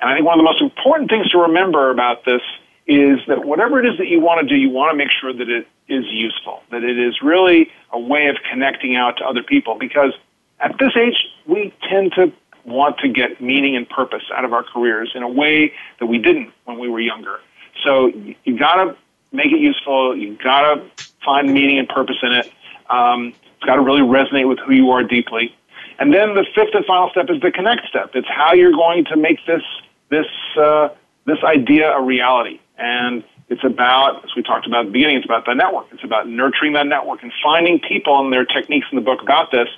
And 0.00 0.10
I 0.10 0.14
think 0.14 0.26
one 0.26 0.38
of 0.38 0.44
the 0.44 0.50
most 0.50 0.62
important 0.62 1.10
things 1.10 1.28
to 1.30 1.38
remember 1.38 1.90
about 1.90 2.24
this 2.24 2.40
is 2.86 3.18
that 3.28 3.44
whatever 3.44 3.78
it 3.78 3.86
is 3.86 3.98
that 3.98 4.08
you 4.08 4.20
want 4.20 4.40
to 4.40 4.46
do, 4.46 4.58
you 4.58 4.70
want 4.70 4.92
to 4.92 4.96
make 4.96 5.10
sure 5.10 5.32
that 5.32 5.48
it 5.48 5.68
is 5.88 6.04
useful, 6.08 6.62
that 6.70 6.82
it 6.82 6.98
is 6.98 7.20
really 7.22 7.70
a 7.92 8.00
way 8.00 8.28
of 8.28 8.36
connecting 8.50 8.96
out 8.96 9.18
to 9.18 9.24
other 9.24 9.42
people. 9.42 9.76
Because 9.78 10.12
at 10.60 10.74
this 10.78 10.92
age, 10.96 11.22
we 11.46 11.74
tend 11.90 12.12
to 12.12 12.32
want 12.64 12.98
to 12.98 13.08
get 13.08 13.40
meaning 13.40 13.76
and 13.76 13.88
purpose 13.88 14.22
out 14.34 14.44
of 14.44 14.52
our 14.52 14.62
careers 14.62 15.12
in 15.14 15.22
a 15.22 15.28
way 15.28 15.72
that 16.00 16.06
we 16.06 16.18
didn't 16.18 16.50
when 16.64 16.78
we 16.78 16.88
were 16.88 17.00
younger. 17.00 17.40
So 17.84 18.06
you 18.44 18.58
got 18.58 18.84
to 18.84 18.96
make 19.32 19.52
it 19.52 19.60
useful. 19.60 20.16
You 20.16 20.36
got 20.42 20.74
to 20.74 21.06
find 21.24 21.52
meaning 21.52 21.78
and 21.78 21.88
purpose 21.88 22.16
in 22.22 22.32
it. 22.32 22.52
Um, 22.90 23.34
it's 23.56 23.64
got 23.64 23.76
to 23.76 23.82
really 23.82 24.00
resonate 24.00 24.48
with 24.48 24.58
who 24.60 24.72
you 24.72 24.90
are 24.90 25.02
deeply. 25.02 25.54
And 25.98 26.14
then 26.14 26.34
the 26.34 26.46
fifth 26.54 26.74
and 26.74 26.84
final 26.86 27.10
step 27.10 27.26
is 27.28 27.40
the 27.40 27.50
connect 27.50 27.88
step. 27.88 28.12
It's 28.14 28.28
how 28.28 28.54
you're 28.54 28.72
going 28.72 29.04
to 29.06 29.16
make 29.16 29.38
this 29.46 29.62
this 30.10 30.26
uh, 30.56 30.88
this 31.26 31.38
idea 31.44 31.90
a 31.90 32.02
reality. 32.02 32.60
And 32.78 33.24
it's 33.48 33.64
about, 33.64 34.24
as 34.24 34.30
we 34.36 34.42
talked 34.42 34.66
about 34.66 34.80
at 34.80 34.86
the 34.86 34.92
beginning, 34.92 35.16
it's 35.16 35.24
about 35.24 35.44
the 35.46 35.54
network. 35.54 35.86
It's 35.90 36.04
about 36.04 36.28
nurturing 36.28 36.74
that 36.74 36.86
network 36.86 37.22
and 37.22 37.32
finding 37.42 37.80
people, 37.80 38.20
and 38.20 38.32
there 38.32 38.40
are 38.40 38.44
techniques 38.44 38.86
in 38.92 38.96
the 38.96 39.02
book 39.02 39.22
about 39.22 39.50
this. 39.50 39.68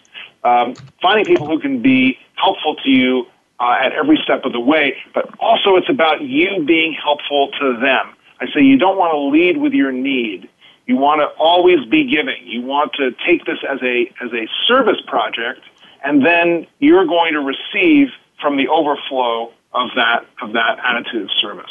Um, 0.44 0.74
finding 1.00 1.24
people 1.24 1.46
who 1.46 1.60
can 1.60 1.80
be 1.80 2.18
helpful 2.34 2.76
to 2.76 2.90
you 2.90 3.26
uh, 3.60 3.76
at 3.80 3.92
every 3.92 4.18
step 4.22 4.44
of 4.44 4.52
the 4.52 4.60
way, 4.60 4.96
but 5.14 5.32
also 5.38 5.76
it's 5.76 5.88
about 5.88 6.22
you 6.22 6.64
being 6.64 6.92
helpful 6.92 7.50
to 7.60 7.78
them. 7.80 8.14
I 8.40 8.46
say 8.54 8.62
you 8.62 8.78
don't 8.78 8.96
want 8.96 9.12
to 9.12 9.18
lead 9.18 9.58
with 9.58 9.72
your 9.72 9.92
need. 9.92 10.48
You 10.86 10.96
want 10.96 11.20
to 11.20 11.26
always 11.38 11.84
be 11.86 12.04
giving. 12.04 12.46
You 12.46 12.62
want 12.62 12.92
to 12.94 13.12
take 13.26 13.44
this 13.44 13.58
as 13.68 13.78
a 13.82 14.12
as 14.20 14.32
a 14.32 14.48
service 14.66 15.00
project, 15.06 15.60
and 16.02 16.24
then 16.24 16.66
you're 16.78 17.06
going 17.06 17.34
to 17.34 17.40
receive 17.40 18.08
from 18.40 18.56
the 18.56 18.68
overflow 18.68 19.52
of 19.72 19.90
that 19.96 20.26
of 20.42 20.52
that 20.54 20.78
attitude 20.82 21.22
of 21.22 21.30
service. 21.40 21.70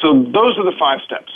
So 0.00 0.22
those 0.24 0.58
are 0.58 0.64
the 0.64 0.76
five 0.78 1.00
steps. 1.02 1.32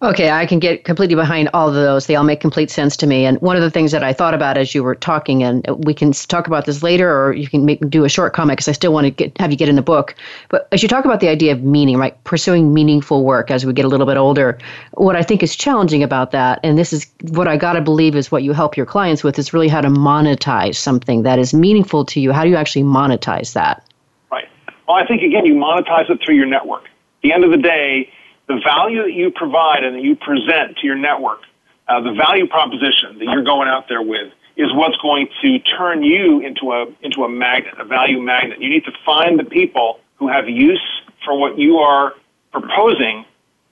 Okay, 0.00 0.30
I 0.30 0.46
can 0.46 0.60
get 0.60 0.84
completely 0.84 1.16
behind 1.16 1.50
all 1.52 1.68
of 1.68 1.74
those. 1.74 2.06
They 2.06 2.14
all 2.14 2.22
make 2.22 2.40
complete 2.40 2.70
sense 2.70 2.96
to 2.98 3.06
me. 3.08 3.24
And 3.24 3.36
one 3.40 3.56
of 3.56 3.62
the 3.62 3.70
things 3.70 3.90
that 3.90 4.04
I 4.04 4.12
thought 4.12 4.32
about 4.32 4.56
as 4.56 4.72
you 4.72 4.84
were 4.84 4.94
talking, 4.94 5.42
and 5.42 5.66
we 5.84 5.92
can 5.92 6.12
talk 6.12 6.46
about 6.46 6.66
this 6.66 6.84
later, 6.84 7.10
or 7.10 7.32
you 7.32 7.48
can 7.48 7.64
make, 7.64 7.80
do 7.90 8.04
a 8.04 8.08
short 8.08 8.32
comment 8.32 8.58
because 8.58 8.68
I 8.68 8.72
still 8.72 8.92
want 8.92 9.06
to 9.06 9.10
get, 9.10 9.36
have 9.38 9.50
you 9.50 9.56
get 9.56 9.68
in 9.68 9.74
the 9.74 9.82
book. 9.82 10.14
But 10.50 10.68
as 10.70 10.84
you 10.84 10.88
talk 10.88 11.04
about 11.04 11.18
the 11.18 11.28
idea 11.28 11.50
of 11.50 11.64
meaning, 11.64 11.96
right, 11.96 12.22
pursuing 12.22 12.72
meaningful 12.72 13.24
work 13.24 13.50
as 13.50 13.66
we 13.66 13.72
get 13.72 13.84
a 13.84 13.88
little 13.88 14.06
bit 14.06 14.16
older, 14.16 14.56
what 14.92 15.16
I 15.16 15.22
think 15.22 15.42
is 15.42 15.56
challenging 15.56 16.04
about 16.04 16.30
that, 16.30 16.60
and 16.62 16.78
this 16.78 16.92
is 16.92 17.04
what 17.32 17.48
I 17.48 17.56
got 17.56 17.72
to 17.72 17.80
believe 17.80 18.14
is 18.14 18.30
what 18.30 18.44
you 18.44 18.52
help 18.52 18.76
your 18.76 18.86
clients 18.86 19.24
with, 19.24 19.36
is 19.36 19.52
really 19.52 19.68
how 19.68 19.80
to 19.80 19.88
monetize 19.88 20.76
something 20.76 21.24
that 21.24 21.40
is 21.40 21.52
meaningful 21.52 22.04
to 22.04 22.20
you. 22.20 22.30
How 22.30 22.44
do 22.44 22.50
you 22.50 22.56
actually 22.56 22.84
monetize 22.84 23.52
that? 23.54 23.84
Right. 24.30 24.48
Well, 24.86 24.96
I 24.96 25.04
think 25.08 25.22
again, 25.22 25.44
you 25.44 25.54
monetize 25.54 26.08
it 26.08 26.20
through 26.24 26.36
your 26.36 26.46
network. 26.46 26.84
At 26.84 27.22
the 27.22 27.32
end 27.32 27.42
of 27.42 27.50
the 27.50 27.56
day, 27.56 28.12
the 28.48 28.60
value 28.64 29.02
that 29.02 29.12
you 29.12 29.30
provide 29.30 29.84
and 29.84 29.94
that 29.94 30.02
you 30.02 30.16
present 30.16 30.78
to 30.78 30.86
your 30.86 30.96
network, 30.96 31.40
uh, 31.86 32.00
the 32.00 32.12
value 32.12 32.46
proposition 32.48 33.18
that 33.18 33.26
you're 33.26 33.44
going 33.44 33.68
out 33.68 33.88
there 33.88 34.02
with, 34.02 34.32
is 34.56 34.72
what's 34.74 34.96
going 34.96 35.28
to 35.42 35.58
turn 35.60 36.02
you 36.02 36.40
into 36.40 36.72
a 36.72 36.86
into 37.02 37.24
a 37.24 37.28
magnet, 37.28 37.74
a 37.78 37.84
value 37.84 38.20
magnet. 38.20 38.60
You 38.60 38.68
need 38.68 38.84
to 38.84 38.92
find 39.06 39.38
the 39.38 39.44
people 39.44 40.00
who 40.16 40.28
have 40.28 40.48
use 40.48 40.82
for 41.24 41.38
what 41.38 41.58
you 41.58 41.78
are 41.78 42.14
proposing 42.50 43.24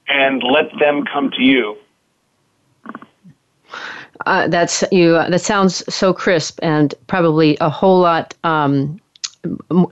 and 0.08 0.42
let 0.42 0.70
them 0.78 1.04
come 1.04 1.30
to 1.32 1.42
you. 1.42 1.76
Uh, 4.24 4.48
that's 4.48 4.84
you. 4.92 5.12
that 5.12 5.40
sounds 5.40 5.82
so 5.92 6.12
crisp 6.12 6.58
and 6.62 6.94
probably 7.06 7.56
a 7.60 7.68
whole 7.68 7.98
lot 8.00 8.34
um, 8.44 9.00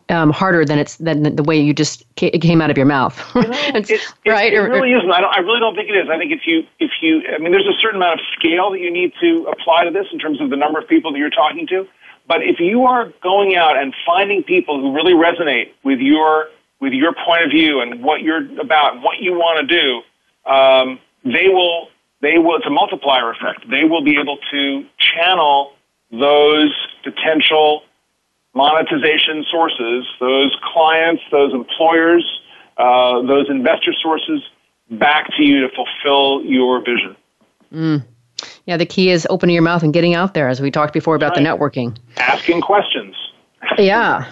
um, 0.08 0.30
harder 0.30 0.64
than 0.64 0.78
it's 0.78 0.96
than 0.96 1.36
the 1.36 1.42
way 1.42 1.58
you 1.58 1.74
just 1.74 2.04
came 2.16 2.60
out 2.60 2.70
of 2.70 2.76
your 2.76 2.86
mouth. 2.86 3.18
You 3.34 3.42
know, 3.42 3.48
it, 3.74 3.90
it, 3.90 4.00
right? 4.26 4.52
It, 4.52 4.56
it 4.56 4.60
really 4.60 4.92
isn't. 4.92 5.10
I, 5.10 5.20
don't, 5.20 5.36
I 5.36 5.40
really 5.40 5.60
don't 5.60 5.74
think 5.74 5.88
it 5.88 5.96
is. 5.96 6.08
I 6.10 6.18
think 6.18 6.32
if 6.32 6.46
you 6.46 6.64
if 6.78 6.90
you, 7.00 7.22
I 7.34 7.38
mean, 7.38 7.52
there's 7.52 7.66
a 7.66 7.78
certain 7.80 7.96
amount 7.96 8.20
of 8.20 8.26
scale 8.38 8.70
that 8.70 8.80
you 8.80 8.90
need 8.90 9.12
to 9.20 9.46
apply 9.50 9.84
to 9.84 9.90
this 9.90 10.06
in 10.12 10.18
terms 10.18 10.40
of 10.40 10.50
the 10.50 10.56
number 10.56 10.78
of 10.78 10.88
people 10.88 11.12
that 11.12 11.18
you're 11.18 11.30
talking 11.30 11.66
to. 11.68 11.86
But 12.26 12.42
if 12.42 12.58
you 12.58 12.84
are 12.84 13.12
going 13.22 13.54
out 13.54 13.76
and 13.76 13.94
finding 14.06 14.42
people 14.42 14.80
who 14.80 14.94
really 14.94 15.12
resonate 15.12 15.72
with 15.82 16.00
your 16.00 16.48
with 16.80 16.92
your 16.92 17.14
point 17.26 17.44
of 17.44 17.50
view 17.50 17.80
and 17.80 18.02
what 18.02 18.22
you're 18.22 18.44
about, 18.60 18.94
and 18.94 19.02
what 19.02 19.18
you 19.20 19.32
want 19.32 19.66
to 19.68 19.80
do, 19.80 20.50
um, 20.50 20.98
they 21.24 21.48
will 21.48 21.88
they 22.20 22.38
will. 22.38 22.56
It's 22.56 22.66
a 22.66 22.70
multiplier 22.70 23.30
effect. 23.30 23.68
They 23.70 23.84
will 23.84 24.02
be 24.02 24.18
able 24.18 24.38
to 24.50 24.86
channel 24.98 25.72
those 26.10 26.74
potential 27.02 27.82
monetization 28.54 29.44
sources, 29.50 30.06
those 30.20 30.56
clients, 30.72 31.22
those 31.30 31.52
employers, 31.52 32.24
uh, 32.78 33.22
those 33.22 33.50
investor 33.50 33.92
sources 34.00 34.42
back 34.90 35.28
to 35.36 35.42
you 35.42 35.60
to 35.60 35.68
fulfill 35.74 36.44
your 36.44 36.80
vision. 36.80 37.16
Mm. 37.72 38.04
Yeah, 38.66 38.76
the 38.76 38.86
key 38.86 39.10
is 39.10 39.26
opening 39.30 39.54
your 39.54 39.62
mouth 39.62 39.82
and 39.82 39.92
getting 39.92 40.14
out 40.14 40.34
there, 40.34 40.48
as 40.48 40.60
we 40.60 40.70
talked 40.70 40.92
before 40.92 41.14
about 41.14 41.36
right. 41.36 41.42
the 41.42 41.48
networking. 41.48 41.96
Asking 42.16 42.60
questions. 42.60 43.14
yeah. 43.78 44.26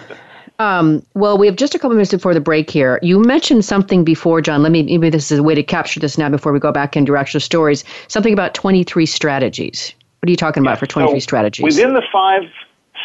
Um, 0.59 1.05
well, 1.15 1.37
we 1.37 1.47
have 1.47 1.55
just 1.55 1.73
a 1.73 1.79
couple 1.79 1.95
minutes 1.95 2.11
before 2.11 2.33
the 2.33 2.41
break 2.41 2.69
here. 2.69 2.99
You 3.01 3.19
mentioned 3.19 3.65
something 3.65 4.03
before, 4.03 4.41
John. 4.41 4.61
Let 4.61 4.71
me 4.71 4.83
maybe 4.83 5.09
this 5.09 5.31
is 5.31 5.39
a 5.39 5.43
way 5.43 5.55
to 5.55 5.63
capture 5.63 5.99
this 5.99 6.17
now 6.17 6.29
before 6.29 6.53
we 6.53 6.59
go 6.59 6.71
back 6.71 6.95
into 6.95 7.09
your 7.09 7.17
actual 7.17 7.39
stories. 7.39 7.83
Something 8.07 8.33
about 8.33 8.53
23 8.53 9.05
strategies. 9.05 9.93
What 10.19 10.29
are 10.29 10.31
you 10.31 10.37
talking 10.37 10.61
about 10.63 10.79
for 10.79 10.85
23 10.85 11.19
so 11.19 11.23
strategies? 11.23 11.63
Within 11.63 11.93
the 11.93 12.03
five 12.11 12.43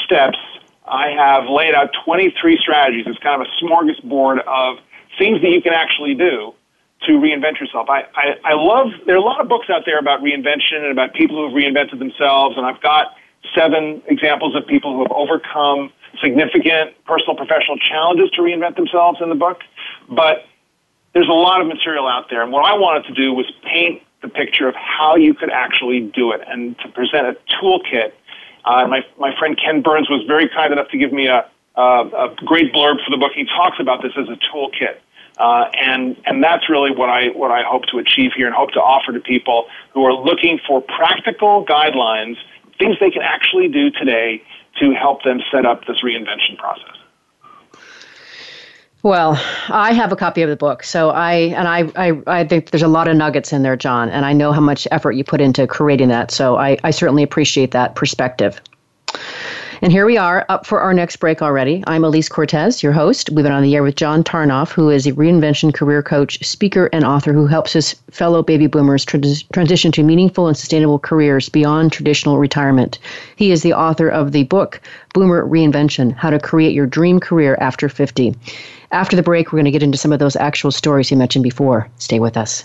steps, 0.05 0.39
I 0.89 1.11
have 1.11 1.49
laid 1.49 1.75
out 1.75 1.91
23 2.05 2.59
strategies. 2.61 3.05
It's 3.07 3.19
kind 3.19 3.41
of 3.41 3.47
a 3.47 3.65
smorgasbord 3.65 4.41
of 4.47 4.79
things 5.19 5.41
that 5.43 5.51
you 5.51 5.63
can 5.63 5.73
actually 5.73 6.15
do 6.15 6.55
to 7.07 7.13
reinvent 7.13 7.61
yourself. 7.61 7.89
I, 7.89 8.03
I, 8.15 8.35
I 8.45 8.55
love, 8.55 8.89
there 9.07 9.15
are 9.15 9.19
a 9.19 9.25
lot 9.25 9.41
of 9.41 9.49
books 9.49 9.69
out 9.71 9.83
there 9.87 9.99
about 9.99 10.21
reinvention 10.21 10.83
and 10.83 10.91
about 10.91 11.15
people 11.15 11.37
who 11.37 11.45
have 11.45 11.55
reinvented 11.55 11.99
themselves, 11.99 12.57
and 12.57 12.67
I've 12.67 12.81
got 12.81 13.15
seven 13.55 14.03
examples 14.07 14.57
of 14.57 14.67
people 14.67 14.95
who 14.95 15.03
have 15.03 15.13
overcome 15.13 15.93
significant 16.23 16.93
personal 17.05 17.37
professional 17.37 17.79
challenges 17.79 18.31
to 18.31 18.43
reinvent 18.43 18.77
themselves 18.77 19.19
in 19.21 19.29
the 19.29 19.35
book. 19.35 19.61
But 20.09 20.47
there's 21.15 21.29
a 21.29 21.33
lot 21.33 21.61
of 21.61 21.67
material 21.67 22.09
out 22.09 22.27
there, 22.31 22.43
and 22.43 22.51
what 22.51 22.65
I 22.65 22.75
wanted 22.75 23.07
to 23.09 23.15
do 23.15 23.33
was 23.33 23.47
paint 23.63 24.03
the 24.23 24.29
picture 24.29 24.69
of 24.69 24.75
how 24.75 25.15
you 25.17 25.35
could 25.35 25.51
actually 25.51 26.01
do 26.01 26.33
it 26.33 26.41
and 26.47 26.77
to 26.81 26.89
present 26.89 27.27
a 27.27 27.37
toolkit 27.55 28.13
uh, 28.65 28.87
my, 28.87 29.01
my 29.19 29.37
friend 29.39 29.59
Ken 29.63 29.83
Burns 29.83 30.09
was 30.09 30.25
very 30.27 30.49
kind 30.49 30.73
enough 30.73 30.89
to 30.89 30.99
give 30.99 31.13
me 31.13 31.27
a, 31.27 31.49
a, 31.77 31.83
a 31.83 32.37
great 32.45 32.73
blurb 32.73 33.05
for 33.05 33.11
the 33.11 33.17
book. 33.17 33.33
He 33.35 33.45
talks 33.45 33.79
about 33.81 34.03
this 34.03 34.13
as 34.17 34.29
a 34.29 34.39
toolkit. 34.51 34.99
Uh, 35.39 35.71
and 35.81 36.17
and 36.27 36.43
that's 36.43 36.69
really 36.69 36.91
what 36.91 37.09
I 37.09 37.29
what 37.29 37.53
I 37.53 37.63
hope 37.63 37.85
to 37.93 37.99
achieve 37.99 38.33
here 38.37 38.49
and 38.49 38.57
hope 38.57 38.73
to 38.73 38.81
offer 38.81 39.13
to 39.13 39.21
people 39.21 39.67
who 39.95 40.05
are 40.05 40.13
looking 40.13 40.59
for 40.67 40.81
practical 40.81 41.65
guidelines, 41.65 42.37
things 42.77 42.97
they 42.99 43.11
can 43.11 43.23
actually 43.23 43.69
do 43.69 43.89
today 43.91 44.43
to 44.81 44.91
help 44.95 45.23
them 45.23 45.41
set 45.53 45.65
up 45.65 45.87
this 45.87 46.03
reinvention 46.03 46.59
process. 46.59 46.98
Well, 49.05 49.41
I 49.69 49.93
have 49.93 50.11
a 50.11 50.17
copy 50.17 50.43
of 50.43 50.51
the 50.51 50.57
book, 50.57 50.83
so 50.83 51.11
I 51.11 51.33
and 51.33 51.69
I, 51.69 51.91
I, 51.95 52.21
I 52.27 52.45
think 52.45 52.71
there's 52.71 52.83
a 52.83 52.89
lot 52.89 53.07
of 53.07 53.17
nuggets 53.17 53.53
in 53.53 53.63
there, 53.63 53.77
John, 53.77 54.09
and 54.11 54.27
I 54.27 54.33
know 54.33 54.51
how 54.51 54.61
much 54.61 54.89
effort 54.91 55.13
you 55.13 55.23
put 55.23 55.41
into 55.41 55.67
creating 55.69 56.09
that. 56.09 56.33
So 56.33 56.57
I, 56.57 56.77
I 56.83 56.91
certainly 56.91 57.23
appreciate 57.23 57.71
that 57.71 57.95
perspective. 57.95 58.61
And 59.81 59.93
here 59.93 60.07
we 60.07 60.17
are, 60.17 60.45
up 60.49 60.67
for 60.67 60.81
our 60.81 60.93
next 60.93 61.17
break 61.17 61.41
already. 61.41 61.85
I'm 61.87 62.03
Elise 62.03 62.29
Cortes, 62.29 62.83
your 62.83 62.91
host. 62.91 63.31
We've 63.31 63.45
been 63.45 63.53
on 63.53 63.63
the 63.63 63.77
air 63.77 63.85
with 63.85 63.95
John 63.95 64.25
Tarnoff, 64.25 64.73
who 64.73 64.91
is 64.91 65.07
a 65.07 65.13
reinvention 65.13 65.73
career 65.73 66.03
coach, 66.03 66.45
speaker, 66.45 66.91
and 66.93 67.05
author 67.05 67.33
who 67.33 67.47
helps 67.47 67.75
his 67.75 67.95
fellow 68.11 68.43
baby 68.43 68.67
boomers 68.67 69.05
trans- 69.05 69.45
transition 69.53 69.93
to 69.93 70.03
meaningful 70.03 70.49
and 70.49 70.57
sustainable 70.57 70.99
careers 70.99 71.49
beyond 71.49 71.93
traditional 71.93 72.39
retirement. 72.39 72.99
He 73.37 73.53
is 73.53 73.63
the 73.63 73.75
author 73.75 74.09
of 74.09 74.33
the 74.33 74.43
book, 74.45 74.81
Boomer 75.15 75.47
Reinvention 75.47 76.13
How 76.13 76.31
to 76.31 76.41
Create 76.41 76.75
Your 76.75 76.87
Dream 76.87 77.21
Career 77.21 77.57
After 77.61 77.89
50. 77.89 78.35
After 78.91 79.15
the 79.15 79.23
break, 79.23 79.53
we're 79.53 79.59
going 79.59 79.67
to 79.67 79.71
get 79.71 79.85
into 79.85 79.99
some 79.99 80.13
of 80.13 80.19
those 80.19 80.35
actual 80.35 80.73
stories 80.73 81.13
you 81.13 81.17
mentioned 81.17 81.45
before. 81.45 81.89
Stay 81.99 82.19
with 82.19 82.37
us. 82.37 82.65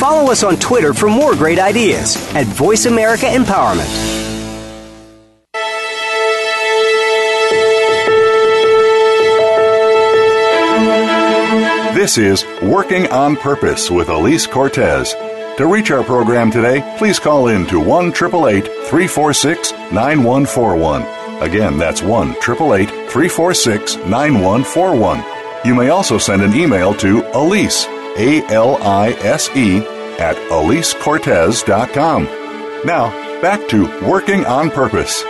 Follow 0.00 0.32
us 0.32 0.42
on 0.42 0.56
Twitter 0.56 0.94
for 0.94 1.10
more 1.10 1.34
great 1.34 1.58
ideas 1.58 2.16
at 2.34 2.46
Voice 2.46 2.86
America 2.86 3.26
Empowerment. 3.26 3.84
This 11.92 12.16
is 12.16 12.46
Working 12.62 13.08
on 13.08 13.36
Purpose 13.36 13.90
with 13.90 14.08
Elise 14.08 14.46
Cortes. 14.46 15.12
To 15.58 15.66
reach 15.66 15.90
our 15.90 16.02
program 16.02 16.50
today, 16.50 16.94
please 16.96 17.18
call 17.18 17.48
in 17.48 17.66
to 17.66 17.78
1 17.78 18.12
346 18.12 19.72
9141. 19.72 21.02
Again, 21.42 21.76
that's 21.76 22.00
1 22.00 22.32
346 22.36 23.96
9141. 23.96 25.24
You 25.66 25.74
may 25.74 25.90
also 25.90 26.16
send 26.16 26.40
an 26.40 26.54
email 26.54 26.94
to 26.94 27.20
elise 27.36 27.86
a 28.16 28.42
L 28.52 28.76
I 28.82 29.10
S 29.22 29.48
E, 29.56 29.78
at 30.18 30.36
EliseCortes.com. 30.50 32.24
Now, 32.84 33.10
back 33.40 33.68
to 33.68 33.84
Working 34.06 34.44
on 34.46 34.70
Purpose. 34.70 35.22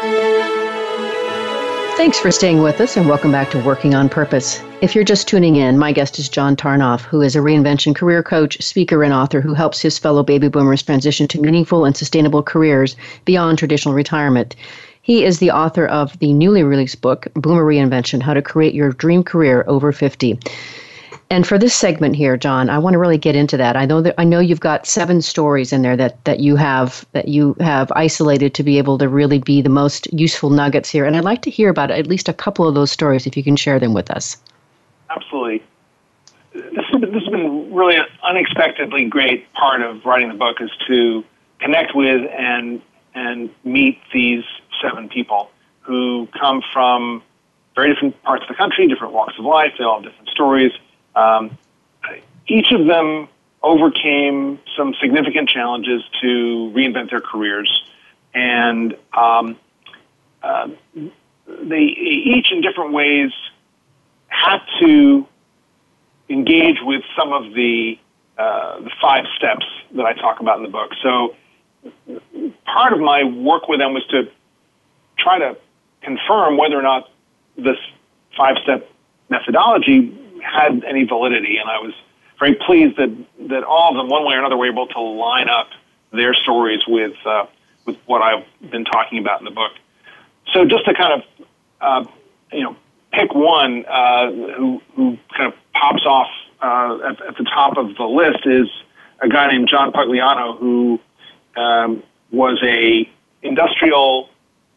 Thanks 1.97 2.19
for 2.19 2.31
staying 2.31 2.63
with 2.63 2.81
us 2.81 2.97
and 2.97 3.07
welcome 3.07 3.31
back 3.31 3.51
to 3.51 3.63
Working 3.63 3.95
on 3.95 4.09
Purpose. 4.09 4.63
If 4.81 4.95
you're 4.95 5.05
just 5.05 5.29
tuning 5.29 5.57
in, 5.57 5.79
my 5.79 5.93
guest 5.93 6.19
is 6.19 6.31
John 6.31 6.57
Tarnoff, 6.57 7.03
who 7.03 7.21
is 7.21 7.37
a 7.37 7.41
reinvention 7.41 7.95
career 7.95 8.23
coach, 8.23 8.63
speaker, 8.63 9.05
and 9.05 9.13
author 9.13 9.43
who 9.43 9.53
helps 9.53 9.83
his 9.83 9.99
fellow 9.99 10.23
baby 10.23 10.49
boomers 10.49 10.83
transition 10.83 11.29
to 11.29 11.41
meaningful 11.41 11.85
and 11.85 11.95
sustainable 11.95 12.43
careers 12.43 12.97
beyond 13.27 13.59
traditional 13.59 13.95
retirement. 13.95 14.57
He 15.03 15.25
is 15.25 15.39
the 15.39 15.51
author 15.51 15.87
of 15.87 16.19
the 16.21 16.33
newly 16.33 16.63
released 16.63 17.03
book, 17.03 17.27
Boomer 17.35 17.65
Reinvention 17.65 18.23
How 18.23 18.33
to 18.33 18.41
Create 18.41 18.75
Your 18.75 18.93
Dream 18.93 19.23
Career 19.23 19.65
Over 19.67 19.93
50. 19.93 20.39
And 21.33 21.47
for 21.47 21.59
this 21.59 21.73
segment 21.73 22.17
here, 22.17 22.37
John, 22.37 22.69
I 22.69 22.79
want 22.79 22.95
to 22.95 22.99
really 22.99 23.17
get 23.17 23.37
into 23.37 23.57
that. 23.57 23.77
I 23.77 23.87
know 23.87 24.03
that 24.03 24.17
I 24.19 24.25
know 24.25 24.41
you've 24.41 24.59
got 24.59 24.85
seven 24.85 25.23
stories 25.23 25.73
in 25.73 25.83
there 25.83 25.97
that, 25.97 26.25
that 26.25 26.41
you 26.41 26.57
have 26.57 27.07
that 27.13 27.29
you 27.29 27.55
have 27.61 27.93
isolated 27.93 28.53
to 28.55 28.65
be 28.65 28.79
able 28.79 28.99
to 28.99 29.09
really 29.09 29.39
be 29.39 29.63
the 29.63 29.69
most 29.69 30.13
useful 30.13 30.51
nuggets 30.51 30.91
here. 30.91 31.05
And 31.05 31.17
I'd 31.17 31.23
like 31.23 31.43
to 31.43 31.51
hear 31.51 31.69
about 31.69 31.93
at 31.93 32.09
least 32.09 32.29
a 32.29 32.33
couple 32.33 32.67
of 32.67 32.75
those 32.75 32.91
stories 32.91 33.29
if 33.29 33.37
you 33.37 33.45
can 33.45 33.55
share 33.55 33.79
them 33.79 33.95
with 33.95 34.11
us. 34.11 34.37
Absolutely. 35.09 35.63
This 36.53 36.85
has 36.91 37.01
been, 37.01 37.13
this 37.13 37.23
has 37.23 37.31
been 37.31 37.73
really 37.73 37.95
an 37.95 38.07
unexpectedly 38.25 39.05
great 39.05 39.53
part 39.53 39.83
of 39.83 40.05
writing 40.05 40.31
the 40.31 40.35
book 40.35 40.61
is 40.61 40.71
to 40.89 41.25
connect 41.61 41.95
with 41.95 42.29
and 42.37 42.83
and 43.15 43.51
meet 43.63 44.01
these 44.13 44.43
seven 44.83 45.09
people 45.09 45.51
who 45.83 46.29
come 46.41 46.61
from 46.73 47.23
very 47.77 47.95
different 47.95 48.21
parts 48.25 48.43
of 48.43 48.49
the 48.49 48.55
country, 48.55 48.89
different 48.89 49.13
walks 49.13 49.35
of 49.39 49.45
life. 49.45 49.73
They 49.79 49.85
all 49.85 50.03
have 50.03 50.11
different 50.11 50.29
stories. 50.29 50.73
Um, 51.21 51.59
each 52.47 52.73
of 52.73 52.87
them 52.87 53.29
overcame 53.63 54.59
some 54.77 54.95
significant 55.01 55.49
challenges 55.49 56.03
to 56.23 56.73
reinvent 56.75 57.11
their 57.11 57.21
careers, 57.21 57.71
and 58.35 58.97
um, 59.13 59.57
uh, 60.43 60.69
they 61.47 61.81
each 61.81 62.51
in 62.51 62.63
different 62.63 62.93
ways 62.93 63.31
had 64.29 64.61
to 64.81 65.27
engage 66.29 66.79
with 66.83 67.03
some 67.17 67.33
of 67.33 67.53
the 67.55 67.99
uh, 68.39 68.81
the 68.81 68.91
five 69.03 69.25
steps 69.37 69.67
that 69.95 70.07
I 70.07 70.15
talk 70.15 70.41
about 70.41 70.57
in 70.59 70.63
the 70.63 70.71
book. 70.71 70.93
So 71.03 71.37
part 72.65 72.93
of 72.93 73.01
my 73.01 73.25
work 73.25 73.69
with 73.69 73.81
them 73.81 73.93
was 73.93 74.07
to 74.07 74.31
try 75.19 75.39
to 75.39 75.57
confirm 76.03 76.57
whether 76.57 76.79
or 76.79 76.83
not 76.83 77.11
this 77.57 77.77
five 78.37 78.57
step 78.63 78.91
methodology 79.29 80.17
had 80.43 80.85
any 80.85 81.05
validity. 81.05 81.57
And 81.59 81.69
I 81.71 81.79
was 81.79 81.95
very 82.39 82.55
pleased 82.55 82.97
that, 82.97 83.15
that 83.49 83.65
all 83.65 83.91
of 83.91 83.97
them, 83.97 84.09
one 84.09 84.25
way 84.25 84.35
or 84.35 84.39
another, 84.39 84.57
were 84.57 84.71
able 84.71 84.87
to 84.89 85.01
line 85.01 85.49
up 85.49 85.69
their 86.13 86.35
stories 86.35 86.81
with, 86.87 87.15
uh, 87.25 87.47
with 87.87 87.97
what 88.07 88.23
I've 88.23 88.45
been 88.71 88.85
talking 88.85 89.19
about 89.19 89.41
in 89.41 89.45
the 89.45 89.51
book. 89.51 89.73
So 90.53 90.65
just 90.65 90.85
to 90.87 90.95
kind 90.95 91.23
of, 91.23 91.47
uh, 91.81 92.11
you 92.53 92.63
know, 92.63 92.77
pick 93.13 93.35
one 93.35 93.85
uh, 93.87 94.31
who, 94.31 94.83
who 94.95 95.19
kind 95.37 95.53
of 95.53 95.59
pops 95.73 96.05
off 96.07 96.29
uh, 96.63 96.99
at, 97.11 97.21
at 97.29 97.37
the 97.37 97.45
top 97.45 97.77
of 97.77 97.95
the 97.97 98.05
list 98.05 98.47
is 98.47 98.69
a 99.21 99.29
guy 99.29 99.51
named 99.51 99.69
John 99.69 99.93
Pugliano 99.93 100.59
who 100.59 101.01
um, 101.57 102.03
was 102.31 102.59
a 102.63 103.09
industrial 103.43 104.29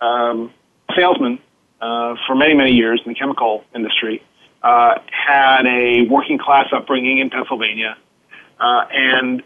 um, 0.01 0.51
salesman 0.95 1.39
uh, 1.81 2.15
for 2.27 2.35
many, 2.35 2.53
many 2.53 2.71
years 2.71 3.01
in 3.05 3.13
the 3.13 3.17
chemical 3.17 3.63
industry, 3.75 4.23
uh, 4.63 4.99
had 5.11 5.65
a 5.65 6.07
working 6.09 6.37
class 6.37 6.67
upbringing 6.73 7.19
in 7.19 7.29
Pennsylvania, 7.29 7.97
uh, 8.59 8.85
and 8.91 9.43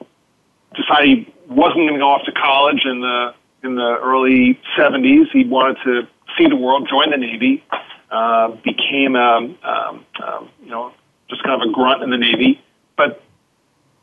decided 0.76 1.10
he 1.10 1.34
wasn't 1.50 1.78
going 1.78 1.94
to 1.94 2.00
go 2.00 2.10
off 2.10 2.24
to 2.26 2.32
college 2.32 2.86
in 2.86 3.02
the 3.02 3.34
in 3.64 3.76
the 3.76 3.98
early 4.04 4.60
70s. 4.78 5.32
He 5.34 5.44
wanted 5.44 5.78
to 5.84 6.08
see 6.38 6.48
the 6.48 6.56
world, 6.56 6.88
join 6.88 7.10
the 7.10 7.18
Navy, 7.18 7.64
uh, 8.12 8.50
became 8.64 9.16
a, 9.16 9.38
um, 9.64 10.06
um, 10.24 10.50
you 10.64 10.70
know 10.70 10.94
just 11.30 11.44
kind 11.44 11.62
of 11.62 11.70
a 11.70 11.72
grunt 11.72 12.04
in 12.04 12.10
the 12.10 12.18
Navy, 12.18 12.62
but 12.96 13.22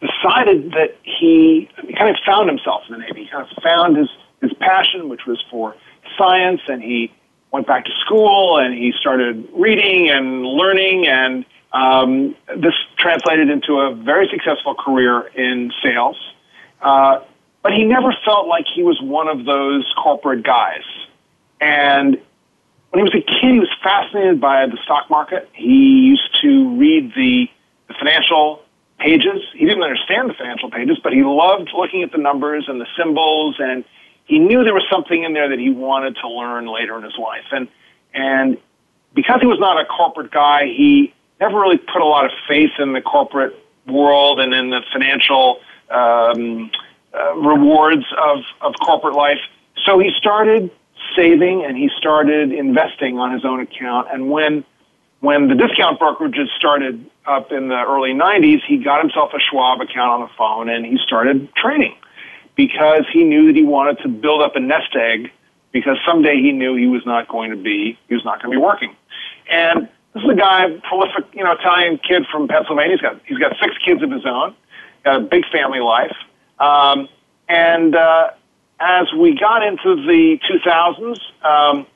decided 0.00 0.72
that 0.72 0.98
he, 1.02 1.70
he 1.86 1.94
kind 1.94 2.10
of 2.10 2.16
found 2.26 2.48
himself 2.48 2.82
in 2.88 2.92
the 2.92 2.98
Navy. 2.98 3.24
He 3.24 3.30
kind 3.30 3.48
of 3.48 3.62
found 3.62 3.96
his 3.96 4.08
his 4.42 4.52
passion, 4.60 5.08
which 5.08 5.24
was 5.26 5.42
for 5.50 5.74
science, 6.18 6.60
and 6.68 6.82
he 6.82 7.10
went 7.54 7.68
back 7.68 7.84
to 7.84 7.92
school 8.04 8.58
and 8.58 8.74
he 8.74 8.92
started 9.00 9.48
reading 9.54 10.10
and 10.10 10.44
learning 10.44 11.06
and 11.06 11.44
um, 11.72 12.34
this 12.56 12.74
translated 12.98 13.48
into 13.48 13.74
a 13.74 13.94
very 13.94 14.28
successful 14.28 14.74
career 14.74 15.28
in 15.36 15.72
sales. 15.80 16.16
Uh, 16.82 17.20
but 17.62 17.72
he 17.72 17.84
never 17.84 18.12
felt 18.24 18.48
like 18.48 18.64
he 18.74 18.82
was 18.82 19.00
one 19.00 19.28
of 19.28 19.44
those 19.44 19.86
corporate 20.02 20.42
guys. 20.42 20.82
And 21.60 22.20
when 22.90 22.98
he 22.98 23.02
was 23.04 23.14
a 23.14 23.22
kid, 23.22 23.52
he 23.52 23.60
was 23.60 23.70
fascinated 23.84 24.40
by 24.40 24.66
the 24.66 24.76
stock 24.82 25.08
market. 25.08 25.48
He 25.52 26.10
used 26.10 26.36
to 26.42 26.76
read 26.76 27.12
the, 27.14 27.48
the 27.86 27.94
financial 27.94 28.62
pages. 28.98 29.42
He 29.54 29.64
didn't 29.64 29.84
understand 29.84 30.28
the 30.28 30.34
financial 30.34 30.72
pages, 30.72 30.98
but 31.04 31.12
he 31.12 31.22
loved 31.22 31.70
looking 31.72 32.02
at 32.02 32.10
the 32.10 32.18
numbers 32.18 32.64
and 32.66 32.80
the 32.80 32.86
symbols 32.98 33.56
and 33.60 33.84
he 34.24 34.38
knew 34.38 34.64
there 34.64 34.74
was 34.74 34.86
something 34.90 35.22
in 35.22 35.32
there 35.34 35.48
that 35.48 35.58
he 35.58 35.70
wanted 35.70 36.16
to 36.16 36.28
learn 36.28 36.66
later 36.66 36.96
in 36.96 37.02
his 37.02 37.16
life. 37.18 37.44
And, 37.52 37.68
and 38.14 38.58
because 39.14 39.40
he 39.40 39.46
was 39.46 39.60
not 39.60 39.80
a 39.80 39.84
corporate 39.84 40.30
guy, 40.30 40.64
he 40.66 41.12
never 41.40 41.60
really 41.60 41.78
put 41.78 42.00
a 42.00 42.06
lot 42.06 42.24
of 42.24 42.30
faith 42.48 42.70
in 42.78 42.92
the 42.92 43.02
corporate 43.02 43.54
world 43.86 44.40
and 44.40 44.54
in 44.54 44.70
the 44.70 44.80
financial 44.92 45.60
um, 45.90 46.70
uh, 47.12 47.34
rewards 47.34 48.04
of, 48.18 48.38
of 48.62 48.74
corporate 48.84 49.14
life. 49.14 49.38
So 49.84 49.98
he 49.98 50.10
started 50.16 50.70
saving 51.14 51.64
and 51.64 51.76
he 51.76 51.90
started 51.98 52.50
investing 52.50 53.18
on 53.18 53.32
his 53.32 53.44
own 53.44 53.60
account. 53.60 54.08
And 54.12 54.30
when 54.30 54.64
when 55.20 55.48
the 55.48 55.54
discount 55.54 55.98
brokerages 55.98 56.48
started 56.58 57.08
up 57.24 57.50
in 57.50 57.68
the 57.68 57.82
early 57.88 58.12
90s, 58.12 58.60
he 58.66 58.76
got 58.76 59.00
himself 59.00 59.32
a 59.32 59.38
Schwab 59.40 59.80
account 59.80 60.10
on 60.10 60.20
the 60.20 60.28
phone 60.36 60.68
and 60.68 60.84
he 60.84 60.98
started 60.98 61.48
trading 61.54 61.96
because 62.56 63.04
he 63.12 63.24
knew 63.24 63.46
that 63.46 63.56
he 63.56 63.64
wanted 63.64 63.98
to 64.02 64.08
build 64.08 64.42
up 64.42 64.56
a 64.56 64.60
nest 64.60 64.94
egg 64.94 65.30
because 65.72 65.96
someday 66.06 66.36
he 66.36 66.52
knew 66.52 66.76
he 66.76 66.86
was 66.86 67.04
not 67.04 67.28
going 67.28 67.50
to 67.50 67.56
be 67.56 67.98
he 68.08 68.14
was 68.14 68.24
not 68.24 68.40
going 68.42 68.52
to 68.52 68.58
be 68.58 68.62
working. 68.62 68.94
And 69.50 69.88
this 70.14 70.22
is 70.22 70.30
a 70.30 70.34
guy, 70.34 70.66
prolific, 70.88 71.24
you 71.34 71.42
know, 71.42 71.52
Italian 71.52 71.98
kid 71.98 72.24
from 72.30 72.48
Pennsylvania. 72.48 72.96
He's 72.96 73.00
got 73.00 73.20
he's 73.26 73.38
got 73.38 73.52
six 73.60 73.74
kids 73.84 74.02
of 74.02 74.10
his 74.10 74.24
own, 74.24 74.54
got 75.04 75.16
a 75.16 75.20
big 75.20 75.44
family 75.52 75.80
life, 75.80 76.16
um, 76.58 77.08
and 77.48 77.94
uh, 77.96 78.30
as 78.80 79.12
we 79.12 79.36
got 79.38 79.62
into 79.62 79.96
the 80.06 80.38
2000s, 80.48 81.18
um, 81.44 81.86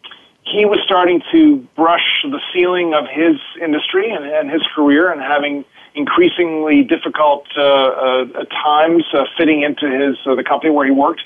he 0.42 0.64
was 0.64 0.80
starting 0.84 1.22
to 1.32 1.56
brush 1.76 2.24
the 2.24 2.40
ceiling 2.52 2.94
of 2.94 3.06
his 3.06 3.36
industry 3.60 4.10
and, 4.10 4.24
and 4.24 4.50
his 4.50 4.62
career, 4.74 5.12
and 5.12 5.20
having 5.20 5.64
increasingly 5.94 6.82
difficult 6.82 7.46
uh, 7.56 7.62
uh, 7.62 8.44
times 8.44 9.04
uh, 9.12 9.24
fitting 9.36 9.62
into 9.62 9.88
his 9.88 10.16
the 10.24 10.44
company 10.44 10.70
where 10.70 10.86
he 10.86 10.92
worked. 10.92 11.22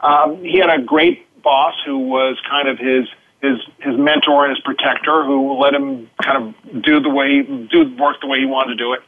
Um, 0.00 0.42
he 0.42 0.58
had 0.58 0.70
a 0.70 0.82
great 0.82 1.26
boss 1.42 1.74
who 1.84 1.98
was 1.98 2.38
kind 2.48 2.68
of 2.68 2.78
his 2.78 3.08
his 3.42 3.58
his 3.80 3.96
mentor 3.98 4.46
and 4.46 4.56
his 4.56 4.62
protector, 4.64 5.24
who 5.24 5.54
let 5.58 5.74
him 5.74 6.08
kind 6.22 6.42
of 6.42 6.82
do 6.82 7.00
the 7.00 7.10
way 7.10 7.42
do 7.42 7.94
work 7.96 8.20
the 8.20 8.26
way 8.26 8.38
he 8.38 8.46
wanted 8.46 8.70
to 8.70 8.76
do 8.76 8.92
it. 8.92 9.00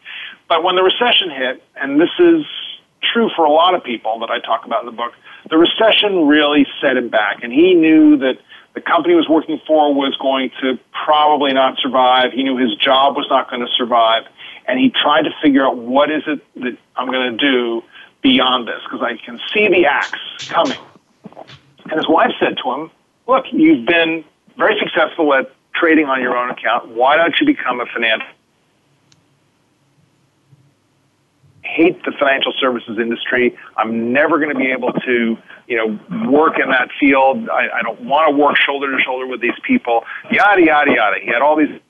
But 0.48 0.62
when 0.62 0.76
the 0.76 0.82
recession 0.82 1.30
hit, 1.30 1.62
and 1.76 2.00
this 2.00 2.10
is 2.18 2.44
true 3.12 3.30
for 3.34 3.44
a 3.44 3.50
lot 3.50 3.74
of 3.74 3.82
people 3.82 4.20
that 4.20 4.30
I 4.30 4.40
talk 4.40 4.64
about 4.64 4.80
in 4.80 4.86
the 4.86 4.92
book, 4.92 5.12
the 5.50 5.58
recession 5.58 6.26
really 6.26 6.66
set 6.80 6.96
him 6.96 7.08
back, 7.08 7.42
and 7.42 7.52
he 7.52 7.74
knew 7.74 8.16
that 8.18 8.38
the 8.74 8.80
company 8.82 9.14
he 9.14 9.16
was 9.16 9.28
working 9.28 9.58
for 9.66 9.94
was 9.94 10.14
going 10.20 10.50
to 10.60 10.78
probably 10.92 11.52
not 11.52 11.78
survive. 11.78 12.32
He 12.32 12.42
knew 12.42 12.58
his 12.58 12.76
job 12.76 13.16
was 13.16 13.26
not 13.30 13.48
going 13.48 13.64
to 13.64 13.72
survive 13.72 14.24
and 14.66 14.78
he 14.78 14.90
tried 14.90 15.22
to 15.22 15.30
figure 15.42 15.64
out 15.64 15.76
what 15.76 16.10
is 16.10 16.22
it 16.26 16.40
that 16.56 16.76
I'm 16.96 17.10
going 17.10 17.36
to 17.36 17.36
do 17.36 17.82
beyond 18.22 18.66
this 18.66 18.80
because 18.84 19.02
I 19.02 19.16
can 19.24 19.40
see 19.52 19.68
the 19.68 19.86
axe 19.86 20.48
coming. 20.48 20.78
And 21.84 21.92
his 21.92 22.08
wife 22.08 22.32
said 22.40 22.56
to 22.62 22.72
him, 22.72 22.90
"Look, 23.26 23.44
you've 23.52 23.86
been 23.86 24.24
very 24.56 24.78
successful 24.78 25.32
at 25.34 25.52
trading 25.74 26.06
on 26.06 26.20
your 26.20 26.36
own 26.36 26.50
account. 26.50 26.88
Why 26.88 27.16
don't 27.16 27.34
you 27.40 27.46
become 27.46 27.80
a 27.80 27.86
financial?" 27.86 28.28
hate 31.66 32.02
the 32.04 32.12
financial 32.12 32.52
services 32.58 32.98
industry. 32.98 33.56
I'm 33.76 34.12
never 34.12 34.38
going 34.38 34.50
to 34.50 34.58
be 34.58 34.70
able 34.70 34.92
to, 34.92 35.36
you 35.66 35.76
know, 35.76 36.30
work 36.30 36.58
in 36.58 36.70
that 36.70 36.88
field. 36.98 37.48
I, 37.48 37.68
I 37.78 37.82
don't 37.82 38.00
want 38.02 38.30
to 38.30 38.36
work 38.36 38.56
shoulder 38.56 38.96
to 38.96 39.02
shoulder 39.02 39.26
with 39.26 39.40
these 39.40 39.58
people. 39.62 40.04
Yada 40.30 40.62
yada 40.64 40.92
yada. 40.92 41.16
He 41.20 41.26
had 41.26 41.42
all 41.42 41.56
these, 41.56 41.80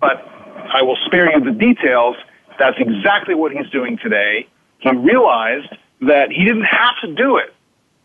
but 0.00 0.35
I 0.72 0.82
will 0.82 0.98
spare 1.06 1.30
you 1.32 1.44
the 1.44 1.56
details. 1.56 2.16
That's 2.58 2.76
exactly 2.78 3.34
what 3.34 3.52
he's 3.52 3.68
doing 3.70 3.98
today. 3.98 4.46
He 4.78 4.90
realized 4.90 5.74
that 6.02 6.30
he 6.30 6.44
didn't 6.44 6.64
have 6.64 6.94
to 7.02 7.14
do 7.14 7.36
it 7.36 7.54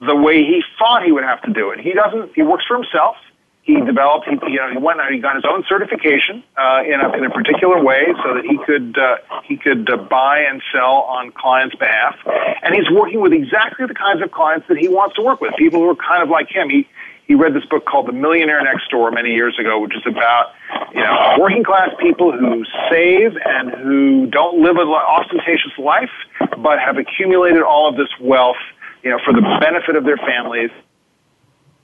the 0.02 0.16
way 0.16 0.38
he 0.44 0.64
thought 0.80 1.04
he 1.04 1.12
would 1.12 1.24
have 1.24 1.42
to 1.44 1.54
do 1.54 1.70
it. 1.70 1.80
He 1.80 1.94
doesn't. 1.94 2.34
He 2.36 2.42
works 2.42 2.66
for 2.68 2.76
himself. 2.76 3.16
He 3.64 3.80
developed. 3.80 4.28
He, 4.28 4.36
you 4.52 4.58
know, 4.58 4.72
he 4.72 4.78
went 4.78 5.00
out. 5.00 5.12
He 5.12 5.20
got 5.20 5.36
his 5.36 5.46
own 5.48 5.64
certification 5.70 6.44
uh, 6.58 6.82
in 6.84 7.00
a 7.00 7.14
in 7.16 7.24
a 7.26 7.30
particular 7.30 7.82
way, 7.84 8.08
so 8.24 8.34
that 8.34 8.44
he 8.44 8.58
could 8.66 8.98
uh, 8.98 9.18
he 9.44 9.58
could 9.58 9.90
uh, 9.92 9.98
buy 9.98 10.40
and 10.40 10.62
sell 10.74 11.06
on 11.08 11.32
clients' 11.32 11.76
behalf. 11.76 12.16
And 12.64 12.74
he's 12.74 12.90
working 12.90 13.22
with 13.22 13.34
exactly 13.34 13.86
the 13.86 13.94
kinds 13.94 14.24
of 14.24 14.32
clients 14.32 14.68
that 14.68 14.78
he 14.78 14.88
wants 14.88 15.16
to 15.18 15.22
work 15.22 15.40
with. 15.42 15.56
People 15.58 15.82
who 15.82 15.90
are 15.90 15.96
kind 15.96 16.24
of 16.24 16.30
like 16.30 16.50
him. 16.50 16.70
He 16.70 16.88
he 17.32 17.36
read 17.36 17.54
this 17.54 17.64
book 17.64 17.86
called 17.86 18.10
The 18.10 18.12
Millionaire 18.12 18.62
Next 18.62 18.90
Door 18.92 19.12
many 19.12 19.30
years 19.30 19.58
ago, 19.58 19.80
which 19.80 19.96
is 19.96 20.04
about 20.06 20.52
you 20.94 21.00
know 21.00 21.38
working 21.40 21.64
class 21.64 21.90
people 21.98 22.38
who 22.38 22.66
save 22.90 23.38
and 23.46 23.72
who 23.72 24.28
don't 24.28 24.62
live 24.62 24.76
an 24.76 24.90
ostentatious 24.90 25.72
life, 25.78 26.12
but 26.58 26.78
have 26.80 26.98
accumulated 26.98 27.62
all 27.62 27.88
of 27.88 27.96
this 27.96 28.10
wealth, 28.20 28.60
you 29.02 29.10
know, 29.10 29.20
for 29.24 29.32
the 29.32 29.42
benefit 29.62 29.96
of 29.96 30.04
their 30.04 30.18
families 30.18 30.72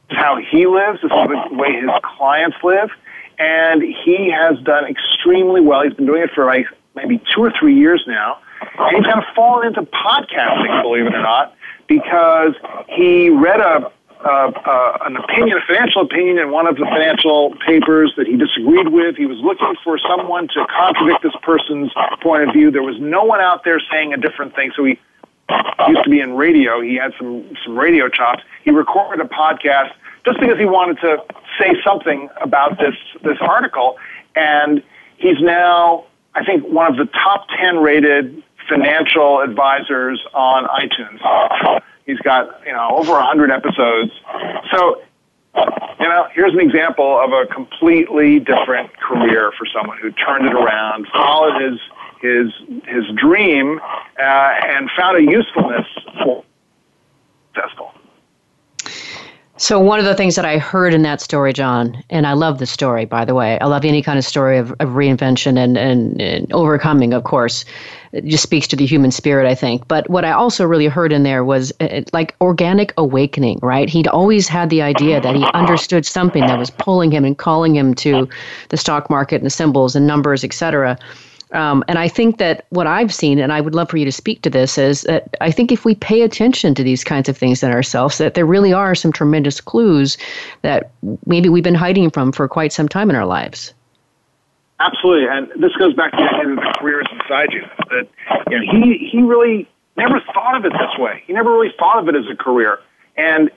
is 0.10 0.18
how 0.18 0.36
he 0.36 0.68
lives. 0.68 1.00
This 1.02 1.12
is 1.12 1.50
the 1.50 1.56
way 1.56 1.80
his 1.80 1.90
clients 2.04 2.58
live. 2.62 2.90
And 3.40 3.82
he 3.82 4.30
has 4.30 4.60
done 4.66 4.84
extremely 4.84 5.62
well. 5.62 5.84
He's 5.84 5.94
been 5.94 6.08
doing 6.08 6.24
it 6.24 6.32
for 6.36 6.44
like 6.44 6.66
maybe 6.94 7.24
two 7.34 7.42
or 7.42 7.54
three 7.58 7.78
years 7.78 8.04
now. 8.06 8.40
And 8.80 8.98
he's 8.98 9.06
kind 9.06 9.20
of 9.20 9.34
fallen 9.34 9.68
into 9.68 9.84
podcasting, 9.84 10.82
believe 10.82 11.06
it 11.06 11.14
or 11.14 11.22
not, 11.22 11.56
because 11.88 12.54
he 12.90 13.30
read 13.30 13.62
a 13.62 13.92
uh, 14.26 14.52
uh, 14.66 14.98
an 15.06 15.16
opinion, 15.16 15.58
a 15.58 15.66
financial 15.66 16.02
opinion 16.02 16.40
in 16.40 16.52
one 16.52 16.68
of 16.68 16.76
the 16.78 16.86
financial 16.86 17.56
papers 17.66 18.14
that 18.18 18.28
he 18.28 18.36
disagreed 18.36 18.90
with. 18.90 19.16
He 19.16 19.26
was 19.26 19.38
looking 19.40 19.76
for 19.84 20.00
someone 20.00 20.48
to 20.50 20.66
contradict 20.68 21.24
this 21.24 21.36
person's 21.44 21.92
point 22.22 22.48
of 22.48 22.54
view. 22.54 22.72
There 22.72 22.84
was 22.84 23.00
no 23.00 23.24
one 23.24 23.42
out 23.42 23.64
there 23.64 23.80
saying 23.92 24.14
a 24.14 24.18
different 24.18 24.56
thing, 24.56 24.72
so 24.76 24.84
he 24.84 25.00
used 25.88 26.04
to 26.04 26.10
be 26.10 26.20
in 26.20 26.36
radio. 26.36 26.82
He 26.82 26.96
had 26.96 27.14
some 27.18 27.46
some 27.64 27.78
radio 27.78 28.10
chops. 28.10 28.44
He 28.64 28.72
recorded 28.72 29.26
a 29.26 29.30
podcast 29.30 29.92
just 30.26 30.40
because 30.40 30.58
he 30.58 30.66
wanted 30.66 31.00
to 31.02 31.24
say 31.60 31.76
something 31.86 32.30
about 32.42 32.80
this 32.80 32.96
this 33.24 33.38
article, 33.42 33.98
and 34.36 34.82
he's 35.18 35.40
now 35.42 36.06
I 36.36 36.44
think 36.44 36.64
one 36.66 36.92
of 36.92 36.98
the 36.98 37.12
top 37.14 37.48
ten 37.60 37.78
rated 37.78 38.44
financial 38.70 39.42
advisors 39.42 40.24
on 40.34 40.66
iTunes. 40.66 41.82
He's 42.06 42.20
got 42.20 42.62
you 42.66 42.74
know 42.74 42.90
over 42.98 43.14
a 43.14 43.26
hundred 43.26 43.52
episodes. 43.52 44.12
So 44.72 45.02
you 46.00 46.08
know, 46.08 46.28
here's 46.34 46.54
an 46.54 46.60
example 46.60 47.20
of 47.20 47.32
a 47.32 47.46
completely 47.54 48.40
different 48.40 48.96
career 48.98 49.52
for 49.58 49.66
someone 49.66 49.98
who 49.98 50.12
turned 50.12 50.46
it 50.46 50.54
around, 50.54 51.08
followed 51.12 51.62
his 51.62 51.80
his 52.22 52.54
his 52.86 53.04
dream, 53.16 53.80
uh, 54.20 54.50
and 54.64 54.90
found 54.98 55.18
a 55.18 55.22
usefulness 55.22 55.86
for 56.24 56.44
successful. 57.54 57.94
So 59.60 59.80
one 59.80 59.98
of 59.98 60.06
the 60.06 60.14
things 60.14 60.36
that 60.36 60.46
I 60.46 60.60
heard 60.60 60.94
in 60.94 61.02
that 61.02 61.20
story, 61.20 61.52
John, 61.52 62.04
and 62.12 62.28
I 62.28 62.34
love 62.34 62.60
the 62.60 62.68
story, 62.68 63.06
by 63.06 63.26
the 63.26 63.34
way. 63.34 63.58
I 63.60 63.66
love 63.66 63.86
any 63.86 64.04
kind 64.04 64.20
of 64.20 64.24
story 64.24 64.60
of, 64.60 64.70
of 64.74 64.90
reinvention 64.90 65.58
and, 65.58 65.78
and, 65.78 66.22
and 66.22 66.54
overcoming, 66.54 67.12
of 67.12 67.24
course. 67.24 67.66
It 68.12 68.26
just 68.26 68.44
speaks 68.44 68.68
to 68.68 68.76
the 68.76 68.86
human 68.86 69.10
spirit, 69.10 69.50
I 69.50 69.56
think. 69.56 69.88
But 69.88 70.08
what 70.12 70.26
I 70.26 70.32
also 70.32 70.64
really 70.64 70.86
heard 70.86 71.12
in 71.12 71.24
there 71.24 71.44
was 71.44 71.74
uh, 71.80 72.02
like 72.14 72.36
organic 72.40 72.94
awakening, 72.98 73.58
right? 73.64 73.90
He'd 73.90 74.08
always 74.08 74.48
had 74.48 74.70
the 74.70 74.84
idea 74.84 75.20
that 75.20 75.36
he 75.36 75.44
understood 75.56 76.06
something 76.06 76.46
that 76.46 76.60
was 76.60 76.70
pulling 76.70 77.10
him 77.10 77.26
and 77.26 77.36
calling 77.36 77.76
him 77.76 77.96
to 77.96 78.30
the 78.70 78.78
stock 78.78 79.10
market 79.10 79.38
and 79.38 79.46
the 79.46 79.50
symbols 79.50 79.96
and 79.96 80.06
numbers, 80.06 80.44
et 80.44 80.54
cetera. 80.54 81.00
Um, 81.54 81.84
and 81.88 81.98
I 81.98 82.08
think 82.08 82.38
that 82.38 82.66
what 82.70 82.88
I've 82.88 83.14
seen, 83.14 83.40
and 83.40 83.54
I 83.54 83.62
would 83.62 83.74
love 83.74 83.90
for 83.90 83.98
you 83.98 84.06
to 84.06 84.12
speak 84.12 84.42
to 84.42 84.50
this, 84.50 84.78
is 84.78 85.04
that 85.04 85.36
I 85.40 85.52
think 85.52 85.72
if 85.72 85.86
we 85.86 85.96
pay 85.96 86.22
attention 86.22 86.76
to 86.76 86.84
these 86.84 87.04
kinds 87.04 87.30
of 87.30 87.38
things 87.38 87.64
in 87.64 87.72
ourselves, 87.72 88.18
that 88.18 88.34
there 88.34 88.46
really 88.46 88.74
are 88.74 88.96
some 88.96 89.14
tremendous 89.14 89.62
clues 89.62 90.18
that 90.62 90.92
maybe 91.26 91.48
we've 91.48 91.64
been 91.64 91.76
hiding 91.76 92.10
from 92.10 92.32
for 92.32 92.48
quite 92.48 92.74
some 92.74 92.90
time 92.90 93.10
in 93.10 93.16
our 93.16 93.26
lives. 93.26 93.74
Absolutely, 94.80 95.28
and 95.28 95.50
this 95.62 95.74
goes 95.80 95.94
back 95.96 96.12
to 96.12 96.18
the 96.18 96.74
career 96.80 97.02
inside 97.02 97.52
you. 97.52 97.64
That 97.90 98.08
you 98.52 98.60
know, 98.60 98.72
he 98.72 99.10
he 99.12 99.22
really 99.24 99.68
never 99.96 100.22
thought 100.34 100.56
of 100.56 100.66
it 100.66 100.74
this 100.74 100.98
way. 101.00 101.24
He 101.26 101.34
never 101.34 101.52
really 101.52 101.74
thought 101.80 101.98
of 101.98 102.08
it 102.10 102.16
as 102.16 102.26
a 102.32 102.36
career. 102.36 102.80
And 103.16 103.50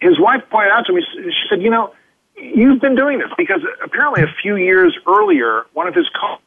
his 0.00 0.20
wife 0.20 0.42
pointed 0.50 0.70
out 0.70 0.86
to 0.86 0.92
me, 0.92 1.02
she 1.12 1.48
said, 1.50 1.62
"You 1.62 1.70
know, 1.70 1.94
you've 2.36 2.80
been 2.80 2.94
doing 2.94 3.18
this 3.18 3.30
because 3.36 3.60
apparently 3.82 4.22
a 4.22 4.32
few 4.40 4.54
years 4.54 4.96
earlier, 5.08 5.66
one 5.72 5.88
of 5.88 5.94
his 5.94 6.08
co- 6.10 6.38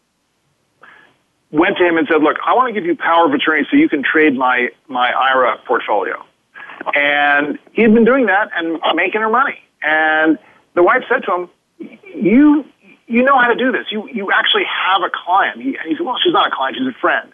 went 1.51 1.77
to 1.77 1.85
him 1.85 1.97
and 1.97 2.07
said, 2.07 2.21
"Look, 2.21 2.37
I 2.45 2.53
want 2.53 2.73
to 2.73 2.73
give 2.73 2.85
you 2.85 2.95
power 2.95 3.25
of 3.25 3.33
attorney 3.33 3.67
so 3.69 3.77
you 3.77 3.89
can 3.89 4.03
trade 4.03 4.35
my 4.35 4.69
my 4.87 5.11
IRA 5.11 5.57
portfolio." 5.65 6.23
And 6.95 7.59
he 7.73 7.83
had 7.83 7.93
been 7.93 8.05
doing 8.05 8.25
that 8.25 8.49
and 8.55 8.79
making 8.95 9.21
her 9.21 9.29
money. 9.29 9.59
And 9.83 10.39
the 10.73 10.83
wife 10.83 11.03
said 11.09 11.23
to 11.25 11.33
him, 11.33 11.49
"You 12.15 12.65
you 13.07 13.23
know 13.23 13.37
how 13.37 13.47
to 13.47 13.55
do 13.55 13.71
this. 13.71 13.87
You 13.91 14.07
you 14.11 14.31
actually 14.31 14.65
have 14.65 15.01
a 15.03 15.09
client." 15.13 15.61
He, 15.61 15.75
and 15.75 15.87
he 15.87 15.95
said, 15.95 16.05
"Well, 16.05 16.17
she's 16.23 16.33
not 16.33 16.47
a 16.47 16.55
client; 16.55 16.77
she's 16.77 16.87
a 16.87 16.99
friend." 16.99 17.31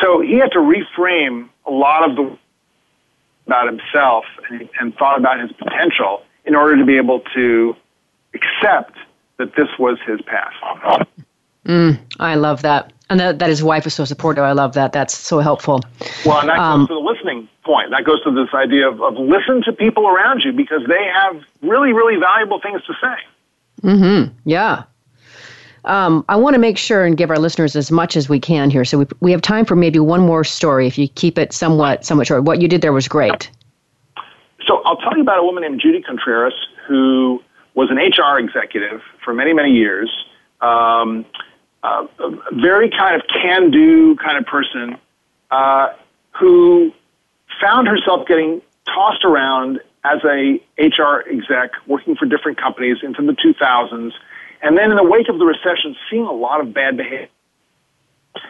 So 0.00 0.20
he 0.20 0.34
had 0.38 0.52
to 0.52 0.58
reframe 0.58 1.48
a 1.64 1.70
lot 1.70 2.08
of 2.08 2.16
the 2.16 2.38
about 3.46 3.66
himself 3.66 4.24
and, 4.50 4.68
and 4.80 4.94
thought 4.96 5.18
about 5.18 5.40
his 5.40 5.52
potential 5.52 6.22
in 6.44 6.56
order 6.56 6.76
to 6.76 6.84
be 6.84 6.96
able 6.96 7.20
to 7.34 7.76
accept 8.34 8.96
that 9.38 9.54
this 9.56 9.68
was 9.78 9.98
his 10.04 10.20
path. 10.22 11.06
Mm, 11.64 11.98
I 12.18 12.34
love 12.34 12.62
that 12.62 12.92
and 13.08 13.20
that, 13.20 13.38
that 13.38 13.48
his 13.48 13.62
wife 13.62 13.86
is 13.86 13.94
so 13.94 14.04
supportive. 14.04 14.44
I 14.44 14.52
love 14.52 14.74
that. 14.74 14.92
That's 14.92 15.16
so 15.16 15.38
helpful. 15.38 15.80
Well, 16.24 16.40
and 16.40 16.48
that 16.48 16.58
um, 16.58 16.80
goes 16.80 16.88
to 16.88 16.94
the 16.94 17.00
listening 17.00 17.48
point. 17.64 17.90
That 17.90 18.04
goes 18.04 18.22
to 18.24 18.30
this 18.32 18.52
idea 18.52 18.88
of, 18.88 19.00
of 19.00 19.14
listen 19.14 19.62
to 19.64 19.72
people 19.72 20.08
around 20.08 20.42
you 20.44 20.52
because 20.52 20.82
they 20.88 21.04
have 21.04 21.42
really, 21.62 21.92
really 21.92 22.16
valuable 22.18 22.60
things 22.60 22.82
to 22.84 22.94
say. 22.94 23.86
Mm-hmm. 23.88 24.32
Yeah. 24.44 24.84
Um, 25.84 26.24
I 26.28 26.34
want 26.34 26.54
to 26.54 26.58
make 26.58 26.78
sure 26.78 27.04
and 27.04 27.16
give 27.16 27.30
our 27.30 27.38
listeners 27.38 27.76
as 27.76 27.92
much 27.92 28.16
as 28.16 28.28
we 28.28 28.40
can 28.40 28.70
here. 28.70 28.84
So 28.84 28.98
we, 28.98 29.06
we 29.20 29.30
have 29.30 29.40
time 29.40 29.64
for 29.64 29.76
maybe 29.76 30.00
one 30.00 30.20
more 30.20 30.42
story 30.42 30.88
if 30.88 30.98
you 30.98 31.06
keep 31.06 31.38
it 31.38 31.52
somewhat 31.52 32.04
somewhat 32.04 32.26
short. 32.26 32.42
What 32.42 32.60
you 32.60 32.66
did 32.66 32.80
there 32.80 32.92
was 32.92 33.06
great. 33.06 33.48
So 34.66 34.82
I'll 34.84 34.96
tell 34.96 35.14
you 35.14 35.22
about 35.22 35.38
a 35.38 35.44
woman 35.44 35.62
named 35.62 35.80
Judy 35.80 36.02
Contreras 36.02 36.54
who 36.88 37.40
was 37.74 37.88
an 37.90 37.98
HR 37.98 38.38
executive 38.38 39.00
for 39.24 39.32
many, 39.32 39.52
many 39.52 39.70
years. 39.70 40.10
Um, 40.60 41.24
uh, 41.82 42.06
very 42.52 42.90
kind 42.90 43.16
of 43.16 43.22
can 43.42 43.70
do 43.70 44.16
kind 44.16 44.38
of 44.38 44.46
person 44.46 44.98
uh, 45.50 45.88
who 46.38 46.92
found 47.60 47.88
herself 47.88 48.26
getting 48.26 48.60
tossed 48.86 49.24
around 49.24 49.80
as 50.04 50.20
a 50.24 50.60
HR 50.78 51.24
exec 51.28 51.70
working 51.86 52.16
for 52.16 52.26
different 52.26 52.58
companies 52.60 52.98
into 53.02 53.22
the 53.22 53.32
2000s. 53.32 54.12
And 54.62 54.76
then 54.76 54.90
in 54.90 54.96
the 54.96 55.04
wake 55.04 55.28
of 55.28 55.38
the 55.38 55.44
recession, 55.44 55.96
seeing 56.10 56.24
a 56.24 56.32
lot 56.32 56.60
of 56.60 56.72
bad 56.72 56.96
behavior. 56.96 57.28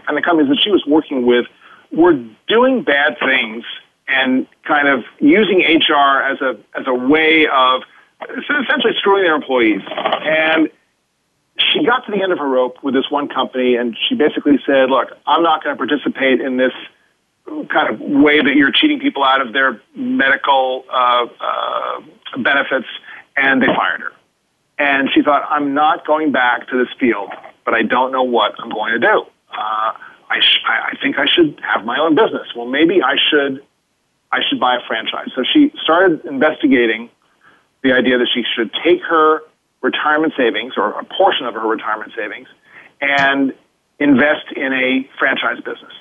And 0.09 0.17
the 0.17 0.23
companies 0.23 0.51
that 0.51 0.61
she 0.63 0.71
was 0.71 0.85
working 0.87 1.27
with 1.27 1.47
were 1.93 2.15
doing 2.49 2.83
bad 2.83 3.17
things 3.19 3.65
and 4.09 4.47
kind 4.65 4.89
of 4.89 5.05
using 5.19 5.61
HR 5.61 6.23
as 6.23 6.41
a, 6.41 6.59
as 6.79 6.87
a 6.87 6.95
way 6.95 7.47
of 7.47 7.83
essentially 8.21 8.93
screwing 8.99 9.25
their 9.25 9.35
employees. 9.35 9.83
And 9.87 10.69
she 11.59 11.85
got 11.85 12.05
to 12.07 12.13
the 12.13 12.23
end 12.23 12.33
of 12.33 12.39
her 12.39 12.49
rope 12.49 12.83
with 12.83 12.95
this 12.95 13.11
one 13.11 13.29
company, 13.29 13.77
and 13.77 13.97
she 14.09 14.15
basically 14.15 14.59
said, 14.67 14.91
"Look, 14.91 15.09
I'm 15.27 15.43
not 15.43 15.65
going 15.65 15.77
to 15.77 15.79
participate 15.79 16.41
in 16.41 16.57
this 16.57 16.73
kind 17.69 17.95
of 17.95 18.01
way 18.01 18.43
that 18.43 18.55
you're 18.57 18.73
cheating 18.73 19.01
people 19.01 19.25
out 19.25 19.41
of 19.41 19.53
their 19.53 19.81
medical 19.95 20.85
uh, 20.91 21.27
uh, 21.41 22.01
benefits," 22.39 22.87
and 23.37 23.63
they 23.63 23.67
fired 23.67 24.01
her. 24.01 24.13
And 24.79 25.09
she 25.15 25.23
thought, 25.23 25.47
"I'm 25.49 25.73
not 25.75 26.07
going 26.07 26.33
back 26.33 26.69
to 26.69 26.79
this 26.79 26.93
field, 27.01 27.31
but 27.65 27.75
I 27.75 27.83
don't 27.83 28.13
know 28.13 28.23
what 28.23 28.55
I'm 28.59 28.71
going 28.71 28.93
to 28.93 28.99
do. 28.99 29.25
Uh, 29.51 29.93
I, 30.29 30.41
sh- 30.41 30.61
I 30.67 30.97
think 31.01 31.19
I 31.19 31.27
should 31.27 31.61
have 31.63 31.85
my 31.85 31.99
own 31.99 32.15
business. 32.15 32.49
Well, 32.55 32.67
maybe 32.67 33.03
I 33.03 33.17
should." 33.31 33.63
I 34.33 34.41
should 34.47 34.59
buy 34.59 34.75
a 34.75 34.81
franchise. 34.87 35.29
So 35.37 35.45
she 35.45 35.73
started 35.83 36.25
investigating 36.25 37.09
the 37.83 37.93
idea 37.93 38.19
that 38.19 38.27
she 38.35 38.43
should 38.55 38.71
take 38.85 39.01
her 39.03 39.41
retirement 39.87 40.33
savings 40.37 40.75
or 40.77 40.99
a 40.99 41.05
portion 41.05 41.47
of 41.47 41.55
her 41.55 41.67
retirement 41.67 42.13
savings 42.17 42.49
and 43.01 43.55
invest 44.01 44.47
in 44.57 44.73
a 44.73 45.09
franchise 45.19 45.59
business. 45.59 45.93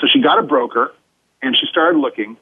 So 0.00 0.06
she 0.06 0.22
got 0.22 0.38
a 0.38 0.42
broker 0.42 0.94
and 1.42 1.56
she 1.56 1.66
started 1.66 1.98
looking. 1.98 2.36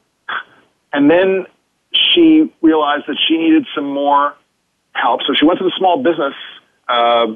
And 0.93 1.11
then 1.11 1.47
she 1.93 2.53
realized 2.61 3.05
that 3.09 3.17
she 3.27 3.39
needed 3.39 3.67
some 3.75 3.89
more 3.93 4.35
help. 4.93 5.23
So 5.27 5.33
she 5.35 5.47
went 5.47 5.59
to 5.59 5.65
the 5.65 5.73
Small 5.79 6.03
Business 6.03 6.35
uh, 6.89 7.27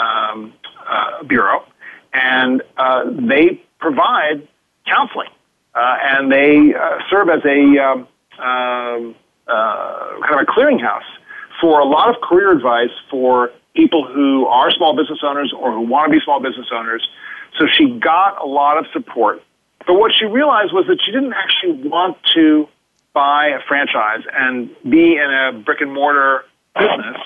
um, 0.00 0.54
uh, 0.88 1.22
Bureau 1.24 1.64
and 2.12 2.62
uh, 2.76 3.04
they 3.04 3.62
provide 3.78 4.48
counseling 4.86 5.28
uh, 5.74 5.96
and 6.02 6.32
they 6.32 6.74
uh, 6.74 6.98
serve 7.10 7.28
as 7.28 7.44
a 7.44 7.78
um, 7.78 8.08
um 8.40 9.14
uh, 9.46 10.20
kind 10.22 10.40
of 10.40 10.46
a 10.48 10.50
clearinghouse 10.50 11.10
for 11.60 11.80
a 11.80 11.84
lot 11.84 12.14
of 12.14 12.20
career 12.22 12.52
advice 12.52 12.90
for 13.10 13.50
people 13.74 14.06
who 14.06 14.46
are 14.46 14.70
small 14.70 14.96
business 14.96 15.20
owners 15.22 15.52
or 15.56 15.72
who 15.72 15.82
want 15.82 16.12
to 16.12 16.18
be 16.18 16.22
small 16.24 16.40
business 16.40 16.66
owners 16.72 17.06
So 17.58 17.66
she 17.66 17.98
got 17.98 18.42
a 18.42 18.46
lot 18.46 18.78
of 18.78 18.86
support. 18.92 19.42
But 19.86 19.94
what 19.94 20.12
she 20.16 20.24
realized 20.24 20.72
was 20.72 20.86
that 20.88 20.98
she 21.04 21.12
didn't 21.12 21.32
actually 21.32 21.88
want 21.88 22.18
to 22.34 22.68
buy 23.12 23.48
a 23.48 23.60
franchise 23.66 24.22
and 24.32 24.70
be 24.88 25.16
in 25.16 25.30
a 25.30 25.52
brick 25.52 25.80
and 25.80 25.92
mortar 25.92 26.44
business. 26.74 27.16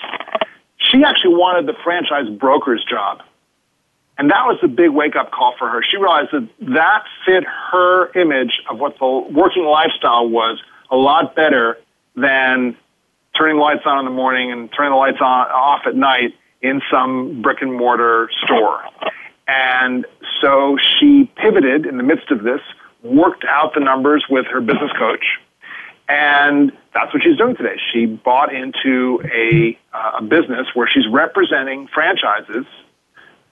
She 0.78 1.03
actually 1.05 1.35
wanted 1.35 1.66
the 1.66 1.74
franchise 1.82 2.28
broker's 2.28 2.85
job. 2.85 3.22
And 4.16 4.30
that 4.30 4.47
was 4.47 4.59
the 4.62 4.68
big 4.68 4.91
wake 4.91 5.16
up 5.16 5.32
call 5.32 5.55
for 5.59 5.68
her. 5.68 5.82
She 5.82 5.97
realized 5.97 6.30
that 6.32 6.49
that 6.74 7.05
fit 7.26 7.45
her 7.72 8.12
image 8.12 8.62
of 8.70 8.78
what 8.78 8.97
the 8.99 9.07
working 9.07 9.64
lifestyle 9.64 10.28
was 10.28 10.62
a 10.91 10.97
lot 10.97 11.35
better 11.35 11.78
than 12.14 12.76
turning 13.37 13.59
lights 13.59 13.82
on 13.85 13.99
in 13.99 14.05
the 14.05 14.11
morning 14.11 14.53
and 14.53 14.70
turning 14.72 14.93
the 14.93 14.97
lights 14.97 15.18
on 15.20 15.51
off 15.51 15.82
at 15.87 15.95
night 15.95 16.35
in 16.62 16.80
some 16.91 17.43
brick 17.43 17.59
and 17.61 17.76
mortar 17.76 18.30
store. 18.45 18.82
And 19.47 20.07
so 20.41 20.78
she 20.78 21.30
pivoted 21.37 21.87
in 21.87 21.97
the 21.97 22.03
midst 22.03 22.30
of 22.30 22.43
this, 22.43 22.61
worked 23.03 23.45
out 23.49 23.74
the 23.74 23.80
numbers 23.80 24.24
with 24.30 24.47
her 24.47 24.61
business 24.61 24.91
coach, 24.99 25.24
and 26.09 26.72
that's 26.93 27.12
what 27.12 27.22
she's 27.22 27.37
doing 27.37 27.57
today. 27.57 27.76
She 27.93 28.07
bought 28.07 28.55
into 28.55 29.22
a, 29.24 29.78
uh, 29.93 30.18
a 30.18 30.22
business 30.22 30.68
where 30.74 30.89
she's 30.89 31.07
representing 31.11 31.89
franchises 31.89 32.66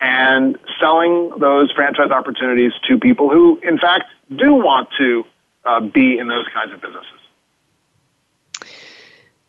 and 0.00 0.58
selling 0.80 1.32
those 1.38 1.70
franchise 1.72 2.10
opportunities 2.10 2.72
to 2.88 2.98
people 2.98 3.30
who, 3.30 3.58
in 3.62 3.78
fact, 3.78 4.04
do 4.34 4.54
want 4.54 4.88
to 4.98 5.24
uh, 5.64 5.80
be 5.80 6.18
in 6.18 6.28
those 6.28 6.46
kinds 6.52 6.72
of 6.72 6.80
businesses. 6.80 7.21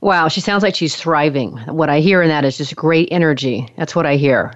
Wow, 0.03 0.27
she 0.27 0.41
sounds 0.41 0.63
like 0.63 0.75
she's 0.75 0.97
thriving. 0.97 1.55
What 1.59 1.89
I 1.89 2.01
hear 2.01 2.21
in 2.21 2.27
that 2.27 2.43
is 2.43 2.57
just 2.57 2.75
great 2.75 3.07
energy. 3.09 3.69
That's 3.77 3.95
what 3.95 4.05
I 4.05 4.17
hear. 4.17 4.53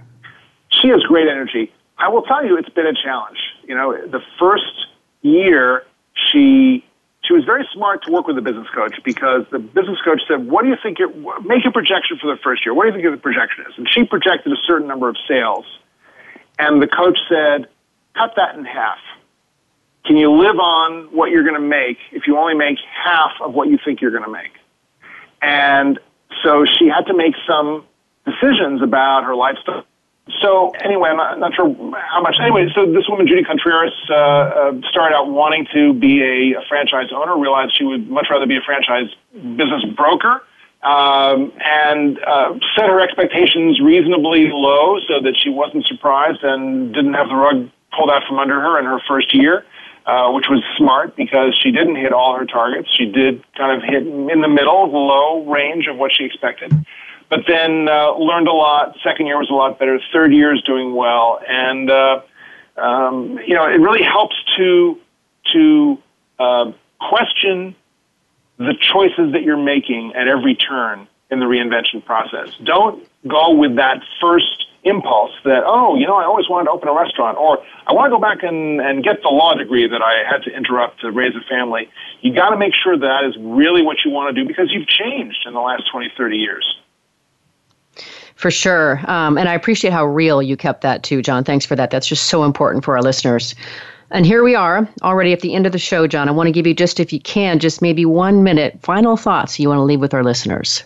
She 0.68 0.90
has 0.90 1.02
great 1.04 1.30
energy. 1.30 1.72
I 1.98 2.10
will 2.10 2.24
tell 2.24 2.46
you, 2.46 2.58
it's 2.58 2.68
been 2.68 2.86
a 2.86 2.94
challenge. 2.94 3.38
You 3.66 3.74
know, 3.74 3.96
the 3.96 4.20
first 4.38 4.88
year, 5.22 5.86
she 6.14 6.84
she 7.24 7.34
was 7.34 7.46
very 7.46 7.66
smart 7.74 8.04
to 8.04 8.12
work 8.12 8.28
with 8.28 8.38
a 8.38 8.42
business 8.42 8.68
coach 8.76 9.00
because 9.06 9.46
the 9.50 9.60
business 9.60 10.00
coach 10.04 10.20
said, 10.28 10.50
"What 10.50 10.64
do 10.64 10.68
you 10.68 10.76
think? 10.84 11.00
Your, 11.00 11.10
make 11.40 11.64
a 11.66 11.72
projection 11.72 12.18
for 12.20 12.28
the 12.28 12.38
first 12.44 12.66
year. 12.66 12.74
What 12.74 12.84
do 12.84 12.90
you 12.90 13.02
think 13.02 13.10
the 13.10 13.22
projection 13.22 13.64
is?" 13.70 13.74
And 13.78 13.88
she 13.90 14.04
projected 14.04 14.52
a 14.52 14.58
certain 14.68 14.86
number 14.86 15.08
of 15.08 15.16
sales, 15.30 15.66
and 16.60 16.82
the 16.82 16.88
coach 16.88 17.18
said, 17.30 17.70
"Cut 18.18 18.34
that 18.36 18.56
in 18.56 18.66
half. 18.66 19.00
Can 20.04 20.18
you 20.18 20.30
live 20.30 20.60
on 20.60 21.08
what 21.16 21.32
you're 21.32 21.44
going 21.44 21.56
to 21.56 21.62
make 21.66 22.00
if 22.12 22.28
you 22.28 22.38
only 22.38 22.54
make 22.54 22.80
half 22.94 23.32
of 23.42 23.54
what 23.54 23.70
you 23.70 23.80
think 23.86 24.02
you're 24.02 24.12
going 24.12 24.26
to 24.26 24.30
make?" 24.30 24.57
And 25.42 26.00
so 26.44 26.66
she 26.66 26.88
had 26.88 27.06
to 27.08 27.16
make 27.16 27.36
some 27.48 27.86
decisions 28.26 28.82
about 28.82 29.24
her 29.24 29.36
lifestyle. 29.36 29.86
So 30.42 30.72
anyway, 30.84 31.10
I'm 31.10 31.18
not, 31.18 31.40
not 31.40 31.56
sure 31.56 31.68
how 31.96 32.22
much. 32.22 32.36
Anyway, 32.42 32.68
so 32.76 32.92
this 32.92 33.08
woman, 33.08 33.28
Judy 33.28 33.44
Contreras, 33.44 33.94
uh, 34.10 34.14
uh, 34.14 34.72
started 34.90 35.16
out 35.16 35.30
wanting 35.30 35.68
to 35.74 35.94
be 35.94 36.22
a, 36.22 36.60
a 36.60 36.66
franchise 36.68 37.10
owner. 37.16 37.38
Realized 37.38 37.78
she 37.78 37.86
would 37.86 38.10
much 38.10 38.28
rather 38.30 38.46
be 38.46 38.58
a 38.58 38.62
franchise 38.62 39.08
business 39.34 39.86
broker, 39.96 40.44
um, 40.84 41.54
and 41.64 42.20
uh, 42.20 42.54
set 42.76 42.90
her 42.90 43.00
expectations 43.00 43.80
reasonably 43.80 44.50
low 44.52 45.00
so 45.08 45.22
that 45.22 45.36
she 45.42 45.50
wasn't 45.50 45.86
surprised 45.88 46.44
and 46.44 46.94
didn't 46.94 47.14
have 47.14 47.30
the 47.30 47.36
rug 47.36 47.70
pulled 47.98 48.10
out 48.10 48.24
from 48.28 48.38
under 48.38 48.60
her 48.60 48.78
in 48.80 48.86
her 48.86 49.00
first 49.08 49.34
year. 49.34 49.64
Uh, 50.08 50.32
which 50.32 50.46
was 50.50 50.64
smart 50.78 51.18
because 51.18 51.54
she 51.62 51.70
didn't 51.70 51.98
hit 51.98 52.14
all 52.14 52.34
her 52.38 52.46
targets. 52.46 52.88
She 52.98 53.12
did 53.12 53.44
kind 53.58 53.76
of 53.76 53.84
hit 53.84 54.08
in 54.08 54.40
the 54.40 54.48
middle, 54.48 54.90
low 54.90 55.44
range 55.44 55.88
of 55.88 55.98
what 55.98 56.12
she 56.16 56.24
expected. 56.24 56.72
But 57.30 57.42
then 57.46 57.90
uh, 57.90 58.14
learned 58.14 58.48
a 58.48 58.54
lot. 58.54 58.96
Second 59.04 59.26
year 59.26 59.38
was 59.38 59.50
a 59.50 59.54
lot 59.54 59.78
better. 59.78 60.00
Third 60.14 60.32
year 60.32 60.56
is 60.56 60.62
doing 60.62 60.96
well, 60.96 61.42
and 61.46 61.92
uh, 61.92 62.22
um, 62.78 63.38
you 63.46 63.54
know 63.54 63.66
it 63.66 63.82
really 63.82 64.02
helps 64.02 64.38
to 64.56 64.98
to 65.52 65.98
uh, 66.40 66.72
question 67.02 67.76
the 68.56 68.76
choices 68.80 69.34
that 69.34 69.44
you're 69.44 69.58
making 69.62 70.14
at 70.16 70.30
every 70.30 70.56
turn 70.56 71.06
in 71.30 71.42
the 71.42 71.46
reinvention 71.46 72.06
process. 72.06 72.56
Don't 72.64 73.06
go 73.28 73.54
with 73.54 73.76
that 73.76 74.02
first 74.20 74.66
impulse 74.84 75.32
that, 75.44 75.64
oh, 75.66 75.96
you 75.96 76.08
know, 76.08 76.16
I 76.16 76.24
always 76.24 76.50
wanted 76.50 76.66
to 76.66 76.72
open 76.72 76.88
a 76.88 76.94
restaurant, 76.94 77.38
or 77.38 77.60
I 77.86 77.94
want 77.94 78.06
to 78.08 78.10
go 78.10 78.20
back 78.20 78.42
and, 78.42 78.80
and 78.80 79.04
get 79.04 79.22
the 79.22 79.30
law 79.30 79.54
degree 79.54 79.88
that 79.88 80.02
I 80.02 80.24
had 80.28 80.44
to 80.44 80.56
interrupt 80.56 81.02
to 81.02 81.12
raise 81.12 81.36
a 81.36 81.42
family. 81.50 81.90
You 82.22 82.34
got 82.34 82.50
to 82.50 82.58
make 82.58 82.74
sure 82.74 82.98
that 82.98 83.24
is 83.26 83.36
really 83.40 83.82
what 83.82 83.98
you 84.06 84.12
want 84.12 84.34
to 84.34 84.42
do 84.42 84.48
because 84.48 84.72
you've 84.72 84.88
changed 84.88 85.46
in 85.46 85.54
the 85.54 85.60
last 85.60 85.84
20, 85.92 86.12
30 86.18 86.38
years. 86.38 86.78
For 88.36 88.52
sure. 88.52 89.02
Um, 89.10 89.38
and 89.38 89.50
I 89.50 89.56
appreciate 89.56 89.92
how 89.92 90.06
real 90.06 90.42
you 90.42 90.56
kept 90.56 90.82
that 90.82 91.04
too, 91.04 91.22
John. 91.22 91.44
Thanks 91.44 91.66
for 91.66 91.76
that. 91.76 91.90
That's 91.90 92.08
just 92.08 92.28
so 92.28 92.44
important 92.44 92.86
for 92.86 92.96
our 92.96 93.02
listeners. 93.02 93.56
And 94.12 94.26
here 94.26 94.44
we 94.44 94.56
are, 94.56 94.88
already 95.02 95.34
at 95.34 95.42
the 95.42 95.54
end 95.54 95.66
of 95.66 95.74
the 95.74 95.80
show, 95.80 96.08
John. 96.08 96.30
I 96.30 96.32
want 96.32 96.48
to 96.48 96.52
give 96.52 96.66
you 96.66 96.74
just, 96.74 97.00
if 97.00 97.12
you 97.12 97.20
can, 97.20 97.60
just 97.60 97.82
maybe 97.82 98.06
one 98.06 98.44
minute 98.44 98.80
final 98.82 99.18
thoughts 99.18 99.60
you 99.60 99.68
want 99.68 99.80
to 99.80 99.84
leave 99.84 100.00
with 100.00 100.14
our 100.14 100.24
listeners. 100.24 100.84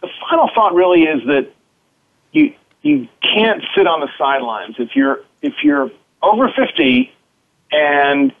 The 0.00 0.08
final 0.28 0.50
thought 0.54 0.74
really 0.74 1.02
is 1.02 1.22
that 1.26 1.52
you 2.32 2.54
you 2.82 3.08
can't 3.22 3.62
sit 3.74 3.86
on 3.86 4.00
the 4.00 4.08
sidelines. 4.18 4.76
If 4.78 4.94
you're 4.94 5.20
if 5.42 5.54
you're 5.62 5.90
over 6.22 6.50
50 6.50 7.12
and 7.72 8.32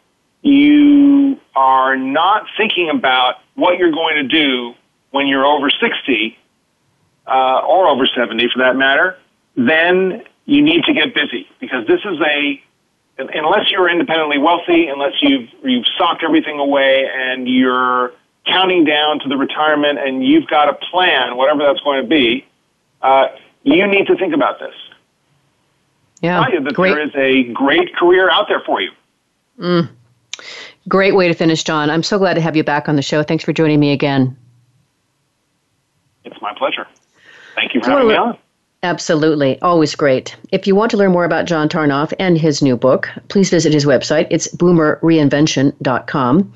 you 0.42 1.38
are 1.54 1.96
not 1.96 2.46
thinking 2.56 2.90
about 2.90 3.36
what 3.54 3.78
you're 3.78 3.92
going 3.92 4.16
to 4.16 4.22
do 4.28 4.74
when 5.10 5.26
you're 5.26 5.44
over 5.44 5.70
60 5.70 6.38
uh, 7.26 7.60
or 7.66 7.88
over 7.88 8.06
70 8.06 8.48
for 8.52 8.60
that 8.60 8.76
matter, 8.76 9.18
then 9.56 10.22
you 10.44 10.62
need 10.62 10.84
to 10.84 10.92
get 10.92 11.14
busy 11.14 11.48
because 11.58 11.86
this 11.86 12.00
is 12.04 12.18
a 12.20 12.62
unless 13.18 13.70
you're 13.70 13.88
independently 13.88 14.38
wealthy, 14.38 14.88
unless 14.88 15.14
you've 15.22 15.48
you've 15.64 15.86
socked 15.98 16.22
everything 16.22 16.58
away 16.58 17.08
and 17.12 17.48
you're 17.48 18.12
counting 18.46 18.84
down 18.84 19.18
to 19.20 19.28
the 19.28 19.36
retirement 19.36 19.98
and 19.98 20.24
you've 20.24 20.46
got 20.46 20.68
a 20.68 20.74
plan, 20.90 21.36
whatever 21.36 21.64
that's 21.64 21.80
going 21.80 22.02
to 22.02 22.08
be, 22.08 22.46
uh, 23.02 23.28
you 23.62 23.86
need 23.86 24.06
to 24.06 24.16
think 24.16 24.34
about 24.34 24.58
this. 24.58 24.74
Yeah, 26.22 26.42
tell 26.42 26.52
you 26.52 26.60
that 26.62 26.74
great. 26.74 26.94
there 26.94 27.02
is 27.02 27.14
a 27.14 27.52
great 27.52 27.94
career 27.94 28.30
out 28.30 28.48
there 28.48 28.60
for 28.64 28.80
you. 28.80 28.90
Mm. 29.58 29.90
Great 30.88 31.14
way 31.14 31.28
to 31.28 31.34
finish, 31.34 31.62
John. 31.64 31.90
I'm 31.90 32.02
so 32.02 32.18
glad 32.18 32.34
to 32.34 32.40
have 32.40 32.56
you 32.56 32.64
back 32.64 32.88
on 32.88 32.96
the 32.96 33.02
show. 33.02 33.22
Thanks 33.22 33.44
for 33.44 33.52
joining 33.52 33.80
me 33.80 33.92
again. 33.92 34.36
It's 36.24 36.40
my 36.40 36.54
pleasure. 36.54 36.86
Thank 37.54 37.74
you 37.74 37.82
for 37.82 37.90
having 37.90 38.08
me 38.08 38.14
on. 38.14 38.38
Absolutely. 38.82 39.60
Always 39.62 39.94
great. 39.94 40.36
If 40.52 40.66
you 40.66 40.74
want 40.76 40.90
to 40.92 40.96
learn 40.96 41.12
more 41.12 41.24
about 41.24 41.46
John 41.46 41.68
Tarnoff 41.68 42.12
and 42.18 42.38
his 42.38 42.62
new 42.62 42.76
book, 42.76 43.10
please 43.28 43.50
visit 43.50 43.72
his 43.72 43.84
website. 43.84 44.26
It's 44.30 44.54
boomerreinvention.com. 44.54 46.52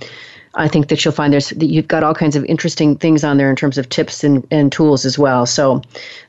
I 0.54 0.66
think 0.68 0.88
that 0.88 1.04
you'll 1.04 1.14
find 1.14 1.32
there's 1.32 1.50
that 1.50 1.66
you've 1.66 1.88
got 1.88 2.02
all 2.02 2.14
kinds 2.14 2.34
of 2.34 2.44
interesting 2.44 2.96
things 2.96 3.22
on 3.22 3.36
there 3.36 3.50
in 3.50 3.56
terms 3.56 3.78
of 3.78 3.88
tips 3.88 4.24
and, 4.24 4.46
and 4.50 4.72
tools 4.72 5.04
as 5.04 5.18
well. 5.18 5.46
So 5.46 5.82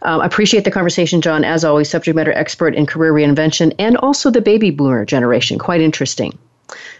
um, 0.03 0.21
I 0.21 0.25
appreciate 0.25 0.63
the 0.63 0.71
conversation, 0.71 1.21
John. 1.21 1.43
As 1.43 1.63
always, 1.65 1.89
subject 1.89 2.15
matter 2.15 2.33
expert 2.33 2.75
in 2.75 2.85
career 2.85 3.13
reinvention 3.13 3.73
and 3.79 3.97
also 3.97 4.29
the 4.29 4.41
baby 4.41 4.69
boomer 4.69 5.05
generation. 5.05 5.57
Quite 5.57 5.81
interesting. 5.81 6.37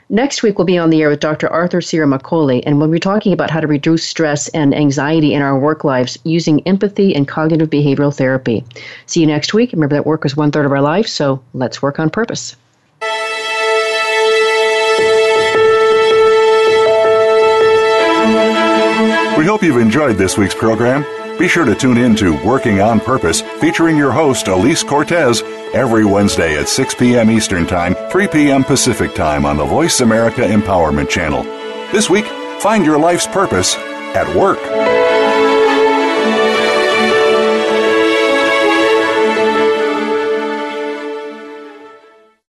Next 0.09 0.43
week, 0.43 0.57
we'll 0.57 0.65
be 0.65 0.77
on 0.77 0.89
the 0.89 1.01
air 1.01 1.07
with 1.07 1.21
Dr. 1.21 1.47
Arthur 1.47 1.79
Sierra-Macaulay, 1.79 2.65
and 2.65 2.77
we'll 2.77 2.91
be 2.91 2.99
talking 2.99 3.31
about 3.31 3.49
how 3.49 3.61
to 3.61 3.67
reduce 3.67 4.03
stress 4.03 4.49
and 4.49 4.75
anxiety 4.75 5.33
in 5.33 5.41
our 5.41 5.57
work 5.57 5.85
lives 5.85 6.17
using 6.25 6.59
empathy 6.67 7.15
and 7.15 7.29
cognitive 7.29 7.69
behavioral 7.69 8.13
therapy. 8.13 8.65
See 9.05 9.21
you 9.21 9.27
next 9.27 9.53
week. 9.53 9.71
Remember 9.71 9.95
that 9.95 10.05
work 10.05 10.25
is 10.25 10.35
one 10.35 10.51
third 10.51 10.65
of 10.65 10.73
our 10.73 10.81
life, 10.81 11.07
so 11.07 11.41
let's 11.53 11.81
work 11.81 11.97
on 11.97 12.09
purpose. 12.09 12.57
We 19.41 19.47
hope 19.47 19.63
you've 19.63 19.77
enjoyed 19.77 20.17
this 20.17 20.37
week's 20.37 20.53
program. 20.53 21.03
Be 21.39 21.47
sure 21.47 21.65
to 21.65 21.73
tune 21.73 21.97
in 21.97 22.15
to 22.17 22.39
Working 22.45 22.79
on 22.79 22.99
Purpose, 22.99 23.41
featuring 23.41 23.97
your 23.97 24.11
host, 24.11 24.47
Elise 24.47 24.83
Cortes, 24.83 25.41
every 25.73 26.05
Wednesday 26.05 26.59
at 26.59 26.69
6 26.69 26.93
p.m. 26.93 27.31
Eastern 27.31 27.65
Time, 27.65 27.95
3 28.11 28.27
p.m. 28.27 28.63
Pacific 28.63 29.15
Time 29.15 29.43
on 29.43 29.57
the 29.57 29.65
Voice 29.65 29.99
America 30.01 30.41
Empowerment 30.41 31.09
Channel. 31.09 31.41
This 31.91 32.07
week, 32.07 32.25
find 32.59 32.85
your 32.85 32.99
life's 32.99 33.25
purpose 33.25 33.75
at 34.13 34.31
work. 34.35 34.59